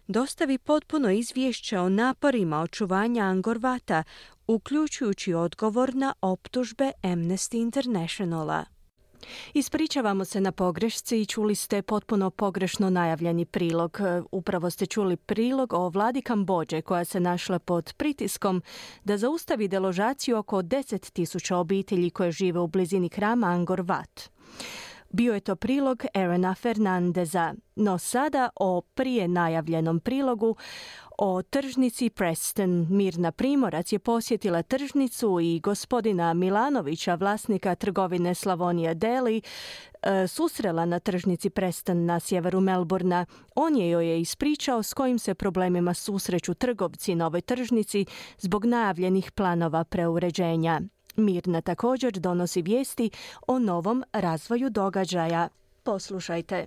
dostavi 0.07 0.59
potpuno 0.59 1.11
izvješće 1.11 1.79
o 1.79 1.89
naporima 1.89 2.61
očuvanja 2.61 3.25
Angorvata, 3.25 4.05
uključujući 4.47 5.35
odgovor 5.35 5.95
na 5.95 6.15
optužbe 6.21 6.93
Amnesty 7.03 7.61
Internationala. 7.61 8.65
Ispričavamo 9.55 10.25
se 10.25 10.41
na 10.41 10.53
pogrešci 10.53 11.21
i 11.21 11.27
čuli 11.27 11.55
ste 11.55 11.83
potpuno 11.83 12.31
pogrešno 12.31 12.91
najavljeni 12.91 13.45
prilog. 13.45 13.99
E, 14.01 14.23
upravo 14.33 14.71
ste 14.71 14.87
čuli 14.87 15.17
prilog 15.17 15.73
o 15.73 15.89
vladi 15.89 16.23
Kambođe 16.23 16.83
koja 16.83 17.05
se 17.05 17.21
našla 17.21 17.59
pod 17.59 17.95
pritiskom 17.97 18.63
da 19.05 19.17
zaustavi 19.17 19.69
deložaciju 19.69 20.39
oko 20.39 20.57
10.000 20.57 21.55
obitelji 21.55 22.11
koje 22.11 22.33
žive 22.33 22.61
u 22.61 22.67
blizini 22.67 23.09
krama 23.09 23.47
Angor 23.47 23.81
Wat. 23.81 24.29
Bio 25.13 25.35
je 25.35 25.41
to 25.41 25.57
prilog 25.57 26.05
Erena 26.15 26.55
Fernandeza, 26.55 27.55
no 27.77 27.99
sada 27.99 28.49
o 28.57 28.81
prije 28.81 29.29
najavljenom 29.29 30.01
prilogu 30.01 30.57
o 31.19 31.43
tržnici 31.43 32.11
Preston. 32.11 32.87
Mirna 32.91 33.33
Primorac 33.33 33.93
je 33.93 33.99
posjetila 33.99 34.63
tržnicu 34.63 35.41
i 35.41 35.61
gospodina 35.61 36.35
Milanovića, 36.35 37.15
vlasnika 37.15 37.75
trgovine 37.75 38.35
Slavonija 38.35 38.95
Deli, 38.95 39.43
e, 40.03 40.27
susrela 40.27 40.85
na 40.85 40.99
tržnici 40.99 41.51
Preston 41.51 42.05
na 42.05 42.21
sjeveru 42.21 42.61
Melburna. 42.61 43.27
On 43.55 43.77
je 43.77 43.91
joj 43.91 44.21
ispričao 44.21 44.83
s 44.83 44.95
kojim 44.95 45.19
se 45.19 45.35
problemima 45.35 45.95
susreću 45.95 46.55
trgovci 46.55 47.15
na 47.15 47.27
ovoj 47.27 47.41
tržnici 47.41 48.07
zbog 48.39 48.65
najavljenih 48.65 49.33
planova 49.33 49.85
preuređenja. 49.85 50.81
Mirna 51.17 51.61
također 51.61 52.13
donosi 52.13 52.63
vijesti 52.63 53.11
o 53.47 53.59
novom 53.59 54.05
razvoju 54.13 54.71
događaja. 54.71 55.49
Poslušajte. 55.83 56.67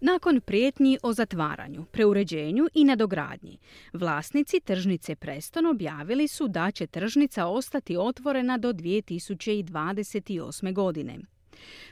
Nakon 0.00 0.40
prijetnji 0.40 0.98
o 1.02 1.12
zatvaranju, 1.12 1.84
preuređenju 1.84 2.68
i 2.74 2.84
nadogradnji, 2.84 3.58
vlasnici 3.92 4.60
tržnice 4.60 5.16
Preston 5.16 5.66
objavili 5.66 6.28
su 6.28 6.48
da 6.48 6.70
će 6.70 6.86
tržnica 6.86 7.46
ostati 7.46 7.96
otvorena 7.96 8.58
do 8.58 8.72
2028. 8.72 10.72
godine. 10.72 11.18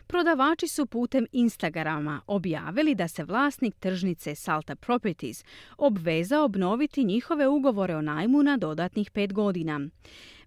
Prodavači 0.06 0.68
su 0.68 0.86
putem 0.86 1.26
Instagrama 1.32 2.20
objavili 2.26 2.94
da 2.94 3.08
se 3.08 3.24
vlasnik 3.24 3.74
tržnice 3.74 4.34
Salta 4.34 4.76
Properties 4.76 5.44
obveza 5.78 6.40
obnoviti 6.40 7.04
njihove 7.04 7.48
ugovore 7.48 7.96
o 7.96 8.02
najmu 8.02 8.42
na 8.42 8.56
dodatnih 8.56 9.10
pet 9.10 9.32
godina. 9.32 9.80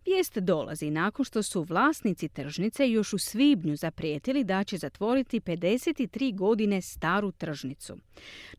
Vijest 0.06 0.38
dolazi 0.38 0.91
nakon 0.91 1.26
što 1.26 1.43
su 1.43 1.64
vlasnici 1.64 2.30
tržnice 2.30 2.89
još 2.89 3.14
u 3.14 3.18
svibnju 3.18 3.76
zaprijetili 3.76 4.43
da 4.43 4.64
će 4.64 4.78
zatvoriti 4.78 5.39
53 5.39 6.36
godine 6.36 6.82
staru 6.82 7.32
tržnicu. 7.32 7.97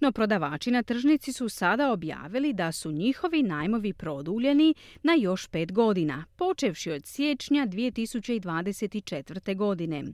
No 0.00 0.12
prodavači 0.12 0.70
na 0.70 0.82
tržnici 0.82 1.32
su 1.32 1.48
sada 1.48 1.92
objavili 1.92 2.52
da 2.52 2.72
su 2.72 2.92
njihovi 2.92 3.42
najmovi 3.42 3.92
produljeni 3.92 4.74
na 5.02 5.14
još 5.14 5.46
pet 5.46 5.72
godina, 5.72 6.24
počevši 6.36 6.90
od 6.90 7.06
siječnja 7.06 7.66
2024. 7.66 9.56
godine. 9.56 10.04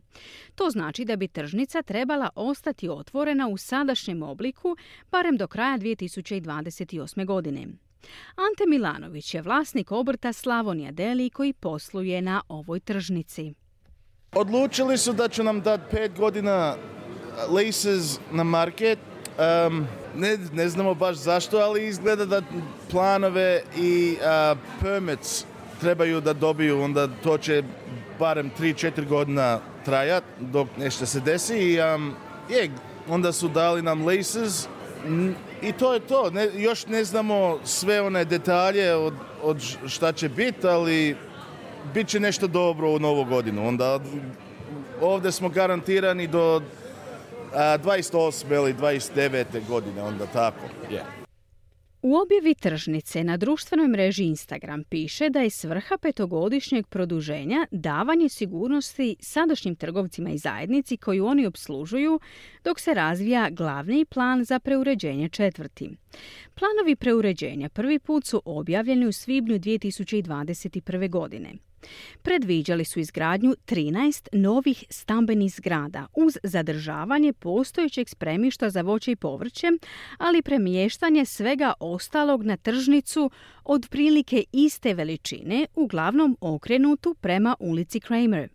To 0.54 0.70
znači 0.70 1.04
da 1.04 1.16
bi 1.16 1.28
tržnica 1.28 1.82
trebala 1.82 2.28
ostati 2.34 2.88
otvorena 2.88 3.48
u 3.48 3.56
sadašnjem 3.56 4.22
obliku 4.22 4.76
barem 5.10 5.36
do 5.36 5.46
kraja 5.46 5.78
2028. 5.78 7.26
godine. 7.26 7.66
Ante 8.36 8.66
Milanović 8.68 9.34
je 9.34 9.42
vlasnik 9.42 9.92
obrta 9.92 10.32
Slavonija 10.32 10.90
Deli 10.90 11.30
koji 11.30 11.52
posluje 11.52 12.22
na 12.22 12.42
ovoj 12.48 12.80
tržnici. 12.80 13.54
Odlučili 14.32 14.98
su 14.98 15.12
da 15.12 15.28
će 15.28 15.44
nam 15.44 15.60
dati 15.60 15.82
pet 15.90 16.12
godina 16.16 16.76
leases 17.48 18.20
na 18.30 18.44
market. 18.44 18.98
ne, 20.16 20.38
ne 20.52 20.68
znamo 20.68 20.94
baš 20.94 21.16
zašto, 21.16 21.58
ali 21.58 21.86
izgleda 21.86 22.24
da 22.24 22.42
planove 22.90 23.62
i 23.76 24.16
permits 24.80 25.44
trebaju 25.80 26.20
da 26.20 26.32
dobiju, 26.32 26.82
onda 26.82 27.08
to 27.22 27.38
će 27.38 27.62
barem 28.18 28.50
3-4 28.58 29.08
godina 29.08 29.60
trajat 29.84 30.24
dok 30.40 30.68
nešto 30.78 31.06
se 31.06 31.20
desi 31.20 31.54
i 31.54 31.72
je, 32.48 32.70
onda 33.08 33.32
su 33.32 33.48
dali 33.48 33.82
nam 33.82 34.06
leases 34.06 34.68
i 35.62 35.72
to 35.72 35.94
je 35.94 36.00
to. 36.00 36.30
Ne, 36.30 36.48
još 36.54 36.86
ne 36.86 37.04
znamo 37.04 37.58
sve 37.64 38.00
one 38.00 38.24
detalje 38.24 38.94
od, 38.94 39.14
od 39.42 39.76
šta 39.86 40.12
će 40.12 40.28
biti, 40.28 40.66
ali 40.66 41.16
bit 41.94 42.08
će 42.08 42.20
nešto 42.20 42.46
dobro 42.46 42.90
u 42.90 42.98
novu 42.98 43.24
godinu. 43.24 43.68
Onda 43.68 44.00
ovdje 45.00 45.32
smo 45.32 45.48
garantirani 45.48 46.26
do 46.26 46.62
a, 47.54 47.78
28. 47.78 48.54
ili 48.54 48.74
29. 48.74 49.44
godine, 49.68 50.02
onda 50.02 50.26
tako. 50.26 50.64
Yeah. 50.90 51.21
U 52.02 52.16
objavi 52.16 52.54
tržnice 52.54 53.24
na 53.24 53.36
društvenoj 53.36 53.88
mreži 53.88 54.24
Instagram 54.24 54.84
piše 54.84 55.30
da 55.30 55.40
je 55.40 55.50
svrha 55.50 55.98
petogodišnjeg 55.98 56.86
produženja 56.86 57.66
davanje 57.70 58.28
sigurnosti 58.28 59.16
sadašnjim 59.20 59.76
trgovcima 59.76 60.30
i 60.30 60.38
zajednici 60.38 60.96
koju 60.96 61.26
oni 61.26 61.46
obslužuju 61.46 62.20
dok 62.64 62.80
se 62.80 62.94
razvija 62.94 63.50
glavni 63.50 64.04
plan 64.04 64.44
za 64.44 64.58
preuređenje 64.58 65.28
četvrti. 65.28 65.90
Planovi 66.54 66.96
preuređenja 66.96 67.68
prvi 67.68 67.98
put 67.98 68.26
su 68.26 68.42
objavljeni 68.44 69.06
u 69.06 69.12
svibnju 69.12 69.58
2021. 69.58 71.10
godine. 71.10 71.54
Predviđali 72.22 72.84
su 72.84 73.00
izgradnju 73.00 73.54
13 73.66 74.28
novih 74.32 74.84
stambenih 74.90 75.54
zgrada 75.54 76.06
uz 76.14 76.38
zadržavanje 76.42 77.32
postojećeg 77.32 78.08
spremišta 78.08 78.70
za 78.70 78.82
voće 78.82 79.12
i 79.12 79.16
povrće, 79.16 79.66
ali 80.18 80.42
premještanje 80.42 81.24
svega 81.24 81.72
ostalog 81.80 82.42
na 82.42 82.56
tržnicu 82.56 83.30
od 83.64 83.88
prilike 83.90 84.44
iste 84.52 84.94
veličine, 84.94 85.66
uglavnom 85.74 86.36
okrenutu 86.40 87.14
prema 87.20 87.56
ulici 87.60 88.00
Kramer. 88.00 88.48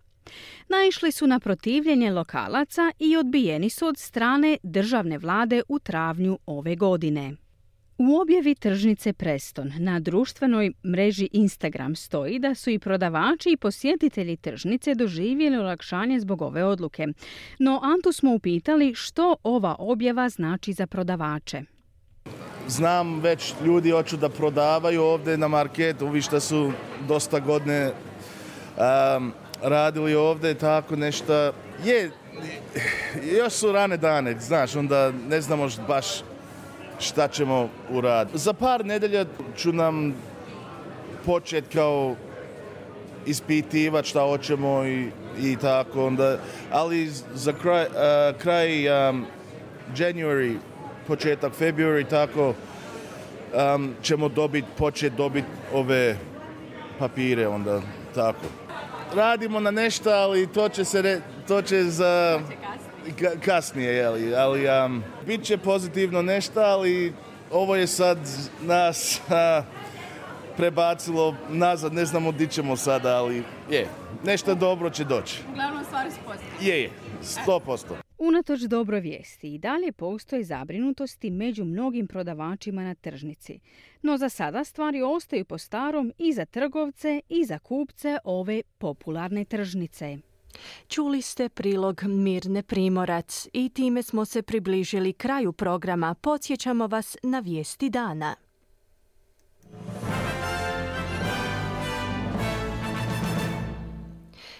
Naišli 0.69 1.11
su 1.11 1.27
na 1.27 1.39
protivljenje 1.39 2.11
lokalaca 2.11 2.91
i 2.99 3.17
odbijeni 3.17 3.69
su 3.69 3.87
od 3.87 3.97
strane 3.97 4.57
državne 4.63 5.17
vlade 5.17 5.61
u 5.67 5.79
travnju 5.79 6.39
ove 6.45 6.75
godine. 6.75 7.46
U 7.97 8.19
objavi 8.21 8.55
tržnice 8.55 9.13
Preston 9.13 9.71
na 9.79 9.99
društvenoj 9.99 10.71
mreži 10.85 11.29
Instagram 11.31 11.95
stoji 11.95 12.39
da 12.39 12.55
su 12.55 12.69
i 12.69 12.79
prodavači 12.79 13.49
i 13.49 13.57
posjetitelji 13.57 14.37
tržnice 14.37 14.95
doživjeli 14.95 15.57
olakšanje 15.57 16.19
zbog 16.19 16.41
ove 16.41 16.63
odluke. 16.63 17.07
No 17.59 17.79
Antu 17.83 18.11
smo 18.11 18.33
upitali 18.33 18.93
što 18.95 19.35
ova 19.43 19.75
objava 19.79 20.29
znači 20.29 20.73
za 20.73 20.87
prodavače. 20.87 21.61
Znam 22.67 23.19
već 23.19 23.53
ljudi 23.65 23.91
hoću 23.91 24.17
da 24.17 24.29
prodavaju 24.29 25.01
ovdje 25.03 25.37
na 25.37 25.47
marketu, 25.47 26.07
vi 26.07 26.21
što 26.21 26.39
su 26.39 26.71
dosta 27.07 27.39
godine 27.39 27.91
um, 27.91 29.33
radili 29.61 30.15
ovdje, 30.15 30.53
tako 30.53 30.95
nešto. 30.95 31.51
Je, 31.85 32.11
još 33.39 33.53
su 33.53 33.71
rane 33.71 33.97
dane, 33.97 34.39
znaš, 34.39 34.75
onda 34.75 35.11
ne 35.29 35.41
znamo 35.41 35.69
baš 35.87 36.05
šta 36.99 37.27
ćemo 37.27 37.69
uraditi. 37.89 38.37
Za 38.37 38.53
par 38.53 38.85
nedelja 38.85 39.25
ću 39.57 39.73
nam 39.73 40.13
početi 41.25 41.77
kao 41.77 42.15
ispitivati 43.25 44.09
šta 44.09 44.21
hoćemo 44.21 44.85
i, 44.85 45.09
i 45.39 45.55
tako 45.61 46.05
onda, 46.05 46.37
ali 46.71 47.09
za 47.33 47.53
kraj, 47.53 47.85
uh, 47.85 48.41
kraj 48.41 48.69
January, 49.95 50.57
početak 51.07 51.53
February, 51.59 52.05
tako 52.09 52.53
ćemo 54.01 54.29
dobiti, 54.29 54.67
početi 54.77 55.15
dobiti 55.15 55.47
ove 55.73 56.17
papire 56.99 57.47
onda, 57.47 57.81
tako. 58.15 58.45
Radimo 59.15 59.59
na 59.59 59.71
nešto, 59.71 60.09
ali 60.09 60.47
to 60.47 60.69
će 60.69 60.85
se, 60.85 61.21
to 61.47 61.61
će 61.61 61.83
za 61.83 62.39
kasnije, 63.45 63.93
jeli, 63.93 64.35
ali 64.35 64.85
um, 64.85 65.03
bit 65.25 65.43
će 65.43 65.57
pozitivno 65.57 66.21
nešto, 66.21 66.59
ali 66.59 67.13
ovo 67.51 67.75
je 67.75 67.87
sad 67.87 68.17
nas 68.61 69.21
a, 69.29 69.63
prebacilo 70.57 71.35
nazad, 71.49 71.93
ne 71.93 72.05
znamo 72.05 72.31
di 72.31 72.47
ćemo 72.47 72.75
sada, 72.75 73.17
ali 73.17 73.43
je, 73.69 73.87
nešto 74.25 74.55
dobro 74.55 74.89
će 74.89 75.03
doći. 75.03 75.41
Uglavnom 75.51 75.83
stvari 75.85 76.11
su 76.11 76.17
pozitivne. 76.25 76.67
Je, 76.69 76.81
je, 76.81 76.89
sto 77.21 77.59
posto. 77.59 77.97
Unatoč 78.17 78.61
dobro 78.61 78.99
vijesti 78.99 79.53
i 79.53 79.57
dalje 79.57 79.91
postoje 79.91 80.43
zabrinutosti 80.43 81.29
među 81.29 81.65
mnogim 81.65 82.07
prodavačima 82.07 82.83
na 82.83 82.95
tržnici. 82.95 83.59
No 84.01 84.17
za 84.17 84.29
sada 84.29 84.63
stvari 84.63 85.01
ostaju 85.01 85.45
po 85.45 85.57
starom 85.57 86.13
i 86.17 86.33
za 86.33 86.45
trgovce 86.45 87.21
i 87.29 87.45
za 87.45 87.59
kupce 87.59 88.17
ove 88.23 88.61
popularne 88.77 89.45
tržnice. 89.45 90.17
Čuli 90.87 91.21
ste 91.21 91.49
prilog 91.49 92.03
Mirne 92.03 92.63
Primorac 92.63 93.47
i 93.53 93.69
time 93.69 94.03
smo 94.03 94.25
se 94.25 94.41
približili 94.41 95.13
kraju 95.13 95.53
programa. 95.53 96.13
Podsjećamo 96.13 96.87
vas 96.87 97.17
na 97.23 97.39
vijesti 97.39 97.89
dana. 97.89 98.35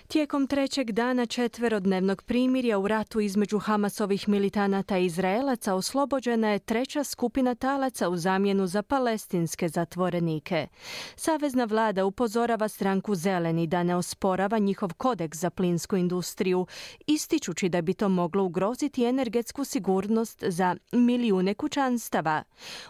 Tijekom 0.07 0.47
trećeg 0.47 0.91
dana 0.91 1.25
četverodnevnog 1.25 2.23
primirja 2.23 2.79
u 2.79 2.87
ratu 2.87 3.19
između 3.19 3.59
Hamasovih 3.59 4.29
militanata 4.29 4.97
i 4.97 5.05
Izraelaca 5.05 5.73
oslobođena 5.73 6.49
je 6.49 6.59
treća 6.59 7.03
skupina 7.03 7.55
talaca 7.55 8.09
u 8.09 8.17
zamjenu 8.17 8.67
za 8.67 8.81
palestinske 8.81 9.69
zatvorenike. 9.69 10.67
Savezna 11.15 11.65
vlada 11.65 12.05
upozorava 12.05 12.67
stranku 12.67 13.15
Zeleni 13.15 13.67
da 13.67 13.83
ne 13.83 13.95
osporava 13.95 14.57
njihov 14.57 14.93
kodeks 14.93 15.37
za 15.37 15.49
plinsku 15.49 15.95
industriju, 15.95 16.67
ističući 17.07 17.69
da 17.69 17.81
bi 17.81 17.93
to 17.93 18.09
moglo 18.09 18.43
ugroziti 18.43 19.03
energetsku 19.03 19.63
sigurnost 19.63 20.43
za 20.47 20.75
milijune 20.91 21.53
kućanstava. 21.53 22.43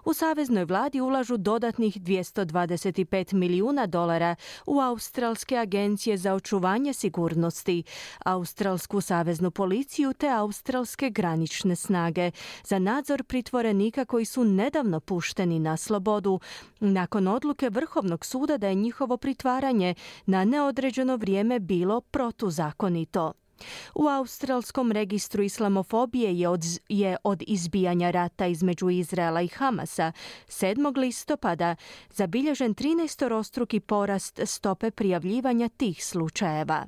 U 0.05 0.13
Saveznoj 0.13 0.65
vladi 0.65 1.01
ulažu 1.01 1.37
dodatnih 1.37 1.97
225 2.01 3.33
milijuna 3.33 3.85
dolara 3.85 4.35
u 4.65 4.79
Australske 4.79 5.57
agencije 5.57 6.17
za 6.17 6.33
očuvanje 6.33 6.93
sigurnosti 6.93 7.06
sigurnosti, 7.07 7.83
Australsku 8.25 9.01
saveznu 9.01 9.51
policiju 9.51 10.13
te 10.13 10.29
australske 10.29 11.09
granične 11.09 11.75
snage 11.75 12.31
za 12.63 12.79
nadzor 12.79 13.23
pritvorenika 13.23 14.05
koji 14.05 14.25
su 14.25 14.43
nedavno 14.43 14.99
pušteni 14.99 15.59
na 15.59 15.77
slobodu 15.77 16.39
nakon 16.79 17.27
odluke 17.27 17.69
Vrhovnog 17.69 18.25
suda 18.25 18.57
da 18.57 18.67
je 18.67 18.75
njihovo 18.75 19.17
pritvaranje 19.17 19.95
na 20.25 20.45
neodređeno 20.45 21.15
vrijeme 21.15 21.59
bilo 21.59 22.01
protuzakonito. 22.01 23.33
U 23.95 24.07
Australskom 24.07 24.91
registru 24.91 25.43
islamofobije 25.43 26.39
je 26.39 26.49
od, 26.49 26.63
je 26.89 27.17
od 27.23 27.43
izbijanja 27.47 28.11
rata 28.11 28.45
između 28.47 28.89
Izraela 28.89 29.41
i 29.41 29.47
Hamasa 29.47 30.11
7. 30.47 30.97
listopada 30.97 31.75
zabilježen 32.09 32.75
13-rostruki 32.75 33.79
porast 33.79 34.39
stope 34.45 34.91
prijavljivanja 34.91 35.69
tih 35.69 36.05
slučajeva. 36.05 36.85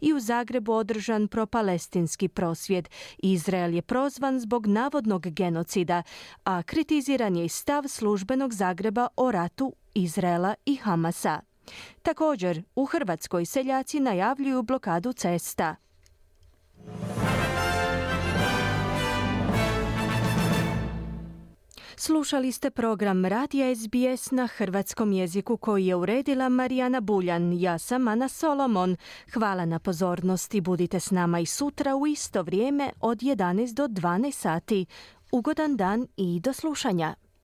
I 0.00 0.12
u 0.12 0.20
Zagrebu 0.20 0.72
održan 0.72 1.28
propalestinski 1.28 2.28
prosvjed. 2.28 2.88
Izrael 3.18 3.74
je 3.74 3.82
prozvan 3.82 4.40
zbog 4.40 4.66
navodnog 4.66 5.28
genocida, 5.30 6.02
a 6.44 6.62
kritiziran 6.62 7.36
je 7.36 7.48
stav 7.48 7.84
službenog 7.88 8.54
Zagreba 8.54 9.08
o 9.16 9.30
ratu 9.30 9.72
Izraela 9.94 10.54
i 10.66 10.76
Hamasa. 10.76 11.40
Također, 12.02 12.62
u 12.74 12.84
Hrvatskoj 12.84 13.46
seljaci 13.46 14.00
najavljuju 14.00 14.62
blokadu 14.62 15.12
cesta. 15.12 15.76
Slušali 21.96 22.52
ste 22.52 22.70
program 22.70 23.24
Radija 23.24 23.76
SBS 23.76 24.30
na 24.30 24.46
hrvatskom 24.46 25.12
jeziku 25.12 25.56
koji 25.56 25.86
je 25.86 25.94
uredila 25.94 26.48
Marijana 26.48 27.00
Buljan. 27.00 27.52
Ja 27.60 27.78
sam 27.78 28.08
Ana 28.08 28.28
Solomon. 28.28 28.96
Hvala 29.34 29.64
na 29.64 29.78
pozornosti. 29.78 30.60
Budite 30.60 31.00
s 31.00 31.10
nama 31.10 31.40
i 31.40 31.46
sutra 31.46 31.96
u 31.96 32.06
isto 32.06 32.42
vrijeme 32.42 32.90
od 33.00 33.18
11 33.18 33.74
do 33.74 33.86
12 33.86 34.32
sati. 34.32 34.86
Ugodan 35.32 35.76
dan 35.76 36.06
i 36.16 36.40
do 36.40 36.52
slušanja. 36.52 37.14